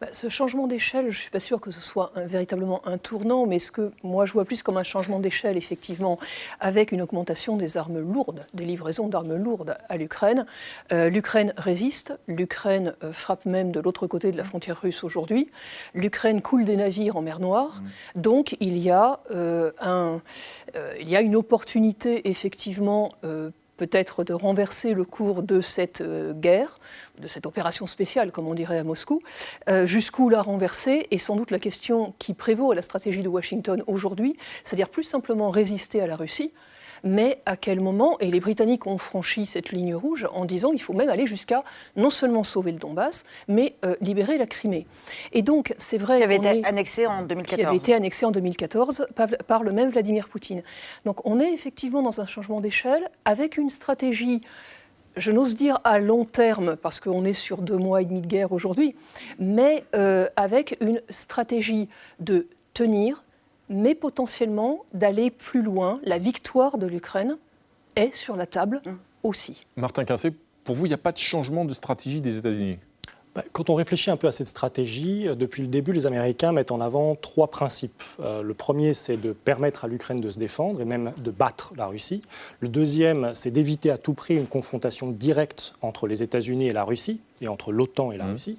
bah, 0.00 0.08
ce 0.12 0.28
changement 0.28 0.66
d'échelle, 0.66 1.04
je 1.04 1.08
ne 1.08 1.22
suis 1.22 1.30
pas 1.30 1.40
sûre 1.40 1.60
que 1.60 1.70
ce 1.70 1.80
soit 1.80 2.12
véritablement 2.16 2.86
un 2.86 2.98
tournant, 2.98 3.46
mais 3.46 3.58
ce 3.58 3.70
que 3.70 3.92
moi 4.02 4.26
je 4.26 4.32
vois 4.32 4.44
plus 4.44 4.62
comme 4.62 4.76
un 4.76 4.82
changement 4.82 5.20
d'échelle, 5.20 5.56
effectivement, 5.56 6.18
avec 6.60 6.92
une 6.92 7.02
augmentation 7.02 7.56
des 7.56 7.76
armes 7.76 7.98
lourdes, 7.98 8.46
des 8.54 8.64
livraisons 8.64 9.08
d'armes 9.08 9.34
lourdes 9.34 9.76
à 9.88 9.96
l'Ukraine. 9.96 10.46
Euh, 10.92 11.08
L'Ukraine 11.10 11.54
résiste, 11.56 12.18
l'Ukraine 12.26 12.94
euh, 13.02 13.12
frappe 13.12 13.46
même 13.46 13.72
de 13.72 13.80
l'autre 13.80 14.06
côté 14.06 14.32
de 14.32 14.36
la 14.36 14.44
frontière 14.44 14.80
russe 14.80 15.04
aujourd'hui. 15.04 15.50
L'Ukraine 15.94 16.42
coule 16.42 16.64
des 16.64 16.76
navires 16.76 17.16
en 17.16 17.22
mer 17.22 17.40
Noire. 17.40 17.80
Mmh. 17.80 18.20
Donc 18.20 18.56
il 18.60 18.78
y, 18.78 18.90
a, 18.90 19.20
euh, 19.30 19.72
un, 19.80 20.20
il 21.00 21.08
y 21.08 21.16
a 21.16 21.20
une 21.20 21.36
opportunité, 21.36 22.28
effectivement, 22.28 23.12
peut-être 23.76 24.24
de 24.24 24.32
renverser 24.32 24.94
le 24.94 25.04
cours 25.04 25.42
de 25.42 25.60
cette 25.60 26.00
euh, 26.00 26.32
guerre, 26.32 26.78
de 27.18 27.28
cette 27.28 27.46
opération 27.46 27.86
spéciale, 27.86 28.30
comme 28.30 28.46
on 28.46 28.54
dirait 28.54 28.78
à 28.78 28.84
Moscou, 28.84 29.22
euh, 29.68 29.86
jusqu'où 29.86 30.28
la 30.28 30.42
renverser 30.42 31.06
est 31.10 31.18
sans 31.18 31.36
doute 31.36 31.50
la 31.50 31.58
question 31.58 32.14
qui 32.18 32.34
prévaut 32.34 32.72
à 32.72 32.74
la 32.74 32.82
stratégie 32.82 33.22
de 33.22 33.28
Washington 33.28 33.82
aujourd'hui, 33.86 34.36
c'est-à-dire 34.62 34.88
plus 34.88 35.04
simplement 35.04 35.50
résister 35.50 36.00
à 36.00 36.06
la 36.06 36.16
Russie, 36.16 36.52
mais 37.04 37.40
à 37.46 37.56
quel 37.56 37.80
moment 37.80 38.18
Et 38.18 38.30
les 38.30 38.40
Britanniques 38.40 38.86
ont 38.86 38.98
franchi 38.98 39.46
cette 39.46 39.70
ligne 39.70 39.94
rouge 39.94 40.26
en 40.32 40.44
disant 40.44 40.72
il 40.72 40.80
faut 40.80 40.94
même 40.94 41.10
aller 41.10 41.26
jusqu'à 41.26 41.62
non 41.96 42.10
seulement 42.10 42.42
sauver 42.42 42.72
le 42.72 42.78
Donbass, 42.78 43.24
mais 43.46 43.76
euh, 43.84 43.94
libérer 44.00 44.38
la 44.38 44.46
Crimée. 44.46 44.86
Et 45.32 45.42
donc, 45.42 45.74
c'est 45.78 45.98
vrai. 45.98 46.16
Qui 46.16 46.24
avait 46.24 46.36
été 46.36 46.64
annexé 46.64 47.06
en 47.06 47.22
2014. 47.22 47.56
Qui 47.60 47.66
avait 47.66 47.76
été 47.76 47.94
annexé 47.94 48.26
en 48.26 48.30
2014 48.30 49.06
par, 49.46 49.62
le 49.62 49.72
même 49.72 49.90
Vladimir 49.90 50.28
Poutine. 50.28 50.62
Donc, 51.04 51.24
on 51.26 51.38
est 51.38 51.52
effectivement 51.52 52.02
dans 52.02 52.20
un 52.20 52.26
changement 52.26 52.60
d'échelle 52.60 53.08
avec 53.24 53.56
une 53.56 53.70
stratégie 53.70 54.40
je 55.16 55.30
n'ose 55.30 55.54
dire 55.54 55.78
à 55.84 56.00
long 56.00 56.24
terme, 56.24 56.74
parce 56.74 56.98
qu'on 56.98 57.24
est 57.24 57.34
sur 57.34 57.58
deux 57.58 57.76
mois 57.76 58.02
et 58.02 58.04
demi 58.04 58.20
de 58.20 58.26
guerre 58.26 58.50
aujourd'hui, 58.50 58.96
mais 59.38 59.84
euh, 59.94 60.28
avec 60.34 60.76
une 60.80 61.00
stratégie 61.08 61.88
de 62.18 62.48
tenir, 62.72 63.22
mais 63.68 63.94
potentiellement 63.94 64.84
d'aller 64.92 65.30
plus 65.30 65.62
loin. 65.62 66.00
La 66.04 66.18
victoire 66.18 66.78
de 66.78 66.86
l'Ukraine 66.86 67.36
est 67.96 68.14
sur 68.14 68.36
la 68.36 68.46
table 68.46 68.80
mmh. 68.84 68.90
aussi. 69.22 69.66
Martin 69.76 70.04
Quincé, 70.04 70.32
pour 70.64 70.74
vous, 70.74 70.86
il 70.86 70.90
n'y 70.90 70.94
a 70.94 70.98
pas 70.98 71.12
de 71.12 71.18
changement 71.18 71.64
de 71.64 71.74
stratégie 71.74 72.20
des 72.20 72.38
États-Unis? 72.38 72.78
Bah, 73.34 73.42
quand 73.52 73.68
on 73.68 73.74
réfléchit 73.74 74.10
un 74.10 74.16
peu 74.16 74.28
à 74.28 74.32
cette 74.32 74.46
stratégie, 74.46 75.26
euh, 75.26 75.34
depuis 75.34 75.62
le 75.62 75.68
début, 75.68 75.92
les 75.92 76.06
Américains 76.06 76.52
mettent 76.52 76.70
en 76.70 76.80
avant 76.80 77.16
trois 77.16 77.48
principes. 77.48 78.02
Euh, 78.20 78.42
le 78.42 78.54
premier, 78.54 78.94
c'est 78.94 79.16
de 79.16 79.32
permettre 79.32 79.84
à 79.84 79.88
l'Ukraine 79.88 80.20
de 80.20 80.30
se 80.30 80.38
défendre 80.38 80.80
et 80.80 80.84
même 80.84 81.12
de 81.20 81.30
battre 81.32 81.72
la 81.76 81.86
Russie. 81.86 82.22
Le 82.60 82.68
deuxième, 82.68 83.32
c'est 83.34 83.50
d'éviter 83.50 83.90
à 83.90 83.98
tout 83.98 84.14
prix 84.14 84.36
une 84.36 84.46
confrontation 84.46 85.10
directe 85.10 85.74
entre 85.82 86.06
les 86.06 86.22
États-Unis 86.22 86.68
et 86.68 86.72
la 86.72 86.84
Russie, 86.84 87.20
et 87.40 87.48
entre 87.48 87.72
l'OTAN 87.72 88.12
et 88.12 88.16
la 88.16 88.26
mmh. 88.26 88.32
Russie. 88.32 88.56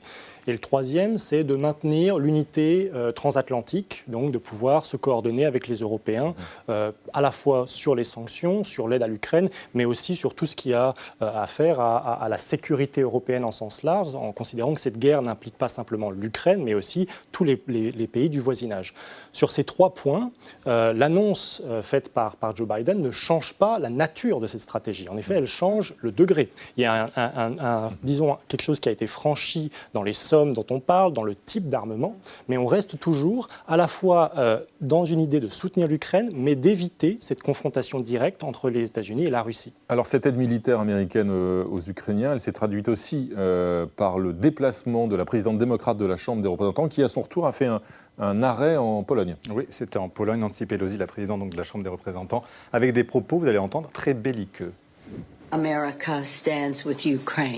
Et 0.48 0.52
le 0.52 0.60
troisième, 0.60 1.18
c'est 1.18 1.44
de 1.44 1.56
maintenir 1.56 2.20
l'unité 2.20 2.92
euh, 2.94 3.12
transatlantique, 3.12 4.04
donc 4.08 4.32
de 4.32 4.38
pouvoir 4.38 4.86
se 4.86 4.96
coordonner 4.96 5.46
avec 5.46 5.68
les 5.68 5.78
Européens, 5.78 6.36
euh, 6.70 6.92
à 7.14 7.22
la 7.22 7.32
fois 7.32 7.66
sur 7.68 7.96
les 7.96 8.04
sanctions, 8.04 8.64
sur 8.64 8.88
l'aide 8.88 9.02
à 9.02 9.08
l'Ukraine, 9.08 9.50
mais 9.74 9.86
aussi 9.86 10.16
sur 10.16 10.36
tout 10.36 10.46
ce 10.46 10.56
qui 10.56 10.74
a 10.74 10.94
euh, 11.22 11.42
à 11.42 11.48
faire 11.48 11.80
à, 11.80 12.28
la 12.30 12.38
sécurité 12.38 13.02
européenne 13.02 13.44
en 13.44 13.52
sens 13.52 13.84
large, 13.84 14.16
en 14.16 14.32
considérant 14.32 14.74
que 14.74 14.82
cette 14.82 15.00
guerre 15.00 15.22
n'implique 15.22 15.58
pas 15.58 15.68
simplement 15.68 16.12
l'Ukraine, 16.12 16.64
mais 16.64 16.74
aussi 16.74 17.08
tous 17.32 17.44
les, 17.44 17.56
pays 17.58 18.30
du 18.30 18.40
voisinage. 18.40 18.94
Sur 19.32 19.52
ces 19.52 19.64
trois 19.64 19.94
points, 19.94 20.32
l'annonce 20.66 21.62
faite 21.82 22.10
par, 22.10 22.36
Joe 22.56 22.68
Biden 22.68 23.02
ne 23.02 23.12
change 23.12 23.54
pas 23.54 23.80
la 23.80 23.90
nature 23.90 24.40
de 24.40 24.48
cette 24.48 24.62
stratégie. 24.62 25.08
En 25.10 25.18
effet, 25.18 25.36
elle 25.36 25.48
change 25.48 25.96
le 26.00 26.12
degré. 26.12 26.50
Il 26.78 26.84
y 26.84 26.86
a 26.86 27.06
disons, 28.04 28.38
quelque 28.48 28.62
chose 28.62 28.80
qui 28.80 28.90
a 28.90 28.92
été 28.92 29.08
franchi 29.08 29.72
dans 29.94 30.04
les 30.04 30.14
dont 30.44 30.66
on 30.70 30.80
parle, 30.80 31.14
dans 31.14 31.24
le 31.24 31.36
type 31.36 31.70
d'armement, 31.70 32.16
mais 32.48 32.58
on 32.58 32.66
reste 32.66 33.00
toujours 33.00 33.48
à 33.68 33.78
la 33.78 33.88
fois 33.88 34.32
euh, 34.38 34.60
dans 34.82 35.06
une 35.06 35.20
idée 35.20 35.40
de 35.40 35.48
soutenir 35.48 35.88
l'Ukraine, 35.88 36.30
mais 36.36 36.56
d'éviter 36.56 37.18
cette 37.22 37.42
confrontation 37.42 38.00
directe 38.00 38.44
entre 38.44 38.70
les 38.70 38.88
États-Unis 38.88 39.26
et 39.26 39.30
la 39.30 39.42
Russie. 39.42 39.74
Alors 39.88 40.08
cette 40.08 40.26
aide 40.26 40.36
militaire 40.36 40.80
américaine 40.80 41.30
euh, 41.32 41.64
aux 41.72 41.80
Ukrainiens, 41.80 42.34
elle 42.34 42.40
s'est 42.40 42.52
traduite 42.52 42.90
aussi 42.90 43.32
euh, 43.38 43.86
par 43.96 44.20
le 44.20 44.34
déplacement 44.34 45.08
de 45.08 45.16
la 45.16 45.26
présidente 45.26 45.58
démocrate 45.58 45.98
de 45.98 46.06
la 46.06 46.18
Chambre 46.18 46.42
des 46.42 46.50
représentants, 46.50 46.88
qui 46.88 47.04
à 47.04 47.08
son 47.08 47.22
retour 47.22 47.48
a 47.48 47.52
fait 47.52 47.68
un, 47.68 47.82
un 48.20 48.44
arrêt 48.44 48.78
en 48.78 49.04
Pologne. 49.04 49.36
Oui, 49.54 49.66
c'était 49.70 50.00
en 50.00 50.10
Pologne, 50.10 50.40
Nancy 50.40 50.66
Pelosi, 50.66 50.98
la 50.98 51.08
présidente 51.08 51.40
donc, 51.40 51.52
de 51.52 51.58
la 51.58 51.64
Chambre 51.64 51.84
des 51.84 51.90
représentants, 51.90 52.44
avec 52.74 52.94
des 52.94 53.04
propos, 53.04 53.40
vous 53.40 53.48
allez 53.48 53.58
entendre, 53.58 53.90
très 53.94 54.14
belliqueux. 54.14 54.72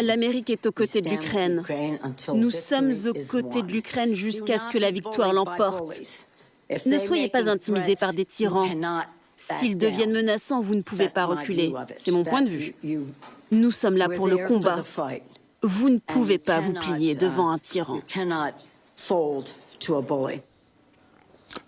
L'Amérique 0.01 0.49
est 0.49 0.65
aux 0.65 0.71
côtés 0.71 1.01
de 1.01 1.09
l'Ukraine. 1.09 1.63
Nous 2.33 2.51
sommes 2.51 2.91
aux 3.07 3.13
côtés 3.27 3.61
de 3.61 3.71
l'Ukraine 3.71 4.13
jusqu'à 4.13 4.57
ce 4.57 4.67
que 4.67 4.77
la 4.77 4.91
victoire 4.91 5.33
l'emporte. 5.33 6.01
Ne 6.85 6.97
soyez 6.97 7.29
pas 7.29 7.49
intimidés 7.49 7.95
par 7.95 8.13
des 8.13 8.25
tyrans. 8.25 8.69
S'ils 9.37 9.77
deviennent 9.77 10.13
menaçants, 10.13 10.61
vous 10.61 10.75
ne 10.75 10.81
pouvez 10.81 11.09
pas 11.09 11.25
reculer. 11.25 11.73
C'est 11.97 12.11
mon 12.11 12.23
point 12.23 12.41
de 12.41 12.49
vue. 12.49 12.75
Nous 13.51 13.71
sommes 13.71 13.97
là 13.97 14.09
pour 14.09 14.27
le 14.27 14.37
combat. 14.37 14.83
Vous 15.61 15.89
ne 15.89 15.99
pouvez 15.99 16.37
pas 16.37 16.59
vous 16.59 16.73
plier 16.73 17.15
devant 17.15 17.49
un 17.49 17.59
tyran. 17.59 18.01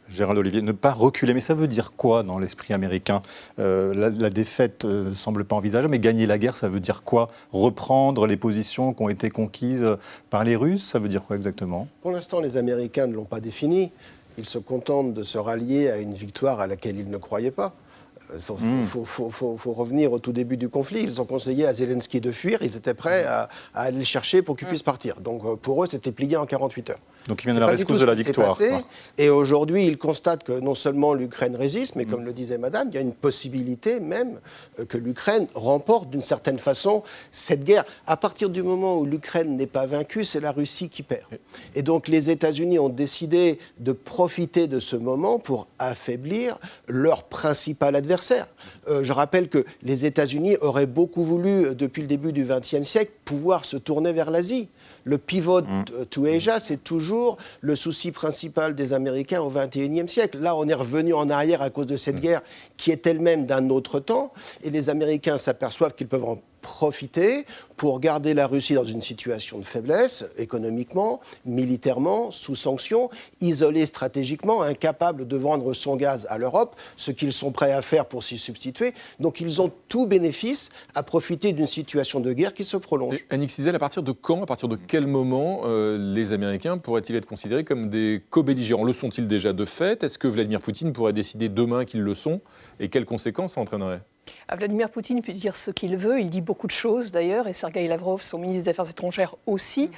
Gérald 0.10 0.40
Olivier, 0.40 0.62
ne 0.62 0.72
pas 0.72 0.92
reculer. 0.92 1.34
Mais 1.34 1.40
ça 1.40 1.54
veut 1.54 1.68
dire 1.68 1.92
quoi 1.92 2.24
dans 2.24 2.40
l'esprit 2.40 2.74
américain? 2.74 3.22
Euh, 3.60 3.94
la, 3.94 4.30
défaite 4.30 4.86
ne 4.86 4.92
euh, 4.92 5.14
semble 5.14 5.46
pas 5.46 5.56
envisageable, 5.56 5.92
mais 5.92 6.00
gagner 6.00 6.26
la 6.26 6.38
guerre, 6.38 6.56
ça 6.56 6.68
veut 6.68 6.80
dire 6.80 7.04
quoi? 7.04 7.30
Reprendre 7.52 8.26
les 8.26 8.38
positions 8.38 8.94
qui 8.94 9.04
ont 9.04 9.10
été 9.10 9.30
conquises 9.30 9.86
par 10.30 10.44
les 10.44 10.56
Russes 10.56 10.84
Ça 10.84 11.00
veut 11.00 11.10
dire 11.10 11.24
quoi 11.24 11.36
exactement? 11.36 11.88
Pour 12.02 12.12
l'instant, 12.12 12.40
les 12.40 12.58
Américains 12.58 13.08
ne 13.08 13.14
l'ont 13.14 13.26
pas 13.26 13.40
défini. 13.40 13.92
Ils 14.38 14.46
se 14.46 14.58
contentent 14.58 15.14
de 15.14 15.24
se 15.24 15.38
rallier 15.38 15.90
à 15.90 15.98
une 15.98 16.14
victoire 16.14 16.60
à 16.60 16.68
laquelle 16.68 16.98
ils 16.98 17.10
ne 17.10 17.18
croyaient 17.18 17.52
pas. 17.52 17.74
Il 18.32 18.38
hmm. 18.38 18.84
faut, 18.86 19.74
revenir 19.74 20.12
au 20.12 20.20
tout 20.20 20.32
début 20.32 20.58
du 20.58 20.70
conflit. 20.70 21.02
Ils 21.02 21.20
ont 21.20 21.26
conseillé 21.26 21.66
à 21.66 21.74
Zelensky 21.74 22.22
de 22.22 22.32
fuir. 22.32 22.60
Ils 22.62 22.76
étaient 22.76 22.94
prêts 22.94 23.26
à, 23.26 23.50
aller 23.74 23.98
le 23.98 24.04
chercher 24.04 24.42
pour 24.42 24.56
qu'il 24.56 24.68
hmm. 24.68 24.70
puisse 24.70 24.84
partir. 24.84 25.20
Donc 25.20 25.44
euh, 25.46 25.56
pour 25.56 25.84
eux, 25.84 25.88
c'était 25.90 26.12
plié 26.12 26.38
en 26.38 26.46
48 26.46 26.92
heures. 26.92 27.00
Donc 27.28 27.44
ils 27.44 27.46
viennent 27.46 27.58
à 27.58 27.66
la 27.66 27.72
rescousse 27.72 28.00
de 28.00 28.06
la 28.06 28.16
victoire. 28.16 28.58
Et 29.18 29.30
aujourd'hui, 29.30 29.86
ils 29.86 29.98
constatent 29.98 30.44
que 30.44 30.60
non 30.60 30.76
seulement 30.76 31.14
l'Ukraine 31.14 31.56
résiste, 31.56 31.96
mais 31.96 32.06
comme 32.06 32.24
le 32.24 32.34
disait 32.34 32.58
Madame, 32.58 32.90
il 32.92 32.96
y 32.96 32.98
a 32.98 33.02
une 33.02 33.14
possibilité 33.14 34.00
même 34.00 34.40
euh, 34.80 34.86
que 34.86 34.98
l'Ukraine 34.98 35.48
remporte 35.54 36.10
d'une 36.10 36.22
certaine 36.22 36.60
façon 36.60 37.04
cette 37.32 37.64
guerre. 37.64 37.84
À 38.08 38.18
partir 38.18 38.50
du 38.50 38.64
moment 38.64 38.98
où 38.98 39.06
l'Ukraine 39.06 39.56
n'est 39.58 39.68
pas 39.68 39.86
vaincue, 39.86 40.26
c'est 40.26 40.40
la 40.40 40.52
Russie 40.52 40.90
qui 40.90 41.04
perd. 41.04 41.28
Et 41.76 41.84
donc 41.84 42.08
les 42.08 42.30
États-Unis 42.30 42.80
ont 42.80 42.90
décidé 42.90 43.60
de 43.80 43.92
profiter 43.92 44.68
de 44.68 44.80
ce 44.80 44.96
moment 44.96 45.40
pour 45.40 45.68
affaiblir 45.78 46.58
leur 46.88 47.24
principal 47.24 47.96
adversaire. 47.96 48.48
Euh, 48.88 49.04
je 49.04 49.14
rappelle 49.14 49.50
que 49.50 49.66
les 49.84 50.06
États-Unis 50.06 50.58
auraient 50.62 50.86
beaucoup 50.86 51.24
voulu, 51.24 51.66
euh, 51.66 51.76
depuis 51.76 52.02
le 52.02 52.08
début 52.08 52.32
du 52.32 52.46
XXe 52.46 52.88
siècle, 52.88 53.12
pouvoir 53.26 53.66
se 53.66 53.78
tourner 53.78 54.14
vers 54.14 54.32
l'Asie. 54.32 54.70
Le 55.04 55.18
pivot 55.18 55.62
mm. 55.62 56.06
to 56.10 56.26
Asia, 56.26 56.60
c'est 56.60 56.84
toujours 56.84 57.38
le 57.62 57.76
souci 57.76 58.12
principal 58.12 58.76
des 58.76 58.94
Américains 58.94 59.42
au 59.42 59.50
XXIe 59.50 60.08
siècle. 60.08 60.40
Là, 60.40 60.56
on 60.56 60.68
est 60.68 60.74
revenu 60.74 61.14
en 61.14 61.30
arrière 61.30 61.62
à 61.62 61.70
cause 61.70 61.88
de 61.88 61.98
cette 61.98 62.18
mm. 62.18 62.22
guerre 62.22 62.42
qui 62.78 62.92
est 62.92 63.06
elle-même 63.08 63.46
d'un 63.46 63.70
autre 63.70 64.00
temps, 64.00 64.34
et 64.64 64.70
les 64.70 64.90
Américains 64.90 65.38
s'aperçoivent 65.38 65.94
qu'ils 65.94 66.08
peuvent 66.08 66.26
en 66.26 66.40
profiter 66.62 67.46
pour 67.78 68.00
garder 68.00 68.34
la 68.34 68.48
Russie 68.48 68.74
dans 68.74 68.84
une 68.84 69.02
situation 69.02 69.58
de 69.58 69.66
faiblesse, 69.66 70.26
économiquement, 70.38 71.22
militairement, 71.46 72.32
sous 72.32 72.56
sanctions, 72.56 73.10
isolée 73.42 73.86
stratégiquement, 73.86 74.62
incapable 74.62 75.28
de 75.28 75.38
vendre 75.38 75.74
son 75.74 75.96
gaz 75.96 76.28
à 76.30 76.38
l'Europe, 76.38 76.76
ce 76.98 77.12
qu'ils 77.12 77.32
sont 77.32 77.52
prêts 77.52 77.72
à 77.72 77.82
faire 77.82 78.06
pour 78.06 78.24
s'y 78.24 78.38
substituer. 78.38 78.94
Donc 79.20 79.40
ils 79.40 79.62
ont 79.62 79.72
tout 79.88 80.06
bénéfice 80.06 80.70
à 80.96 81.04
profiter 81.04 81.54
d'une 81.54 81.68
situation 81.68 82.20
de 82.20 82.34
guerre 82.34 82.54
qui 82.54 82.66
se 82.66 82.78
prolonge. 82.78 83.18
Annick 83.30 83.50
Cizel, 83.50 83.76
à 83.76 83.80
partir 83.80 84.04
de 84.04 84.12
quand, 84.12 84.44
à 84.44 84.46
partir 84.46 84.68
de 84.68 84.76
quel 84.76 85.08
moment 85.08 85.62
euh, 85.66 85.98
les 86.14 86.34
Américains 86.34 86.78
pourraient-ils 86.78 87.16
être 87.16 87.26
considérés 87.26 87.64
comme 87.64 87.90
des 87.90 88.22
co-belligérants? 88.30 88.84
Le 88.84 88.94
sont-ils 88.94 89.28
déjà 89.28 89.54
de 89.54 89.66
fait? 89.66 90.04
Est-ce 90.04 90.18
que 90.18 90.28
Vladimir 90.28 90.62
Poutine 90.62 90.92
pourrait 90.92 91.14
décider 91.14 91.50
demain 91.50 91.86
qu'ils 91.86 92.02
le 92.02 92.16
sont? 92.16 92.42
Et 92.80 92.90
quelles 92.90 93.06
conséquences 93.06 93.54
ça 93.54 93.62
entraînerait? 93.62 94.02
Vladimir 94.56 94.90
Poutine 94.90 95.22
peut 95.22 95.34
dire 95.34 95.56
ce 95.56 95.72
qu'il 95.72 95.98
veut, 95.98 96.20
il 96.20 96.30
dit 96.30 96.42
beaucoup 96.42 96.68
de 96.68 96.72
choses 96.72 97.12
d'ailleurs, 97.12 97.48
et 97.48 97.54
Sergei 97.54 97.88
Lavrov, 97.88 98.22
son 98.22 98.40
ministre 98.40 98.66
des 98.66 98.70
Affaires 98.70 98.90
étrangères 98.90 99.36
aussi. 99.46 99.90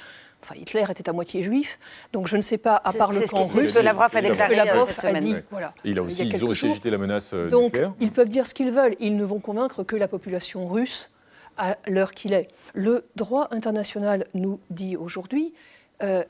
Enfin, 0.42 0.56
Hitler 0.56 0.84
était 0.90 1.08
à 1.08 1.12
moitié 1.12 1.42
juif, 1.42 1.78
donc 2.12 2.26
je 2.26 2.36
ne 2.36 2.40
sais 2.40 2.58
pas, 2.58 2.74
à 2.74 2.92
part 2.92 3.12
le 3.12 3.30
camp 3.30 3.38
russe... 3.44 3.48
C'est 3.52 3.70
ce 3.70 3.78
que 3.78 3.84
Lavrov 3.84 4.10
a 4.12 4.20
déclaré 4.20 4.70
euh, 4.70 4.86
cette 4.88 5.00
semaine. 5.00 5.42
voilà, 5.50 5.72
il 5.84 5.98
a 5.98 6.02
aussi, 6.02 6.26
ils 6.26 6.44
ont 6.44 6.48
aussi 6.48 6.66
agité 6.66 6.90
la 6.90 6.98
menace 6.98 7.32
euh, 7.32 7.48
donc, 7.48 7.78
ils 8.00 8.10
peuvent 8.10 8.28
dire 8.28 8.46
ce 8.46 8.54
qu'ils 8.54 8.72
veulent, 8.72 8.96
ils 8.98 9.16
ne 9.16 9.24
vont 9.24 9.38
convaincre 9.38 9.84
que 9.84 9.94
la 9.94 10.08
population 10.08 10.66
russe 10.66 11.12
à 11.56 11.76
l'heure 11.86 12.12
qu'il 12.12 12.32
est. 12.32 12.48
Le 12.74 13.04
droit 13.14 13.48
international 13.52 14.26
nous 14.34 14.58
dit 14.70 14.96
aujourd'hui 14.96 15.54
euh, 16.02 16.24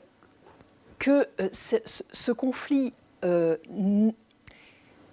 que 0.99 1.27
ce, 1.51 2.31
conflit 2.31 2.93
n'est 3.23 4.11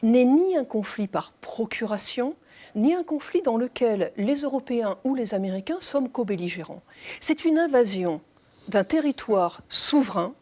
ni 0.02 0.56
un 0.58 0.64
conflit 0.64 1.06
par 1.06 1.32
procuration, 1.40 2.34
ni 2.74 2.94
un 2.94 3.02
conflit 3.02 3.42
dans 3.42 3.56
lequel 3.56 4.12
les 4.16 4.42
Européens 4.42 4.98
ou 5.04 5.14
les 5.14 5.34
Américains 5.34 5.78
sommes 5.80 6.08
co-belligérants. 6.08 6.82
C'est 7.20 7.44
une 7.44 7.58
invasion 7.58 8.20
d'un 8.68 8.84
territoire 8.84 9.62
souverain, 9.68 10.32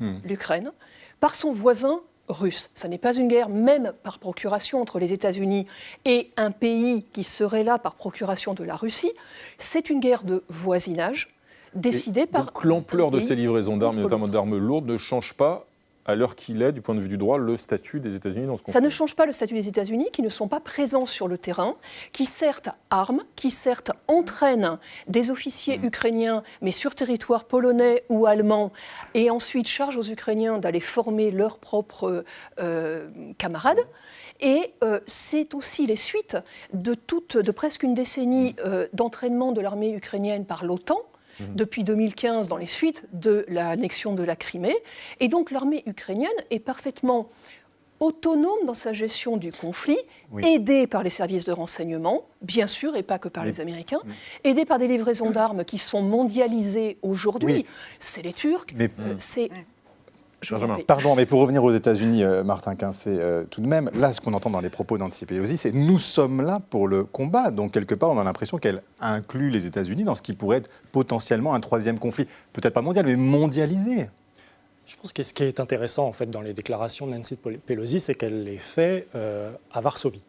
mmh. 0.00 0.14
l'Ukraine, 0.24 0.72
par 1.20 1.34
son 1.34 1.52
voisin 1.52 2.00
russe. 2.28 2.70
Ce 2.74 2.86
n'est 2.86 2.98
pas 2.98 3.14
une 3.14 3.28
guerre, 3.28 3.48
même 3.48 3.92
par 4.02 4.18
procuration, 4.18 4.80
entre 4.80 4.98
les 4.98 5.12
États-Unis 5.12 5.66
et 6.04 6.30
un 6.36 6.50
pays 6.50 7.04
qui 7.12 7.24
serait 7.24 7.64
là 7.64 7.78
par 7.78 7.94
procuration 7.94 8.54
de 8.54 8.64
la 8.64 8.76
Russie. 8.76 9.12
C'est 9.56 9.90
une 9.90 10.00
guerre 10.00 10.24
de 10.24 10.44
voisinage 10.48 11.34
décidée 11.74 12.26
par. 12.26 12.46
Donc 12.46 12.64
l'ampleur 12.64 13.10
de 13.10 13.20
ces 13.20 13.34
livraisons 13.34 13.76
d'armes, 13.76 14.00
notamment 14.00 14.28
d'armes 14.28 14.56
lourdes, 14.56 14.86
ne 14.86 14.96
change 14.96 15.34
pas 15.34 15.67
à 16.08 16.14
l'heure 16.14 16.34
qu'il 16.34 16.62
est, 16.62 16.72
du 16.72 16.80
point 16.80 16.94
de 16.94 17.00
vue 17.00 17.08
du 17.08 17.18
droit, 17.18 17.36
le 17.36 17.56
statut 17.58 18.00
des 18.00 18.16
États-Unis 18.16 18.46
dans 18.46 18.56
ce 18.56 18.62
conflit 18.62 18.72
Ça 18.72 18.80
ne 18.80 18.88
change 18.88 19.14
pas 19.14 19.26
le 19.26 19.32
statut 19.32 19.52
des 19.54 19.68
États-Unis, 19.68 20.08
qui 20.10 20.22
ne 20.22 20.30
sont 20.30 20.48
pas 20.48 20.58
présents 20.58 21.04
sur 21.04 21.28
le 21.28 21.36
terrain, 21.36 21.76
qui 22.12 22.24
certes 22.24 22.70
arment, 22.88 23.22
qui 23.36 23.50
certes 23.50 23.92
entraînent 24.08 24.78
des 25.06 25.30
officiers 25.30 25.78
mmh. 25.78 25.84
ukrainiens, 25.84 26.42
mais 26.62 26.70
sur 26.70 26.94
territoire 26.94 27.44
polonais 27.44 28.04
ou 28.08 28.24
allemand, 28.24 28.72
et 29.12 29.28
ensuite 29.28 29.68
chargent 29.68 29.98
aux 29.98 30.10
Ukrainiens 30.10 30.56
d'aller 30.56 30.80
former 30.80 31.30
leurs 31.30 31.58
propres 31.58 32.24
euh, 32.58 33.08
camarades. 33.36 33.78
Et 34.40 34.72
euh, 34.82 35.00
c'est 35.06 35.54
aussi 35.54 35.86
les 35.86 35.96
suites 35.96 36.38
de, 36.72 36.94
toute, 36.94 37.36
de 37.36 37.50
presque 37.50 37.82
une 37.82 37.94
décennie 37.94 38.56
euh, 38.64 38.86
d'entraînement 38.94 39.52
de 39.52 39.60
l'armée 39.60 39.94
ukrainienne 39.94 40.46
par 40.46 40.64
l'OTAN, 40.64 41.00
Mhm. 41.40 41.54
depuis 41.54 41.84
2015 41.84 42.48
dans 42.48 42.56
les 42.56 42.66
suites 42.66 43.06
de 43.12 43.44
l'annexion 43.48 44.14
de 44.14 44.22
la 44.22 44.36
Crimée. 44.36 44.76
Et 45.20 45.28
donc 45.28 45.50
l'armée 45.50 45.82
ukrainienne 45.86 46.30
est 46.50 46.58
parfaitement 46.58 47.28
autonome 48.00 48.64
dans 48.64 48.74
sa 48.74 48.92
gestion 48.92 49.36
du 49.36 49.50
conflit, 49.50 49.98
aidée 50.42 50.86
par 50.86 51.02
les 51.02 51.10
services 51.10 51.44
de 51.44 51.52
renseignement, 51.52 52.26
bien 52.42 52.66
sûr, 52.66 52.96
et 52.96 53.02
pas 53.02 53.18
que 53.18 53.28
par 53.28 53.44
les 53.44 53.60
Américains, 53.60 54.00
aidée 54.44 54.64
par 54.64 54.78
des 54.78 54.88
livraisons 54.88 55.30
d'armes 55.30 55.64
qui 55.64 55.78
sont 55.78 56.02
mondialisées 56.02 56.98
aujourd'hui. 57.02 57.66
C'est 57.98 58.22
les 58.22 58.32
Turcs, 58.32 58.66
euh, 58.78 59.14
Pardon, 60.86 61.16
mais 61.16 61.26
pour 61.26 61.40
revenir 61.40 61.64
aux 61.64 61.72
États-Unis, 61.72 62.22
euh, 62.22 62.44
Martin 62.44 62.76
Quincé, 62.76 63.10
euh, 63.10 63.44
tout 63.50 63.60
de 63.60 63.66
même, 63.66 63.90
là, 63.94 64.12
ce 64.12 64.20
qu'on 64.20 64.32
entend 64.34 64.50
dans 64.50 64.60
les 64.60 64.70
propos 64.70 64.96
d'Anti 64.96 65.26
Pelosi, 65.26 65.56
c'est 65.56 65.72
nous 65.72 65.98
sommes 65.98 66.42
là 66.42 66.60
pour 66.70 66.86
le 66.86 67.02
combat. 67.04 67.50
Donc, 67.50 67.72
quelque 67.72 67.94
part, 67.94 68.10
on 68.10 68.18
a 68.18 68.24
l'impression 68.24 68.58
qu'elle 68.58 68.82
inclut 69.00 69.50
les 69.50 69.66
États-Unis 69.66 70.04
dans 70.04 70.14
ce 70.14 70.22
qui 70.22 70.34
pourrait 70.34 70.58
être 70.58 70.70
potentiellement 70.92 71.54
un 71.54 71.60
troisième 71.60 71.98
conflit, 71.98 72.26
peut-être 72.52 72.72
pas 72.72 72.82
mondial, 72.82 73.04
mais 73.06 73.16
mondialisé. 73.16 74.08
Je 74.86 74.96
pense 74.96 75.12
que 75.12 75.22
ce 75.22 75.34
qui 75.34 75.42
est 75.42 75.58
intéressant, 75.60 76.06
en 76.06 76.12
fait, 76.12 76.30
dans 76.30 76.40
les 76.40 76.54
déclarations 76.54 77.06
de 77.06 77.12
Nancy 77.14 77.36
Pelosi, 77.36 77.98
c'est 77.98 78.14
qu'elle 78.14 78.44
les 78.44 78.58
fait 78.58 79.06
euh, 79.14 79.50
à 79.72 79.80
Varsovie. 79.80 80.22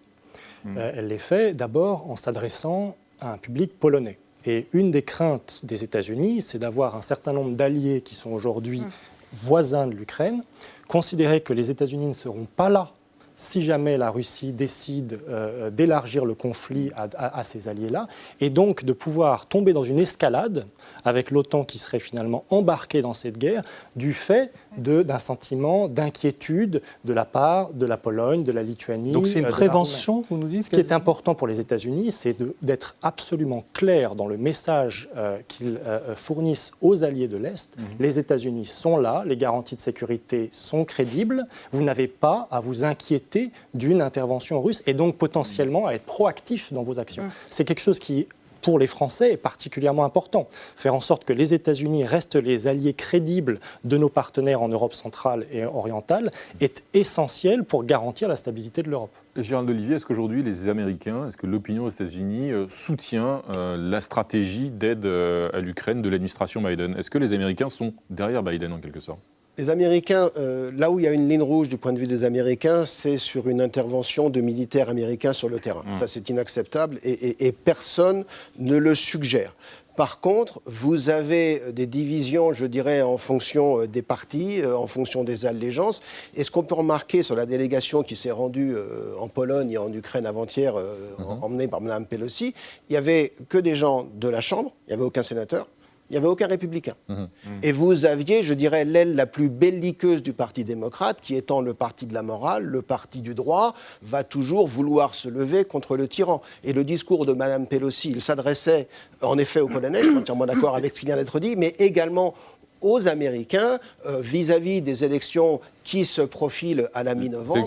Hmm. 0.66 0.78
elle 0.78 1.08
les 1.08 1.18
fait 1.18 1.54
d'abord 1.54 2.12
en 2.12 2.18
s'adressant 2.18 2.98
à 3.22 3.32
un 3.32 3.38
public 3.38 3.80
polonais. 3.80 4.18
Et 4.46 4.68
une 4.74 4.92
des 4.92 5.04
craintes 5.04 5.62
des 5.64 5.86
États-Unis, 5.86 6.42
c'est 6.42 6.60
d'avoir 6.60 6.98
un 6.98 7.02
certain 7.02 7.32
nombre 7.32 7.56
d'alliés 7.56 8.02
qui 8.02 8.14
sont 8.14 8.32
aujourd'hui 8.32 8.82
hmm 8.82 8.90
voisins 9.34 9.88
de 9.88 9.94
l'Ukraine, 9.94 10.42
considérer 10.88 11.42
que 11.42 11.54
les 11.54 11.72
États-Unis 11.72 12.08
ne 12.08 12.14
seront 12.14 12.48
pas 12.56 12.70
là 12.70 12.92
si 13.40 13.62
jamais 13.62 13.98
la 13.98 14.12
Russie 14.12 14.52
décide 14.52 15.22
euh, 15.30 15.70
d'élargir 15.70 16.26
le 16.26 16.36
conflit 16.36 16.92
à, 16.98 17.42
ces 17.46 17.70
alliés-là, 17.70 18.08
et 18.42 18.50
donc 18.50 18.84
de 18.84 18.92
pouvoir 18.92 19.46
tomber 19.46 19.72
dans 19.72 19.86
une 19.86 20.00
escalade 20.00 20.66
avec 21.06 21.32
l'OTAN 21.32 21.64
qui 21.64 21.78
serait 21.78 22.00
finalement 22.00 22.44
embarquée 22.50 23.02
dans 23.02 23.14
cette 23.14 23.38
guerre 23.38 23.62
du 23.96 24.12
fait 24.12 24.52
d'un 24.78 25.20
sentiment 25.20 25.88
d'inquiétude 25.88 26.82
de 27.06 27.14
la 27.14 27.26
part 27.26 27.74
de 27.74 27.86
la 27.86 27.98
Pologne, 27.98 28.44
de 28.44 28.52
la 28.52 28.64
Lituanie. 28.64 29.12
Donc 29.12 29.28
c'est 29.28 29.40
une 29.40 29.48
prévention, 29.48 30.24
vous 30.30 30.38
nous 30.38 30.48
dites 30.48 30.66
Ce 30.66 30.70
qui 30.70 30.80
est 30.80 30.92
important 30.92 31.36
pour 31.36 31.48
les 31.48 31.60
États-Unis, 31.60 32.12
c'est 32.12 32.36
d'être 32.62 32.96
absolument 33.02 33.64
clair 33.74 34.16
dans 34.16 34.28
le 34.28 34.38
message 34.38 35.10
euh, 35.18 35.40
qu'ils 35.48 35.80
euh, 35.86 36.16
fournissent 36.16 36.72
aux 36.82 37.04
alliés 37.04 37.28
de 37.28 37.38
l'Est. 37.38 37.78
Mhm. 37.78 37.86
Les 38.00 38.20
États-Unis 38.20 38.66
sont 38.66 38.98
là, 38.98 39.24
les 39.26 39.38
garanties 39.38 39.76
de 39.76 39.82
sécurité 39.82 40.50
sont 40.52 40.86
crédibles, 40.86 41.46
vous 41.72 41.84
n'avez 41.84 42.08
pas 42.08 42.48
à 42.52 42.60
vous 42.60 42.84
inquiéter 42.84 43.52
d'une 43.74 44.02
intervention 44.02 44.62
russe 44.62 44.84
et 44.86 44.94
donc 44.94 45.16
potentiellement 45.16 45.88
à 45.88 45.94
être 45.94 46.06
proactif 46.06 46.72
dans 46.74 46.84
vos 46.84 47.00
actions. 47.00 47.24
Mhm. 47.24 47.32
C'est 47.50 47.66
quelque 47.66 47.82
chose 47.82 48.00
qui 48.00 48.28
pour 48.62 48.80
les 48.80 48.88
Français 48.88 49.34
est 49.34 49.38
particulièrement 49.38 50.06
important. 50.06 50.48
Faire 50.76 50.96
en 50.96 51.00
sorte 51.00 51.26
que 51.26 51.34
les 51.34 51.54
États-Unis 51.54 52.06
restent 52.06 52.36
les 52.36 52.68
alliés 52.68 52.94
crédibles 52.94 53.60
de 53.84 53.98
nos 53.98 54.10
partenaires 54.10 54.62
en 54.62 54.70
Europe 54.70 54.94
centrale 54.94 55.46
et 55.52 55.66
orientale 55.66 56.32
est 56.62 56.84
essentiel 56.94 57.64
pour 57.64 57.84
garantir 57.84 58.28
la 58.28 58.36
stabilité 58.36 58.82
de 58.82 58.90
l'Europe. 58.90 59.12
Gérald 59.36 59.70
Olivier, 59.70 59.96
est-ce 59.96 60.06
qu'aujourd'hui 60.06 60.44
les 60.44 60.70
Américains, 60.70 61.28
est-ce 61.28 61.38
que 61.38 61.48
l'opinion 61.48 61.86
aux 61.86 61.90
États-Unis 61.90 62.52
euh, 62.52 62.68
soutient 62.70 63.42
euh, 63.50 63.78
la 63.78 64.02
stratégie 64.02 64.70
d'aide 64.70 65.06
euh, 65.06 65.50
à 65.54 65.60
l'Ukraine 65.60 66.02
de 66.02 66.10
l'administration 66.10 66.62
Biden? 66.62 66.96
Est-ce 66.98 67.10
que 67.10 67.18
les 67.18 67.34
Américains 67.34 67.70
sont 67.70 67.94
derrière 68.10 68.44
Biden 68.44 68.74
en 68.74 68.80
quelque 68.80 69.00
sorte? 69.00 69.20
Les 69.60 69.70
Américains, 69.70 70.32
euh, 70.38 70.72
là 70.74 70.90
où 70.90 71.00
il 71.00 71.06
y 71.06 71.08
a 71.08 71.12
une 71.12 71.28
ligne 71.28 71.42
rouge 71.42 71.68
du 71.68 71.78
point 71.78 71.92
de 71.92 72.00
vue 72.00 72.08
des 72.08 72.24
Américains, 72.24 72.86
c'est 72.86 73.18
sur 73.18 73.50
une 73.50 73.60
intervention 73.60 74.30
de 74.30 74.40
militaires 74.40 74.88
américains 74.88 75.34
sur 75.34 75.50
le 75.50 75.60
terrain. 75.60 75.84
Mmh. 75.86 76.00
Ça, 76.00 76.08
c'est 76.08 76.30
inacceptable 76.30 77.00
et, 77.04 77.52
personne 77.52 78.24
ne 78.58 78.78
le 78.78 78.96
suggère. 78.96 79.54
Par 79.98 80.22
contre, 80.22 80.62
vous 80.66 81.10
avez 81.10 81.62
des 81.74 81.88
divisions, 81.88 82.54
je 82.54 82.66
dirais, 82.66 83.02
en 83.02 83.18
fonction 83.18 83.82
euh, 83.82 83.88
des 83.88 84.02
partis, 84.02 84.62
euh, 84.62 84.78
en 84.78 84.88
fonction 84.88 85.26
des 85.26 85.46
allégeances. 85.46 86.02
Et 86.38 86.46
ce 86.46 86.52
qu'on 86.52 86.64
peut 86.64 86.76
remarquer 86.76 87.22
sur 87.22 87.36
la 87.36 87.46
délégation 87.46 88.02
qui 88.02 88.16
s'est 88.16 88.32
rendue 88.32 88.76
en 89.20 89.28
Pologne 89.28 89.72
et 89.72 89.78
en 89.78 89.92
Ukraine 89.92 90.26
avant-hier, 90.26 90.76
mmh. 90.76 91.24
emmenée 91.42 91.68
par 91.68 91.82
Mme 91.82 92.06
Pelosi, 92.06 92.54
il 92.90 92.94
n'y 92.94 92.98
avait 92.98 93.34
que 93.50 93.58
des 93.58 93.76
gens 93.76 94.08
de 94.16 94.30
la 94.30 94.40
Chambre, 94.40 94.72
il 94.88 94.92
n'y 94.92 94.94
avait 94.94 95.04
aucun 95.04 95.24
sénateur 95.24 95.68
il 96.10 96.14
n'y 96.14 96.18
avait 96.18 96.28
aucun 96.28 96.48
républicain. 96.48 96.96
Mmh. 97.08 97.14
Mmh. 97.14 97.28
Et 97.64 97.72
vous 97.72 98.06
aviez, 98.06 98.44
je 98.44 98.54
dirais, 98.54 98.86
l'aile 98.86 99.16
la 99.16 99.26
plus 99.26 99.50
belliqueuse 99.50 100.24
du 100.24 100.34
Parti 100.34 100.64
démocrate, 100.64 101.22
qui 101.22 101.36
étant 101.36 101.62
le 101.62 101.74
parti 101.74 102.08
de 102.08 102.14
la 102.14 102.24
morale, 102.24 102.64
le 102.64 102.82
parti 102.82 103.22
du 103.22 103.36
droit, 103.36 103.76
va 104.02 104.24
toujours 104.24 104.68
vouloir 104.68 105.14
se 105.14 105.30
lever 105.30 105.66
contre 105.66 105.98
le 105.98 106.08
tyran. 106.08 106.42
Et 106.64 106.74
le 106.74 106.84
discours 106.84 107.26
de 107.26 107.34
Mme 107.34 107.68
Pelosi, 107.68 108.10
il 108.10 108.22
s'adressait 108.22 108.88
en 109.22 109.38
effet 109.38 109.60
aux 109.60 109.68
Polonais, 109.68 110.02
je 110.02 110.10
suis 110.10 110.18
entièrement 110.18 110.46
d'accord 110.46 110.76
avec 110.76 110.96
ce 110.96 111.02
qui 111.02 111.06
vient 111.06 111.16
d'être 111.16 111.40
dit, 111.40 111.56
mais 111.56 111.76
également 111.80 112.34
aux 112.82 113.08
Américains 113.08 113.80
euh, 114.06 114.20
vis-à-vis 114.22 114.82
des 114.82 115.04
élections 115.04 115.60
qui 115.84 116.06
se 116.06 116.22
profilent 116.22 116.90
à 116.94 117.04
la 117.04 117.16
mi-novembre. 117.16 117.66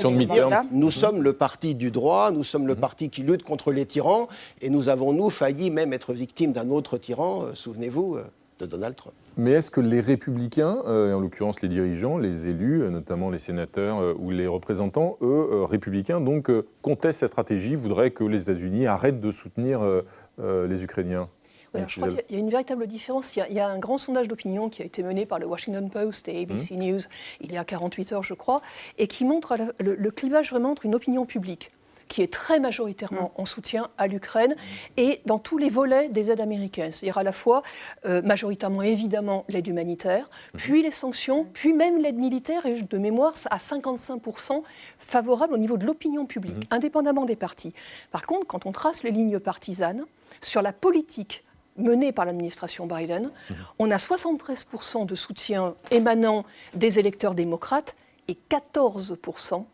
Nous 0.71 0.91
sommes 0.91 1.23
le 1.23 1.33
parti 1.33 1.75
du 1.75 1.91
droit, 1.91 2.31
nous 2.31 2.45
sommes 2.45 2.67
le 2.67 2.75
parti 2.75 3.11
qui 3.11 3.23
lutte 3.23 3.43
contre 3.43 3.73
les 3.73 3.87
tyrans, 3.87 4.29
et 4.61 4.71
nous 4.71 4.89
avons, 4.89 5.13
nous, 5.13 5.31
failli 5.31 5.71
même 5.71 5.93
être 5.93 6.13
victimes 6.13 6.53
d'un 6.53 6.71
autre 6.71 6.99
tyran, 6.99 7.45
euh, 7.45 7.55
souvenez-vous, 7.55 8.17
euh, 8.17 8.25
de 8.61 8.67
Donald 8.67 8.95
Trump. 8.95 9.15
Mais 9.37 9.53
est-ce 9.53 9.71
que 9.71 9.81
les 9.81 10.01
républicains, 10.01 10.77
en 10.85 11.19
l'occurrence 11.19 11.63
les 11.63 11.69
dirigeants, 11.69 12.19
les 12.19 12.49
élus, 12.49 12.83
notamment 12.91 13.31
les 13.31 13.39
sénateurs 13.39 14.15
ou 14.21 14.31
les 14.31 14.47
représentants, 14.47 15.17
eux, 15.23 15.65
républicains, 15.65 16.21
donc 16.21 16.51
contestent 16.83 17.21
cette 17.21 17.33
stratégie, 17.33 17.75
voudraient 17.75 18.11
que 18.11 18.25
les 18.25 18.43
États-Unis 18.43 18.87
arrêtent 18.87 19.21
de 19.21 19.31
soutenir 19.31 19.81
les 20.39 20.85
Ukrainiens? 20.85 21.31
Je 21.75 21.97
crois 21.97 22.09
qu'il 22.09 22.37
y 22.37 22.37
a 22.37 22.39
une 22.39 22.51
véritable 22.51 22.87
différence. 22.87 23.37
Il 23.37 23.53
y 23.53 23.61
a, 23.61 23.69
un 23.69 23.79
grand 23.79 23.99
sondage 23.99 24.29
d'opinion 24.29 24.69
qui 24.69 24.83
a 24.83 24.85
été 24.85 25.03
mené 25.03 25.27
par 25.27 25.39
le 25.39 25.47
Washington 25.47 25.89
Post 25.91 26.29
et 26.29 26.43
ABC 26.43 26.75
mmh. 26.75 26.79
News 26.79 27.01
il 27.41 27.53
y 27.53 27.57
a 27.57 27.65
48 27.65 28.13
heures, 28.13 28.23
je 28.23 28.35
crois, 28.35 28.63
et 28.99 29.07
qui 29.07 29.25
montre 29.25 29.57
le, 29.79 30.11
clivage 30.11 30.51
vraiment 30.51 30.71
entre 30.71 30.85
une 30.85 30.95
opinion 30.95 31.25
publique 31.25 31.71
qui 32.09 32.21
est 32.21 32.31
très 32.31 32.61
majoritairement 32.61 33.33
mmh. 33.37 33.41
en 33.41 33.47
soutien 33.47 33.89
à 33.97 34.07
l'Ukraine 34.07 34.55
et 34.99 35.23
dans 35.25 35.39
tous 35.39 35.57
les 35.57 35.71
volets 35.71 36.11
des 36.11 36.31
aides 36.31 36.43
américaines, 36.43 36.93
c'est-à-dire 36.93 37.17
à 37.17 37.23
la 37.23 37.33
fois 37.33 37.63
euh, 38.05 38.21
majoritairement 38.21 38.83
évidemment 38.83 39.47
l'aide 39.49 39.67
humanitaire, 39.67 40.29
mmh. 40.29 40.59
puis 40.59 40.83
les 40.83 40.91
sanctions, 40.91 41.47
puis 41.55 41.73
même 41.73 42.03
l'aide 42.03 42.19
militaire, 42.19 42.67
et 42.67 42.83
de 42.83 42.99
mémoire 42.99 43.33
à 43.51 43.57
55% 43.57 44.63
favorable 44.99 45.55
au 45.55 45.59
niveau 45.59 45.79
de 45.79 45.87
l'opinion 45.87 46.27
publique, 46.27 46.67
indépendamment 46.71 47.25
des 47.25 47.37
partis. 47.37 47.73
Par 48.11 48.27
contre, 48.27 48.47
quand 48.47 48.67
on 48.67 48.73
trace 48.73 49.05
les 49.05 49.11
lignes 49.11 49.41
partisanes 49.41 50.05
sur 50.43 50.61
la 50.61 50.75
politique 50.75 51.43
menée 51.77 52.13
par 52.13 52.25
l'administration 52.25 52.87
Biden, 52.87 53.31
on 53.79 53.91
a 53.91 53.97
73% 53.97 55.07
de 55.07 55.15
soutien 55.15 55.75
émanant 55.91 56.45
des 56.75 56.99
électeurs 56.99 57.35
démocrates 57.35 57.95
et 58.29 58.37
14% 58.51 59.65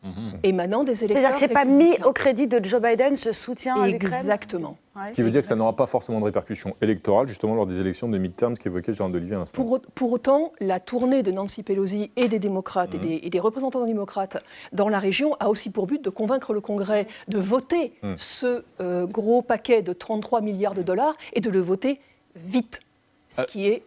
émanant 0.42 0.82
des 0.82 1.04
électeurs. 1.04 1.16
C'est-à-dire 1.16 1.32
que 1.32 1.38
ce 1.38 1.44
n'est 1.44 1.52
pas 1.52 1.64
mis 1.64 1.96
au 2.04 2.12
crédit 2.12 2.46
de 2.46 2.64
Joe 2.64 2.80
Biden 2.80 3.14
ce 3.14 3.32
soutien 3.32 3.80
à 3.80 3.86
l'Ukraine 3.86 4.12
Exactement. 4.12 4.76
Ce 5.06 5.12
qui 5.12 5.22
veut 5.22 5.30
dire 5.30 5.42
que 5.42 5.46
ça 5.46 5.54
n'aura 5.54 5.76
pas 5.76 5.86
forcément 5.86 6.18
de 6.18 6.24
répercussions 6.24 6.74
électorales, 6.82 7.28
justement, 7.28 7.54
lors 7.54 7.66
des 7.66 7.78
élections 7.80 8.08
de 8.08 8.18
midterms 8.18 8.56
qu'évoquait 8.56 8.92
Jean 8.92 9.12
Olivier 9.12 9.36
à 9.36 9.38
l'instant. 9.38 9.62
Pour, 9.62 9.80
pour, 9.94 10.12
autant, 10.12 10.52
la 10.60 10.80
tournée 10.80 11.22
de 11.22 11.30
Nancy 11.30 11.62
Pelosi 11.62 12.10
et 12.16 12.28
des 12.28 12.38
démocrates 12.38 12.94
et, 12.94 12.98
mmh. 13.26 13.28
des, 13.28 13.40
représentants 13.40 13.84
démocrates 13.84 14.42
dans 14.72 14.88
la 14.88 14.98
région 14.98 15.36
a 15.40 15.48
aussi 15.48 15.70
pour 15.70 15.86
but 15.86 16.02
de 16.02 16.10
convaincre 16.10 16.52
le 16.52 16.60
Congrès 16.60 17.06
de 17.28 17.38
voter 17.38 17.92
mmh. 18.02 18.14
ce 18.16 18.64
euh, 18.80 19.06
gros 19.06 19.42
paquet 19.42 19.82
de 19.82 19.92
33 19.92 20.40
milliards 20.40 20.74
de 20.74 20.82
dollars 20.82 21.16
et 21.32 21.40
de 21.40 21.50
le 21.50 21.60
voter 21.60 22.00
vite, 22.34 22.80
ce 23.28 23.42
euh, 23.42 23.44
qui 23.44 23.66
est 23.66 23.84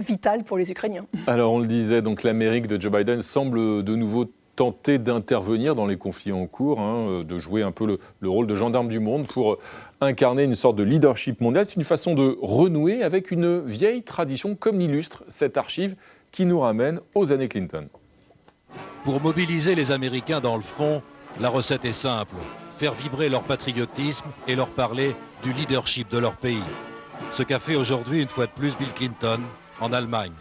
vital 0.00 0.44
pour 0.44 0.58
les 0.58 0.70
Ukrainiens. 0.70 1.06
Alors 1.26 1.52
on 1.52 1.58
le 1.58 1.66
disait, 1.66 2.02
donc 2.02 2.22
l'Amérique 2.22 2.66
de 2.66 2.80
Joe 2.80 2.92
Biden 2.92 3.22
semble 3.22 3.82
de 3.82 3.96
nouveau 3.96 4.26
tenter 4.56 4.98
d'intervenir 4.98 5.74
dans 5.74 5.86
les 5.86 5.96
conflits 5.96 6.32
en 6.32 6.46
cours, 6.46 6.80
hein, 6.80 7.22
de 7.26 7.38
jouer 7.38 7.62
un 7.62 7.72
peu 7.72 7.98
le, 8.20 8.28
rôle 8.28 8.46
de 8.46 8.54
gendarme 8.54 8.88
du 8.88 9.00
monde 9.00 9.26
pour 9.26 9.56
incarner 10.02 10.44
une 10.44 10.54
sorte 10.54 10.76
de 10.76 10.82
leadership 10.82 11.40
mondial. 11.40 11.64
C'est 11.64 11.76
une 11.76 11.84
façon 11.84 12.14
de 12.14 12.36
renouer 12.42 13.02
avec 13.02 13.30
une 13.30 13.60
vieille 13.64 14.02
tradition, 14.02 14.54
comme 14.54 14.78
l'illustre 14.78 15.24
cette 15.28 15.56
archive 15.56 15.96
qui 16.30 16.44
nous 16.44 16.60
ramène 16.60 17.00
aux 17.14 17.32
années 17.32 17.48
Clinton. 17.48 17.88
Pour 19.02 19.20
mobiliser 19.22 19.74
les 19.74 19.92
Américains 19.92 20.40
dans 20.40 20.56
le 20.56 20.62
fond, 20.62 21.00
la 21.40 21.48
recette 21.48 21.86
est 21.86 21.92
simple. 21.92 22.34
Faire 22.76 22.92
vibrer 22.92 23.30
leur 23.30 23.44
patriotisme 23.44 24.26
et 24.46 24.54
leur 24.56 24.68
parler 24.68 25.14
du 25.42 25.54
leadership 25.54 26.10
de 26.10 26.18
leur 26.18 26.36
pays. 26.36 26.62
Ce 27.32 27.42
qu'a 27.42 27.58
fait 27.58 27.76
aujourd'hui 27.76 28.20
une 28.20 28.28
fois 28.28 28.46
de 28.46 28.52
plus 28.52 28.76
Bill 28.76 28.92
Clinton 28.94 29.40
en 29.80 29.92
Allemagne. 29.92 30.32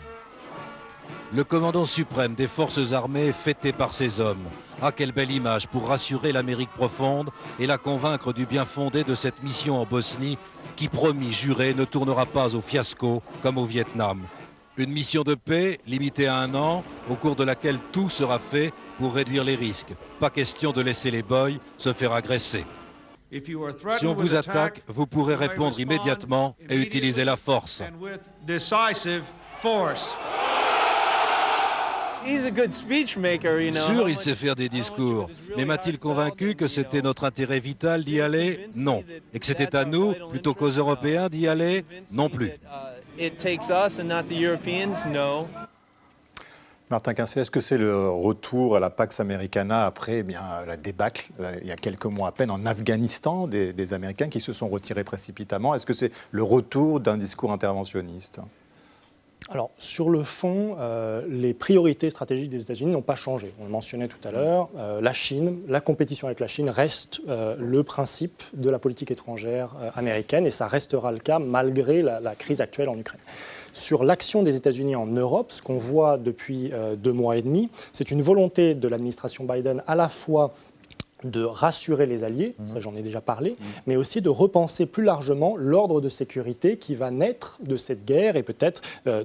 Le 1.33 1.43
commandant 1.43 1.85
suprême 1.85 2.33
des 2.33 2.47
forces 2.47 2.93
armées 2.93 3.31
fêté 3.31 3.71
par 3.71 3.93
ses 3.93 4.19
hommes. 4.19 4.43
Ah, 4.81 4.91
quelle 4.91 5.11
belle 5.11 5.31
image 5.31 5.67
pour 5.67 5.87
rassurer 5.87 6.31
l'Amérique 6.31 6.71
profonde 6.71 7.29
et 7.59 7.67
la 7.67 7.77
convaincre 7.77 8.33
du 8.33 8.45
bien 8.45 8.65
fondé 8.65 9.03
de 9.03 9.13
cette 9.13 9.43
mission 9.43 9.79
en 9.79 9.85
Bosnie 9.85 10.37
qui, 10.75 10.87
promis, 10.87 11.31
juré, 11.31 11.73
ne 11.73 11.85
tournera 11.85 12.25
pas 12.25 12.55
au 12.55 12.61
fiasco 12.61 13.21
comme 13.43 13.57
au 13.57 13.65
Vietnam. 13.65 14.21
Une 14.77 14.91
mission 14.91 15.23
de 15.23 15.35
paix 15.35 15.79
limitée 15.85 16.27
à 16.27 16.37
un 16.37 16.55
an, 16.55 16.83
au 17.09 17.15
cours 17.15 17.35
de 17.35 17.43
laquelle 17.43 17.77
tout 17.91 18.09
sera 18.09 18.39
fait 18.39 18.71
pour 18.97 19.13
réduire 19.13 19.43
les 19.43 19.55
risques. 19.55 19.93
Pas 20.19 20.29
question 20.29 20.71
de 20.71 20.81
laisser 20.81 21.11
les 21.11 21.21
boys 21.21 21.51
se 21.77 21.91
faire 21.91 22.13
agresser. 22.13 22.65
Si 23.31 24.05
on 24.05 24.13
vous 24.13 24.35
attaque, 24.35 24.81
vous 24.87 25.05
pourrez 25.05 25.35
répondre 25.35 25.79
immédiatement 25.79 26.55
et 26.69 26.75
utiliser 26.75 27.23
la 27.23 27.35
force. 27.35 27.83
Sûr, 33.73 34.09
il 34.09 34.19
sait 34.19 34.35
faire 34.35 34.55
des 34.55 34.67
discours, 34.67 35.29
mais 35.55 35.63
m'a-t-il 35.63 35.99
convaincu 35.99 36.55
que 36.55 36.67
c'était 36.67 37.01
notre 37.01 37.23
intérêt 37.23 37.59
vital 37.59 38.03
d'y 38.03 38.19
aller? 38.19 38.67
Non. 38.75 39.03
Et 39.33 39.39
que 39.39 39.45
c'était 39.45 39.75
à 39.75 39.85
nous, 39.85 40.13
plutôt 40.29 40.53
qu'aux 40.53 40.69
Européens, 40.69 41.29
d'y 41.29 41.47
aller? 41.47 41.85
Non 42.11 42.29
plus. 42.29 42.51
Martin 46.89 47.13
Quincé, 47.13 47.41
est-ce 47.41 47.51
que 47.51 47.59
c'est 47.59 47.77
le 47.77 48.09
retour 48.09 48.75
à 48.75 48.79
la 48.79 48.89
Pax 48.89 49.19
Americana 49.19 49.85
après 49.85 50.17
eh 50.17 50.23
bien, 50.23 50.41
la 50.65 50.75
débâcle, 50.75 51.29
euh, 51.39 51.53
il 51.61 51.67
y 51.67 51.71
a 51.71 51.75
quelques 51.75 52.05
mois 52.05 52.29
à 52.29 52.31
peine, 52.31 52.49
en 52.49 52.65
Afghanistan, 52.65 53.45
des 53.45 53.93
Américains 53.93 54.27
qui 54.27 54.39
se 54.39 54.53
sont 54.53 54.67
retirés 54.67 55.03
précipitamment? 55.03 55.75
Est-ce 55.75 55.85
que 55.85 55.93
c'est 55.93 56.11
le 56.31 56.41
retour 56.41 56.99
d'un 56.99 57.17
discours 57.17 57.51
interventionniste? 57.51 58.39
Alors, 59.51 59.69
sur 59.77 60.09
le 60.09 60.23
fond, 60.23 60.77
euh, 60.79 61.21
les 61.29 61.53
priorités 61.53 62.09
stratégiques 62.09 62.49
des 62.49 62.63
États-Unis 62.63 62.91
n'ont 62.91 63.03
pas 63.03 63.15
changé. 63.15 63.53
On 63.59 63.65
le 63.65 63.69
mentionnait 63.69 64.07
tout 64.07 64.27
à 64.27 64.31
l'heure, 64.31 64.69
euh, 64.75 64.99
la 64.99 65.13
Chine, 65.13 65.59
la 65.67 65.81
compétition 65.81 66.25
avec 66.25 66.39
la 66.39 66.47
Chine 66.47 66.69
reste 66.69 67.21
le 67.27 67.83
principe 67.83 68.41
de 68.53 68.69
la 68.71 68.79
politique 68.79 69.11
étrangère 69.11 69.75
américaine 69.95 70.47
et 70.47 70.51
ça 70.51 70.65
restera 70.65 71.11
le 71.11 71.19
cas 71.19 71.37
malgré 71.37 72.01
la 72.01 72.33
crise 72.33 72.61
actuelle 72.61 72.89
en 72.89 72.97
Ukraine. 72.97 73.21
Sur 73.79 74.03
l'action 74.03 74.43
des 74.43 74.57
États-Unis 74.57 74.95
en 74.97 75.05
Europe, 75.07 75.53
ce 75.53 75.61
qu'on 75.61 75.77
voit 75.77 76.17
depuis 76.17 76.71
deux 76.97 77.13
mois 77.13 77.37
et 77.37 77.41
demi, 77.41 77.69
c'est 77.93 78.11
une 78.11 78.21
volonté 78.21 78.75
de 78.75 78.87
l'administration 78.89 79.45
Biden 79.45 79.81
à 79.87 79.95
la 79.95 80.09
fois 80.09 80.51
de 81.23 81.43
rassurer 81.43 82.05
les 82.05 82.23
alliés, 82.23 82.55
ça 82.65 82.75
mhm. 82.75 82.81
j'en 82.81 82.95
ai 82.95 83.01
déjà 83.01 83.19
parlé, 83.19 83.51
mhm. 83.51 83.65
mais 83.87 83.95
aussi 83.95 84.21
de 84.21 84.29
repenser 84.29 84.85
plus 84.85 85.03
largement 85.03 85.55
l'ordre 85.57 86.01
de 86.01 86.09
sécurité 86.09 86.77
qui 86.77 86.95
va 86.95 87.11
naître 87.11 87.59
de 87.61 87.77
cette 87.77 88.05
guerre 88.05 88.35
et 88.35 88.43
peut-être, 88.43 88.81
euh, 89.07 89.23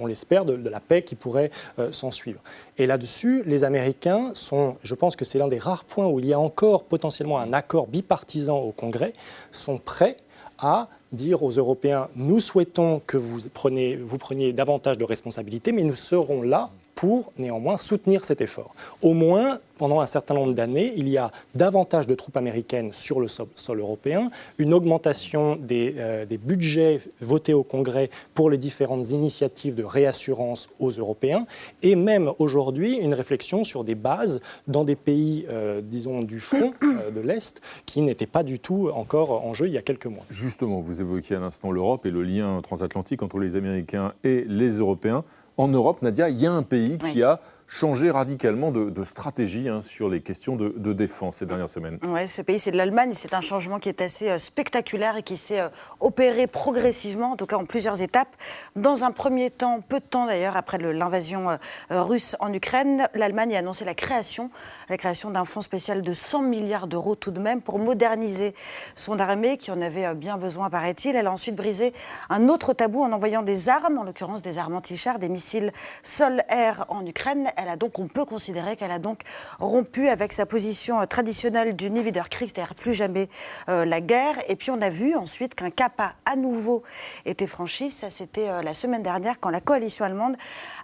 on 0.00 0.06
l'espère, 0.06 0.44
de, 0.44 0.68
la 0.68 0.80
paix 0.80 1.02
qui 1.02 1.14
pourrait 1.14 1.50
euh, 1.78 1.92
s'en 1.92 2.10
suivre. 2.10 2.40
Et 2.78 2.86
là-dessus, 2.86 3.42
les 3.44 3.64
Américains 3.64 4.32
sont, 4.34 4.76
je 4.82 4.94
pense 4.94 5.16
que 5.16 5.24
c'est 5.24 5.38
l'un 5.38 5.48
des 5.48 5.58
rares 5.58 5.84
points 5.84 6.06
où 6.06 6.18
il 6.18 6.26
y 6.26 6.32
a 6.32 6.40
encore 6.40 6.84
potentiellement 6.84 7.38
un 7.38 7.52
accord 7.52 7.86
bipartisan 7.86 8.58
au 8.58 8.72
Congrès, 8.72 9.12
sont 9.52 9.78
prêts 9.78 10.16
à 10.58 10.88
dire 11.14 11.42
aux 11.42 11.50
Européens, 11.50 12.08
nous 12.16 12.40
souhaitons 12.40 13.00
que 13.06 13.16
vous 13.16 13.48
preniez, 13.52 14.52
davantage 14.52 14.98
de 14.98 15.04
responsabilités, 15.04 15.72
mais 15.72 15.84
nous 15.84 15.94
serons 15.94 16.42
là 16.42 16.70
pour 16.94 17.32
néanmoins 17.38 17.76
soutenir 17.76 18.24
cet 18.24 18.40
effort. 18.40 18.74
Au 19.02 19.12
moins, 19.12 19.58
pendant 19.78 20.00
un 20.00 20.06
certain 20.06 20.34
nombre 20.34 20.54
d'années, 20.54 20.92
il 20.96 21.08
y 21.08 21.18
a 21.18 21.30
davantage 21.54 22.06
de 22.06 22.14
troupes 22.14 22.36
américaines 22.36 22.92
sur 22.92 23.20
le 23.20 23.28
sol, 23.28 23.48
européen, 23.80 24.30
une 24.58 24.72
augmentation 24.72 25.56
des, 25.56 25.94
euh, 25.98 26.24
des, 26.26 26.38
budgets 26.38 27.00
votés 27.20 27.54
au 27.54 27.64
Congrès 27.64 28.10
pour 28.34 28.50
les 28.50 28.58
différentes 28.58 29.10
initiatives 29.10 29.74
de 29.74 29.82
réassurance 29.82 30.68
aux 30.78 30.90
Européens, 30.90 31.46
et 31.82 31.96
même 31.96 32.30
aujourd'hui 32.38 32.96
une 32.96 33.14
réflexion 33.14 33.64
sur 33.64 33.82
des 33.84 33.94
bases 33.94 34.40
dans 34.68 34.84
des 34.84 34.96
pays, 34.96 35.46
euh, 35.50 35.80
disons, 35.82 36.22
du 36.22 36.38
front 36.38 36.72
euh, 36.82 37.10
de 37.10 37.20
l'Est, 37.20 37.60
qui 37.86 38.02
n'étaient 38.02 38.26
pas 38.26 38.42
du 38.42 38.58
tout 38.58 38.90
encore 38.94 39.44
en 39.44 39.54
jeu 39.54 39.66
il 39.66 39.72
y 39.72 39.78
a 39.78 39.82
quelques 39.82 40.06
mois. 40.06 40.24
Justement, 40.30 40.80
vous 40.80 41.00
évoquiez 41.00 41.36
à 41.36 41.40
l'instant 41.40 41.72
l'Europe 41.72 42.06
et 42.06 42.10
le 42.10 42.22
lien 42.22 42.60
transatlantique 42.62 43.22
entre 43.22 43.38
les 43.38 43.56
Américains 43.56 44.12
et 44.22 44.44
les 44.46 44.78
Européens 44.78 45.24
en 45.56 45.68
Europe, 45.68 46.02
Nadia, 46.02 46.28
il 46.28 46.40
y 46.40 46.46
a 46.46 46.52
un 46.52 46.62
pays 46.62 46.98
qui 46.98 47.22
a 47.22 47.40
changé 47.66 48.10
radicalement 48.10 48.70
de, 48.70 49.04
stratégie 49.04 49.68
hein, 49.68 49.80
sur 49.80 50.08
les 50.08 50.20
questions 50.20 50.56
de, 50.56 50.92
défense 50.92 51.38
ces 51.38 51.46
dernières 51.46 51.70
semaines. 51.70 51.98
Oui, 52.02 52.28
ce 52.28 52.42
pays, 52.42 52.58
c'est 52.58 52.70
de 52.70 52.76
l'Allemagne. 52.76 53.10
C'est 53.12 53.34
un 53.34 53.40
changement 53.40 53.78
qui 53.78 53.88
est 53.88 54.00
assez 54.00 54.30
euh, 54.30 54.38
spectaculaire 54.38 55.16
et 55.16 55.22
qui 55.22 55.36
s'est 55.36 55.60
euh, 55.60 55.68
opéré 55.98 56.46
progressivement, 56.46 57.32
en 57.32 57.36
tout 57.36 57.46
cas 57.46 57.56
en 57.56 57.64
plusieurs 57.64 58.00
étapes. 58.00 58.34
Dans 58.76 59.02
un 59.02 59.10
premier 59.10 59.50
temps, 59.50 59.80
peu 59.80 59.98
de 59.98 60.04
temps 60.04 60.26
d'ailleurs, 60.26 60.56
après 60.56 60.78
l'invasion 60.78 61.50
euh, 61.50 61.56
russe 61.90 62.36
en 62.38 62.52
Ukraine, 62.52 63.08
l'Allemagne 63.14 63.56
a 63.56 63.58
annoncé 63.58 63.84
la 63.84 63.94
création, 63.94 64.50
la 64.88 64.96
création 64.96 65.30
d'un 65.30 65.44
fonds 65.44 65.60
spécial 65.60 66.02
de 66.02 66.12
100 66.12 66.42
milliards 66.42 66.86
d'euros 66.86 67.16
tout 67.16 67.32
de 67.32 67.40
même 67.40 67.60
pour 67.60 67.78
moderniser 67.78 68.54
son 68.94 69.18
armée, 69.18 69.56
qui 69.56 69.70
en 69.70 69.80
avait 69.80 70.14
bien 70.14 70.38
besoin, 70.38 70.70
paraît-il. 70.70 71.16
Elle 71.16 71.26
a 71.26 71.32
ensuite 71.32 71.56
brisé 71.56 71.92
un 72.30 72.46
autre 72.46 72.72
tabou 72.72 73.02
en 73.02 73.12
envoyant 73.12 73.42
des 73.42 73.68
armes, 73.68 73.98
en 73.98 74.04
l'occurrence 74.04 74.42
des 74.42 74.58
armes 74.58 74.74
anti-chars, 74.74 75.18
des 75.18 75.28
missiles 75.28 75.72
sol-air 76.02 76.84
en 76.88 77.04
Ukraine 77.04 77.50
elle 77.56 77.68
a 77.68 77.76
donc, 77.76 77.98
on 77.98 78.08
peut 78.08 78.24
considérer 78.24 78.76
qu'elle 78.76 78.90
a 78.90 78.98
donc 78.98 79.22
rompu 79.58 80.08
avec 80.08 80.32
sa 80.32 80.46
position 80.46 81.00
euh, 81.00 81.06
traditionnelle 81.06 81.74
du 81.76 81.90
Krieg, 82.30 82.50
c'est-à-dire 82.54 82.74
plus 82.74 82.92
jamais 82.92 83.28
euh, 83.68 83.84
la 83.84 84.00
guerre. 84.00 84.36
Et 84.48 84.56
puis 84.56 84.70
on 84.70 84.80
a 84.80 84.90
vu 84.90 85.14
ensuite 85.14 85.54
qu'un 85.54 85.70
cap 85.70 85.92
a 85.98 86.14
à 86.24 86.36
nouveau 86.36 86.82
été 87.24 87.46
franchi. 87.46 87.90
Ça, 87.90 88.10
c'était 88.10 88.48
euh, 88.48 88.62
la 88.62 88.74
semaine 88.74 89.02
dernière 89.02 89.40
quand 89.40 89.50
la 89.50 89.60
coalition 89.60 90.04
allemande 90.04 90.36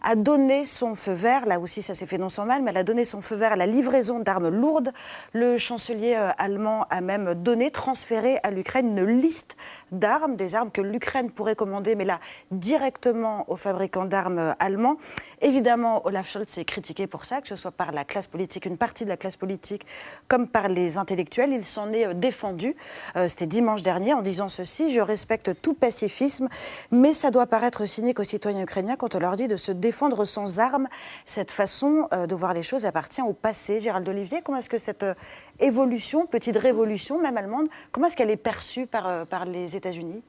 a 0.02 0.14
donné 0.16 0.64
son 0.64 0.94
feu 0.94 1.12
vert. 1.12 1.46
Là 1.46 1.60
aussi, 1.60 1.82
ça 1.82 1.94
s'est 1.94 2.06
fait 2.06 2.18
non 2.18 2.28
sans 2.28 2.46
mal, 2.46 2.62
mais 2.62 2.70
elle 2.70 2.78
a 2.78 2.84
donné 2.84 3.04
son 3.04 3.20
feu 3.20 3.36
vert 3.36 3.52
à 3.52 3.56
la 3.56 3.66
livraison 3.66 4.20
d'armes 4.20 4.48
lourdes. 4.48 4.92
Le 5.32 5.58
chancelier 5.58 6.14
allemand 6.38 6.86
a 6.90 7.00
même 7.00 7.34
donné, 7.34 7.70
transféré 7.70 8.38
à 8.42 8.50
l'Ukraine 8.50 8.96
une 8.96 9.20
liste 9.20 9.56
d'armes, 9.92 10.36
des 10.36 10.54
armes 10.54 10.70
que 10.70 10.80
l'Ukraine 10.80 11.30
pourrait 11.30 11.56
commander, 11.56 11.94
mais 11.94 12.04
là 12.04 12.20
directement 12.50 13.44
aux 13.50 13.56
fabricants 13.56 14.04
d'armes 14.04 14.54
allemands. 14.58 14.96
Évidemment, 15.40 16.06
Olaf 16.06 16.30
Scholz 16.30 16.58
est 16.60 16.64
critiqué 16.64 17.06
pour 17.06 17.24
ça, 17.24 17.40
que 17.40 17.48
ce 17.48 17.56
soit 17.56 17.70
par 17.70 17.92
la 17.92 18.04
classe 18.04 18.26
politique, 18.26 18.66
une 18.66 18.76
partie 18.76 19.04
de 19.04 19.08
la 19.08 19.16
classe 19.16 19.36
politique, 19.36 19.86
comme 20.28 20.48
par 20.48 20.68
les 20.68 20.98
intellectuels. 20.98 21.52
Il 21.52 21.64
s'en 21.64 21.92
est 21.92 22.06
euh, 22.06 22.14
défendu, 22.14 22.76
euh, 23.16 23.28
c'était 23.28 23.46
dimanche 23.46 23.82
dernier, 23.82 24.14
en 24.14 24.22
disant 24.22 24.48
ceci 24.48 24.92
Je 24.92 25.00
respecte 25.00 25.60
tout 25.60 25.74
pacifisme, 25.74 26.48
mais 26.90 27.12
ça 27.12 27.30
doit 27.30 27.46
paraître 27.46 27.84
cynique 27.86 28.20
aux 28.20 28.24
citoyens 28.24 28.62
ukrainiens 28.62 28.96
quand 28.96 29.14
on 29.14 29.18
leur 29.18 29.36
dit 29.36 29.48
de 29.48 29.56
se 29.56 29.72
défendre 29.72 30.24
sans 30.24 30.60
armes. 30.60 30.86
Cette 31.24 31.50
façon 31.50 32.06
euh, 32.12 32.26
de 32.26 32.34
voir 32.34 32.54
les 32.54 32.62
choses 32.62 32.86
appartient 32.86 33.22
au 33.22 33.32
passé. 33.32 33.80
Gérald 33.80 34.08
Olivier, 34.08 34.40
comment 34.44 34.58
est-ce 34.58 34.70
que 34.70 34.78
cette 34.78 35.04
évolution, 35.58 36.26
petite 36.26 36.56
révolution, 36.56 37.20
même 37.20 37.36
allemande, 37.36 37.68
comment 37.92 38.06
est-ce 38.06 38.16
qu'elle 38.16 38.30
est 38.30 38.36
perçue 38.36 38.86
par, 38.86 39.26
par 39.26 39.44
les 39.44 39.76
États-Unis? 39.76 40.22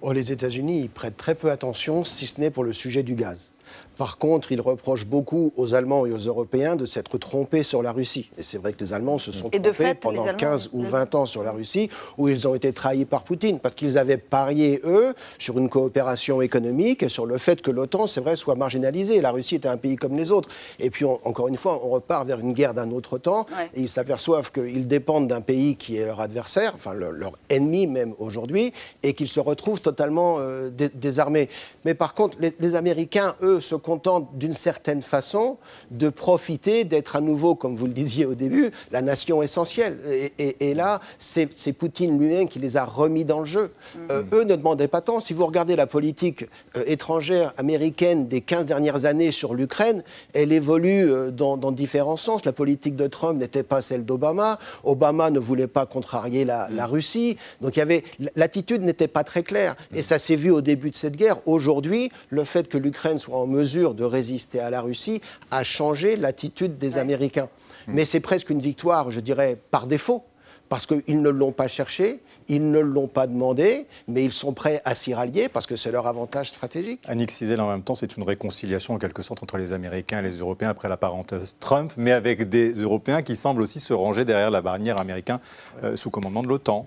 Oh, 0.00 0.12
Les 0.12 0.30
États-Unis, 0.30 0.88
prêtent 0.88 1.16
très 1.16 1.34
peu 1.34 1.50
attention, 1.50 2.04
si 2.04 2.26
ce 2.26 2.40
n'est 2.40 2.50
pour 2.50 2.62
le 2.62 2.72
sujet 2.72 3.02
du 3.02 3.16
gaz. 3.16 3.50
Par 3.98 4.16
contre, 4.16 4.52
il 4.52 4.60
reproche 4.60 5.04
beaucoup 5.04 5.52
aux 5.56 5.74
Allemands 5.74 6.06
et 6.06 6.12
aux 6.12 6.18
Européens 6.18 6.76
de 6.76 6.86
s'être 6.86 7.18
trompés 7.18 7.64
sur 7.64 7.82
la 7.82 7.90
Russie. 7.90 8.30
Et 8.38 8.44
c'est 8.44 8.56
vrai 8.56 8.72
que 8.72 8.78
les 8.84 8.92
Allemands 8.92 9.18
se 9.18 9.32
sont 9.32 9.50
trompés 9.50 9.94
pendant 10.00 10.24
15 10.24 10.70
ou 10.72 10.84
20 10.84 11.16
ans 11.16 11.26
sur 11.26 11.42
la 11.42 11.50
Russie, 11.50 11.90
où 12.16 12.28
ils 12.28 12.46
ont 12.46 12.54
été 12.54 12.72
trahis 12.72 13.04
par 13.04 13.24
Poutine, 13.24 13.58
parce 13.58 13.74
qu'ils 13.74 13.98
avaient 13.98 14.16
parié, 14.16 14.80
eux, 14.84 15.14
sur 15.40 15.58
une 15.58 15.68
coopération 15.68 16.40
économique 16.40 17.02
et 17.02 17.08
sur 17.08 17.26
le 17.26 17.38
fait 17.38 17.60
que 17.60 17.72
l'OTAN, 17.72 18.06
c'est 18.06 18.20
vrai, 18.20 18.36
soit 18.36 18.54
marginalisée. 18.54 19.20
La 19.20 19.32
Russie 19.32 19.56
était 19.56 19.68
un 19.68 19.76
pays 19.76 19.96
comme 19.96 20.16
les 20.16 20.30
autres. 20.30 20.48
Et 20.78 20.90
puis, 20.90 21.04
encore 21.04 21.48
une 21.48 21.56
fois, 21.56 21.80
on 21.84 21.88
repart 21.88 22.24
vers 22.24 22.38
une 22.38 22.52
guerre 22.52 22.74
d'un 22.74 22.92
autre 22.92 23.18
temps, 23.18 23.46
et 23.74 23.80
ils 23.80 23.88
s'aperçoivent 23.88 24.52
qu'ils 24.52 24.86
dépendent 24.86 25.26
d'un 25.26 25.40
pays 25.40 25.74
qui 25.74 25.96
est 25.96 26.06
leur 26.06 26.20
adversaire, 26.20 26.72
enfin 26.76 26.94
leur 26.94 27.32
ennemi 27.50 27.88
même 27.88 28.14
aujourd'hui, 28.20 28.72
et 29.02 29.14
qu'ils 29.14 29.26
se 29.26 29.40
retrouvent 29.40 29.80
totalement 29.80 30.36
euh, 30.38 30.70
désarmés. 30.94 31.48
Mais 31.84 31.94
par 31.94 32.14
contre, 32.14 32.36
les, 32.38 32.54
les 32.60 32.76
Américains, 32.76 33.34
eux, 33.42 33.60
se 33.60 33.74
contente 33.88 34.36
d'une 34.36 34.52
certaine 34.52 35.00
façon 35.00 35.56
de 35.90 36.10
profiter, 36.10 36.84
d'être 36.84 37.16
à 37.16 37.22
nouveau, 37.22 37.54
comme 37.54 37.74
vous 37.74 37.86
le 37.86 37.94
disiez 37.94 38.26
au 38.26 38.34
début, 38.34 38.70
la 38.90 39.00
nation 39.00 39.42
essentielle. 39.42 39.98
Et, 40.38 40.74
là, 40.74 41.00
c'est 41.18 41.72
Poutine 41.72 42.18
lui-même 42.18 42.48
qui 42.48 42.58
les 42.58 42.76
a 42.76 42.84
remis 42.84 43.24
dans 43.24 43.40
le 43.40 43.46
jeu. 43.46 43.70
Euh, 44.10 44.24
eux 44.34 44.44
ne 44.44 44.56
demandaient 44.56 44.88
pas 44.88 45.00
tant. 45.00 45.20
Si 45.20 45.32
vous 45.32 45.46
regardez 45.46 45.74
la 45.74 45.86
politique 45.86 46.44
euh, 46.76 46.82
étrangère 46.86 47.54
américaine 47.56 48.28
des 48.28 48.42
15 48.42 48.66
dernières 48.66 49.06
années 49.06 49.32
sur 49.32 49.54
l'Ukraine, 49.54 50.02
elle 50.34 50.52
évolue 50.52 51.10
euh, 51.10 51.30
dans, 51.30 51.56
différents 51.72 52.18
sens. 52.18 52.44
La 52.44 52.52
politique 52.52 52.94
de 52.94 53.06
Trump 53.06 53.40
n'était 53.40 53.62
pas 53.62 53.80
celle 53.80 54.04
d'Obama. 54.04 54.58
Obama 54.84 55.30
ne 55.30 55.38
voulait 55.38 55.66
pas 55.66 55.86
contrarier 55.86 56.44
la, 56.44 56.68
la 56.70 56.84
Russie. 56.84 57.38
Donc 57.62 57.76
il 57.76 57.78
y 57.78 57.82
avait 57.82 58.04
l'attitude 58.36 58.82
n'était 58.82 59.08
pas 59.08 59.24
très 59.24 59.42
claire. 59.42 59.76
Et 59.94 60.02
ça 60.02 60.18
s'est 60.18 60.36
vu 60.36 60.50
au 60.50 60.60
début 60.60 60.90
de 60.90 60.96
cette 60.96 61.16
guerre. 61.16 61.38
Aujourd'hui, 61.46 62.10
le 62.28 62.44
fait 62.44 62.68
que 62.68 62.76
l'Ukraine 62.76 63.18
soit 63.18 63.38
en 63.38 63.46
mesure 63.46 63.77
de 63.78 64.04
résister 64.04 64.60
à 64.60 64.70
la 64.70 64.80
Russie 64.80 65.20
a 65.50 65.62
changé 65.62 66.16
l'attitude 66.16 66.78
des 66.78 66.98
Américains. 66.98 67.48
Mais 67.86 68.04
c'est 68.04 68.20
presque 68.20 68.50
une 68.50 68.60
victoire, 68.60 69.10
je 69.10 69.20
dirais, 69.20 69.58
par 69.70 69.86
défaut, 69.86 70.24
parce 70.68 70.86
qu'ils 70.86 71.22
ne 71.22 71.30
l'ont 71.30 71.52
pas 71.52 71.68
cherché, 71.68 72.20
ils 72.48 72.70
ne 72.70 72.78
l'ont 72.78 73.06
pas 73.06 73.26
demandé, 73.26 73.86
mais 74.06 74.24
ils 74.24 74.32
sont 74.32 74.52
prêts 74.52 74.82
à 74.84 74.94
s'y 74.94 75.14
rallier 75.14 75.48
parce 75.48 75.66
que 75.66 75.76
c'est 75.76 75.90
leur 75.90 76.06
avantage 76.06 76.50
stratégique. 76.50 77.00
Annick 77.06 77.30
Cizel, 77.30 77.60
en 77.60 77.68
même 77.68 77.82
temps, 77.82 77.94
c'est 77.94 78.16
une 78.16 78.22
réconciliation 78.22 78.94
en 78.94 78.98
quelque 78.98 79.22
sorte 79.22 79.42
entre 79.42 79.58
les 79.58 79.72
Américains 79.72 80.20
et 80.20 80.22
les 80.22 80.38
Européens 80.38 80.70
après 80.70 80.88
la 80.88 80.96
parenthèse 80.96 81.56
Trump, 81.60 81.92
mais 81.96 82.12
avec 82.12 82.48
des 82.48 82.72
Européens 82.72 83.22
qui 83.22 83.36
semblent 83.36 83.62
aussi 83.62 83.80
se 83.80 83.92
ranger 83.92 84.24
derrière 84.24 84.50
la 84.50 84.60
barrière 84.60 84.98
américaine 84.98 85.38
euh, 85.84 85.96
sous 85.96 86.10
commandement 86.10 86.42
de 86.42 86.48
l'OTAN. 86.48 86.86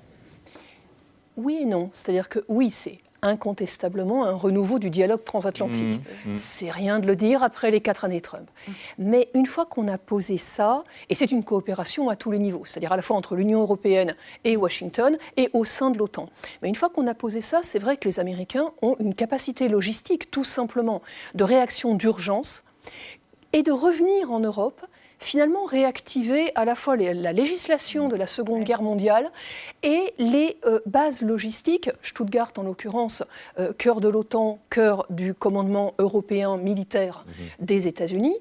Oui 1.37 1.59
et 1.61 1.65
non. 1.65 1.89
C'est-à-dire 1.93 2.29
que 2.29 2.39
oui, 2.47 2.71
c'est 2.71 2.99
incontestablement 3.21 4.25
un 4.25 4.33
renouveau 4.33 4.79
du 4.79 4.89
dialogue 4.89 5.23
transatlantique. 5.23 5.99
Mmh, 6.25 6.31
mmh. 6.31 6.37
C'est 6.37 6.71
rien 6.71 6.99
de 6.99 7.07
le 7.07 7.15
dire 7.15 7.43
après 7.43 7.69
les 7.69 7.81
quatre 7.81 8.05
années 8.05 8.21
Trump. 8.21 8.49
Mais 8.97 9.29
une 9.33 9.45
fois 9.45 9.65
qu'on 9.65 9.87
a 9.87 9.97
posé 9.97 10.37
ça, 10.37 10.83
et 11.09 11.15
c'est 11.15 11.31
une 11.31 11.43
coopération 11.43 12.09
à 12.09 12.15
tous 12.15 12.31
les 12.31 12.39
niveaux, 12.39 12.63
c'est-à-dire 12.65 12.91
à 12.91 12.95
la 12.95 13.01
fois 13.01 13.15
entre 13.15 13.35
l'Union 13.35 13.61
européenne 13.61 14.15
et 14.43 14.57
Washington 14.57 15.17
et 15.37 15.49
au 15.53 15.65
sein 15.65 15.91
de 15.91 15.97
l'OTAN. 15.97 16.29
Mais 16.61 16.69
une 16.69 16.75
fois 16.75 16.89
qu'on 16.89 17.07
a 17.07 17.13
posé 17.13 17.41
ça, 17.41 17.59
c'est 17.61 17.79
vrai 17.79 17.97
que 17.97 18.07
les 18.07 18.19
Américains 18.19 18.71
ont 18.81 18.95
une 18.99 19.13
capacité 19.13 19.69
logistique, 19.69 20.31
tout 20.31 20.43
simplement, 20.43 21.01
de 21.35 21.43
réaction 21.43 21.93
d'urgence 21.93 22.63
et 23.53 23.63
de 23.63 23.71
revenir 23.71 24.31
en 24.31 24.39
Europe 24.39 24.81
finalement 25.21 25.65
réactiver 25.65 26.51
à 26.55 26.65
la 26.65 26.75
fois 26.75 26.97
la 26.97 27.31
législation 27.31 28.09
de 28.09 28.15
la 28.15 28.27
Seconde 28.27 28.63
Guerre 28.63 28.81
mondiale 28.81 29.31
et 29.83 30.13
les 30.17 30.57
euh, 30.65 30.79
bases 30.85 31.21
logistiques, 31.21 31.89
Stuttgart 32.01 32.51
en 32.57 32.63
l'occurrence, 32.63 33.23
euh, 33.59 33.71
cœur 33.71 34.01
de 34.01 34.09
l'OTAN, 34.09 34.59
cœur 34.69 35.05
du 35.09 35.33
commandement 35.33 35.93
européen 35.99 36.57
militaire 36.57 37.23
mhm. 37.27 37.65
des 37.65 37.87
États-Unis. 37.87 38.35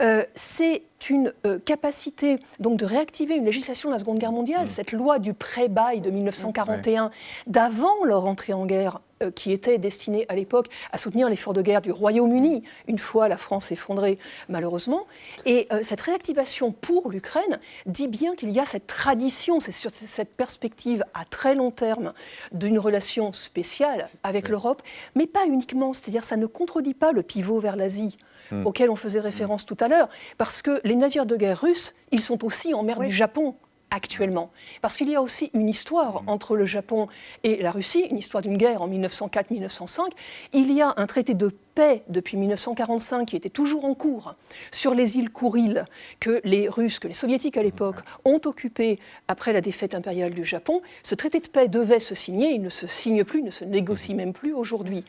Euh, 0.00 0.24
c'est 0.34 0.82
une 1.08 1.32
capacité 1.64 2.38
donc 2.58 2.78
de 2.78 2.86
réactiver 2.86 3.36
une 3.36 3.44
législation 3.44 3.90
de 3.90 3.94
la 3.94 3.98
Seconde 3.98 4.18
Guerre 4.18 4.32
mondiale, 4.32 4.64
mhm. 4.64 4.70
cette 4.70 4.92
loi 4.92 5.18
du 5.18 5.34
pré-bail 5.34 6.00
de 6.00 6.10
1941, 6.10 7.10
d'avant 7.46 8.04
leur 8.04 8.26
entrée 8.26 8.54
en 8.54 8.66
guerre 8.66 9.00
euh, 9.22 9.30
qui 9.30 9.52
était 9.52 9.78
destiné 9.78 10.24
à 10.28 10.34
l'époque 10.34 10.68
à 10.92 10.98
soutenir 10.98 11.28
l'effort 11.28 11.52
de 11.52 11.62
guerre 11.62 11.82
du 11.82 11.92
Royaume-Uni, 11.92 12.64
une 12.88 12.98
fois 12.98 13.28
la 13.28 13.36
France 13.36 13.70
effondrée 13.70 14.18
malheureusement. 14.48 15.06
Et 15.44 15.68
euh, 15.72 15.80
cette 15.82 16.00
réactivation 16.00 16.72
pour 16.72 17.10
l'Ukraine 17.10 17.60
dit 17.86 18.08
bien 18.08 18.34
qu'il 18.34 18.50
y 18.50 18.58
a 18.58 18.64
cette 18.64 18.86
tradition, 18.86 19.60
c'est 19.60 19.72
cette 19.72 20.34
perspective 20.34 21.04
à 21.14 21.24
très 21.24 21.54
long 21.54 21.70
terme 21.70 22.12
d'une 22.52 22.78
relation 22.78 23.30
spéciale 23.32 24.08
avec 24.22 24.48
l'Europe, 24.48 24.82
mais 25.14 25.26
pas 25.26 25.46
uniquement, 25.46 25.92
c'est-à-dire 25.92 26.24
ça 26.24 26.36
ne 26.36 26.46
contredit 26.46 26.94
pas 26.94 27.12
le 27.12 27.22
pivot 27.22 27.60
vers 27.60 27.76
l'Asie 27.76 28.16
hmm. 28.50 28.66
auquel 28.66 28.90
on 28.90 28.96
faisait 28.96 29.20
référence 29.20 29.64
tout 29.66 29.76
à 29.80 29.88
l'heure, 29.88 30.08
parce 30.38 30.62
que 30.62 30.80
les 30.84 30.96
navires 30.96 31.26
de 31.26 31.36
guerre 31.36 31.60
russes, 31.60 31.94
ils 32.12 32.22
sont 32.22 32.44
aussi 32.44 32.74
en 32.74 32.82
mer 32.82 32.98
du 32.98 33.12
Japon 33.12 33.54
actuellement. 33.94 34.50
Parce 34.82 34.96
qu'il 34.96 35.08
y 35.08 35.14
a 35.14 35.22
aussi 35.22 35.50
une 35.54 35.68
histoire 35.68 36.22
mm. 36.22 36.28
entre 36.28 36.56
le 36.56 36.66
Japon 36.66 37.08
et 37.44 37.62
la 37.62 37.70
Russie, 37.70 38.06
une 38.10 38.18
histoire 38.18 38.42
d'une 38.42 38.56
guerre 38.56 38.82
en 38.82 38.88
1904-1905. 38.88 40.10
Il 40.52 40.72
y 40.72 40.82
a 40.82 40.94
un 40.96 41.06
traité 41.06 41.34
de 41.34 41.52
paix 41.74 42.02
depuis 42.08 42.36
1945 42.36 43.26
qui 43.26 43.36
était 43.36 43.50
toujours 43.50 43.84
en 43.84 43.94
cours 43.94 44.34
sur 44.72 44.94
les 44.94 45.16
îles 45.16 45.30
Kouril 45.30 45.84
que 46.20 46.40
les 46.44 46.68
Russes, 46.68 46.98
que 46.98 47.08
les 47.08 47.14
Soviétiques 47.14 47.56
à 47.56 47.62
l'époque 47.62 47.96
ont 48.24 48.40
occupé 48.44 48.98
après 49.28 49.52
la 49.52 49.60
défaite 49.60 49.94
impériale 49.94 50.34
du 50.34 50.44
Japon. 50.44 50.82
Ce 51.02 51.14
traité 51.14 51.40
de 51.40 51.48
paix 51.48 51.68
devait 51.68 52.00
se 52.00 52.14
signer, 52.14 52.50
il 52.50 52.62
ne 52.62 52.70
se 52.70 52.86
signe 52.86 53.24
plus, 53.24 53.40
il 53.40 53.44
ne 53.44 53.50
se 53.50 53.64
négocie 53.64 54.14
même 54.14 54.32
plus 54.32 54.52
aujourd'hui. 54.52 55.04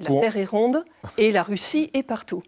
La 0.00 0.20
Terre 0.20 0.36
est 0.36 0.44
ronde 0.44 0.84
et 1.18 1.30
la 1.30 1.44
Russie 1.44 1.90
est 1.94 2.02
partout. 2.02 2.42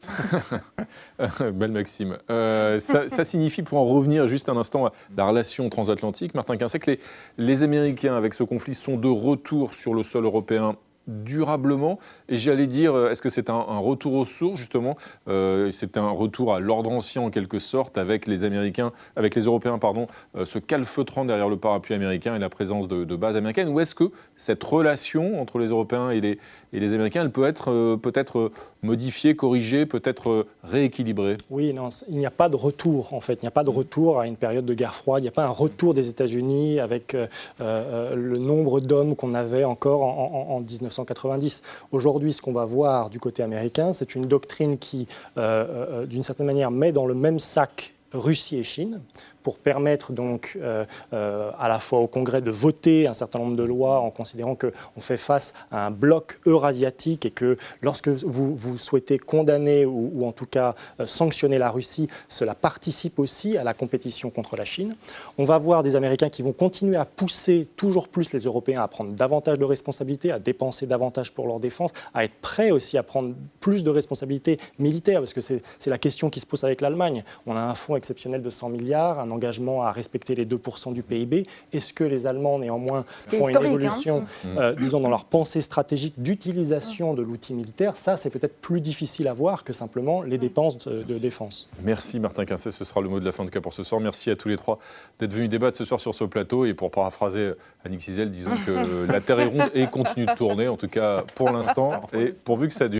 Belle 1.54 1.70
Maxime. 1.70 2.18
Euh, 2.28 2.78
ça, 2.80 3.24
signifie, 3.24 3.62
pour 3.62 3.78
en 3.78 3.84
revenir 3.84 4.26
juste 4.26 4.48
un 4.48 4.56
instant 4.56 4.86
à 4.86 4.92
la 5.16 5.26
relation 5.26 5.68
transatlantique, 5.68 6.34
Martin 6.34 6.56
Quincet, 6.56 6.80
que 6.80 6.90
les, 6.90 7.00
les 7.38 7.62
Américains, 7.62 8.16
avec 8.16 8.34
ce 8.34 8.42
conflit, 8.42 8.74
sont 8.74 8.96
de 8.96 9.08
retour 9.08 9.74
sur 9.74 9.94
le 9.94 10.02
sol 10.02 10.24
européen 10.24 10.76
durablement. 11.06 11.98
Et 12.28 12.38
j'allais 12.38 12.66
dire, 12.66 12.94
euh, 12.94 13.10
est-ce 13.10 13.22
que 13.22 13.28
c'est 13.28 13.50
un, 13.50 13.78
retour 13.78 14.14
aux 14.14 14.24
sources, 14.24 14.58
justement 14.58 14.96
euh, 15.28 15.70
C'est 15.72 15.96
un 15.96 16.10
retour 16.10 16.54
à 16.54 16.60
l'ordre 16.60 16.90
ancien, 16.90 17.22
en 17.22 17.30
quelque 17.30 17.58
sorte, 17.58 17.98
avec 17.98 18.26
les 18.26 18.44
Américains, 18.44 18.92
avec 19.14 19.34
les 19.34 19.42
Européens, 19.42 19.78
pardon, 19.78 20.06
euh, 20.36 20.44
se 20.44 20.58
calfeutrant 20.58 21.24
derrière 21.24 21.48
le 21.48 21.56
parapluie 21.56 21.94
américain 21.94 22.34
et 22.34 22.38
la 22.38 22.48
présence 22.48 22.88
de, 22.88 23.16
bases 23.16 23.36
américaines? 23.36 23.68
Ou 23.68 23.80
est-ce 23.80 23.94
que 23.94 24.10
cette 24.36 24.62
relation 24.62 25.40
entre 25.40 25.58
les 25.58 25.68
Européens 25.68 26.10
et 26.10 26.20
les, 26.20 26.38
et 26.72 26.80
les 26.80 26.94
Américains, 26.94 27.22
elle 27.22 27.30
peut 27.30 27.46
être 27.46 27.96
peut-être 27.96 28.50
modifiée, 28.82 29.36
corrigée, 29.36 29.86
peut-être 29.86 30.46
rééquilibrée? 30.64 31.36
Oui, 31.50 31.74
il 32.08 32.18
n'y 32.18 32.26
a 32.26 32.30
pas 32.30 32.48
de 32.48 32.56
retour, 32.56 33.14
en 33.14 33.20
fait. 33.20 33.34
Il 33.34 33.44
n'y 33.44 33.48
a 33.48 33.52
pas 33.52 33.64
de 33.64 33.70
retour 33.70 34.20
à 34.20 34.26
une 34.26 34.36
période 34.36 34.66
de 34.66 34.74
guerre 34.74 34.94
froide. 34.94 35.22
Il 35.22 35.24
n'y 35.24 35.28
a 35.28 35.32
pas 35.32 35.44
un 35.44 35.48
retour 35.48 35.94
des 35.94 36.08
États-Unis 36.08 36.80
avec 36.80 37.16
le 37.60 38.36
nombre 38.36 38.80
d'hommes 38.80 39.16
qu'on 39.16 39.34
avait 39.34 39.64
encore 39.64 40.02
en, 40.02 40.48
en, 40.50 40.54
en 40.56 40.60
19 40.60 40.95
1990. 41.02 41.62
Aujourd'hui, 41.92 42.32
ce 42.32 42.42
qu'on 42.42 42.52
va 42.52 42.64
voir 42.64 43.10
du 43.10 43.20
côté 43.20 43.42
américain, 43.42 43.92
c'est 43.92 44.14
une 44.14 44.26
doctrine 44.26 44.78
qui, 44.78 45.06
euh, 45.36 46.02
euh, 46.02 46.06
d'une 46.06 46.22
certaine 46.22 46.46
manière, 46.46 46.70
met 46.70 46.92
dans 46.92 47.06
le 47.06 47.14
même 47.14 47.38
sac 47.38 47.94
Russie 48.12 48.56
et 48.56 48.62
Chine 48.62 49.00
pour 49.46 49.60
permettre 49.60 50.10
donc 50.10 50.58
euh, 50.60 50.84
euh, 51.12 51.52
à 51.56 51.68
la 51.68 51.78
fois 51.78 52.00
au 52.00 52.08
Congrès 52.08 52.40
de 52.40 52.50
voter 52.50 53.06
un 53.06 53.14
certain 53.14 53.38
nombre 53.38 53.54
de 53.54 53.62
lois 53.62 54.00
en 54.00 54.10
considérant 54.10 54.56
qu'on 54.56 55.00
fait 55.00 55.16
face 55.16 55.52
à 55.70 55.86
un 55.86 55.92
bloc 55.92 56.40
eurasiatique 56.46 57.24
et 57.26 57.30
que 57.30 57.56
lorsque 57.80 58.08
vous, 58.08 58.56
vous 58.56 58.76
souhaitez 58.76 59.20
condamner 59.20 59.86
ou, 59.86 60.26
en 60.26 60.32
tout 60.32 60.46
cas 60.46 60.74
euh, 60.98 61.06
sanctionner 61.06 61.58
la 61.58 61.70
Russie, 61.70 62.08
cela 62.26 62.56
participe 62.56 63.20
aussi 63.20 63.56
à 63.56 63.62
la 63.62 63.72
compétition 63.72 64.30
contre 64.30 64.56
la 64.56 64.64
Chine. 64.64 64.96
On 65.38 65.44
va 65.44 65.58
voir 65.58 65.84
des 65.84 65.94
Américains 65.94 66.28
qui 66.28 66.42
vont 66.42 66.52
continuer 66.52 66.96
à 66.96 67.04
pousser 67.04 67.68
toujours 67.76 68.08
plus 68.08 68.32
les 68.32 68.40
Européens 68.40 68.82
à 68.82 68.88
prendre 68.88 69.12
davantage 69.12 69.60
de 69.60 69.64
responsabilités, 69.64 70.32
à 70.32 70.40
dépenser 70.40 70.88
davantage 70.88 71.30
pour 71.30 71.46
leur 71.46 71.60
défense, 71.60 71.92
à 72.14 72.24
être 72.24 72.34
prêts 72.42 72.72
aussi 72.72 72.98
à 72.98 73.04
prendre 73.04 73.32
plus 73.60 73.84
de 73.84 73.90
responsabilités 73.90 74.58
militaires, 74.80 75.20
parce 75.20 75.34
que 75.34 75.40
c'est 75.40 75.62
la 75.86 75.98
question 75.98 76.30
qui 76.30 76.40
se 76.40 76.46
pose 76.46 76.64
avec 76.64 76.80
l'Allemagne. 76.80 77.22
On 77.46 77.54
a 77.54 77.60
un 77.60 77.76
fonds 77.76 77.94
exceptionnel 77.94 78.42
de 78.42 78.50
100 78.50 78.70
milliards, 78.70 79.20
engagement 79.36 79.82
à 79.82 79.92
respecter 79.92 80.34
les 80.34 80.46
2% 80.46 80.92
du 80.92 81.02
PIB. 81.02 81.44
Est-ce 81.72 81.92
que 81.92 82.04
les 82.04 82.26
Allemands, 82.26 82.58
néanmoins, 82.58 83.04
font 83.30 83.48
une 83.48 83.56
hein. 83.56 83.62
évolution, 83.62 84.24
euh, 84.46 84.74
disons, 84.74 85.00
dans 85.00 85.10
leur 85.10 85.24
pensée 85.24 85.60
stratégique 85.60 86.14
d'utilisation 86.18 87.14
de 87.14 87.22
l'outil 87.22 87.54
militaire? 87.54 87.96
Ça, 87.96 88.16
c'est 88.16 88.30
peut-être 88.30 88.60
plus 88.60 88.80
difficile 88.80 89.28
à 89.28 89.32
voir 89.32 89.64
que 89.64 89.72
simplement 89.72 90.22
les 90.22 90.38
dépenses 90.38 90.78
de, 90.78 91.18
défense. 91.18 91.68
Merci 91.82 92.20
Martin 92.20 92.44
Quincet, 92.44 92.70
ce 92.70 92.84
sera 92.84 93.00
le 93.00 93.08
mot 93.08 93.20
de 93.20 93.24
la 93.24 93.32
fin 93.32 93.44
de 93.44 93.50
cas 93.50 93.60
pour 93.60 93.72
ce 93.72 93.82
soir. 93.82 94.00
Merci 94.00 94.30
à 94.30 94.36
tous 94.36 94.48
les 94.48 94.56
trois 94.56 94.78
d'être 95.18 95.32
venus 95.32 95.48
débattre 95.48 95.76
ce 95.76 95.84
soir 95.84 96.00
sur 96.00 96.14
ce 96.14 96.24
plateau. 96.24 96.66
Et 96.66 96.74
pour 96.74 96.90
paraphraser 96.90 97.52
Annick 97.84 98.02
Cizel, 98.02 98.30
disons 98.30 98.56
que 98.66 99.06
la 99.12 99.20
Terre 99.20 99.40
est 99.40 99.46
ronde 99.46 99.70
et 99.74 99.86
continue 99.86 100.26
de 100.26 100.34
tourner, 100.34 100.68
en 100.68 100.76
tout 100.76 100.88
cas 100.88 101.24
pour 101.34 101.50
l'instant, 101.50 102.02
et 102.12 102.34
pourvu 102.44 102.68
que 102.68 102.74
ça 102.74 102.88
dure. 102.88 102.94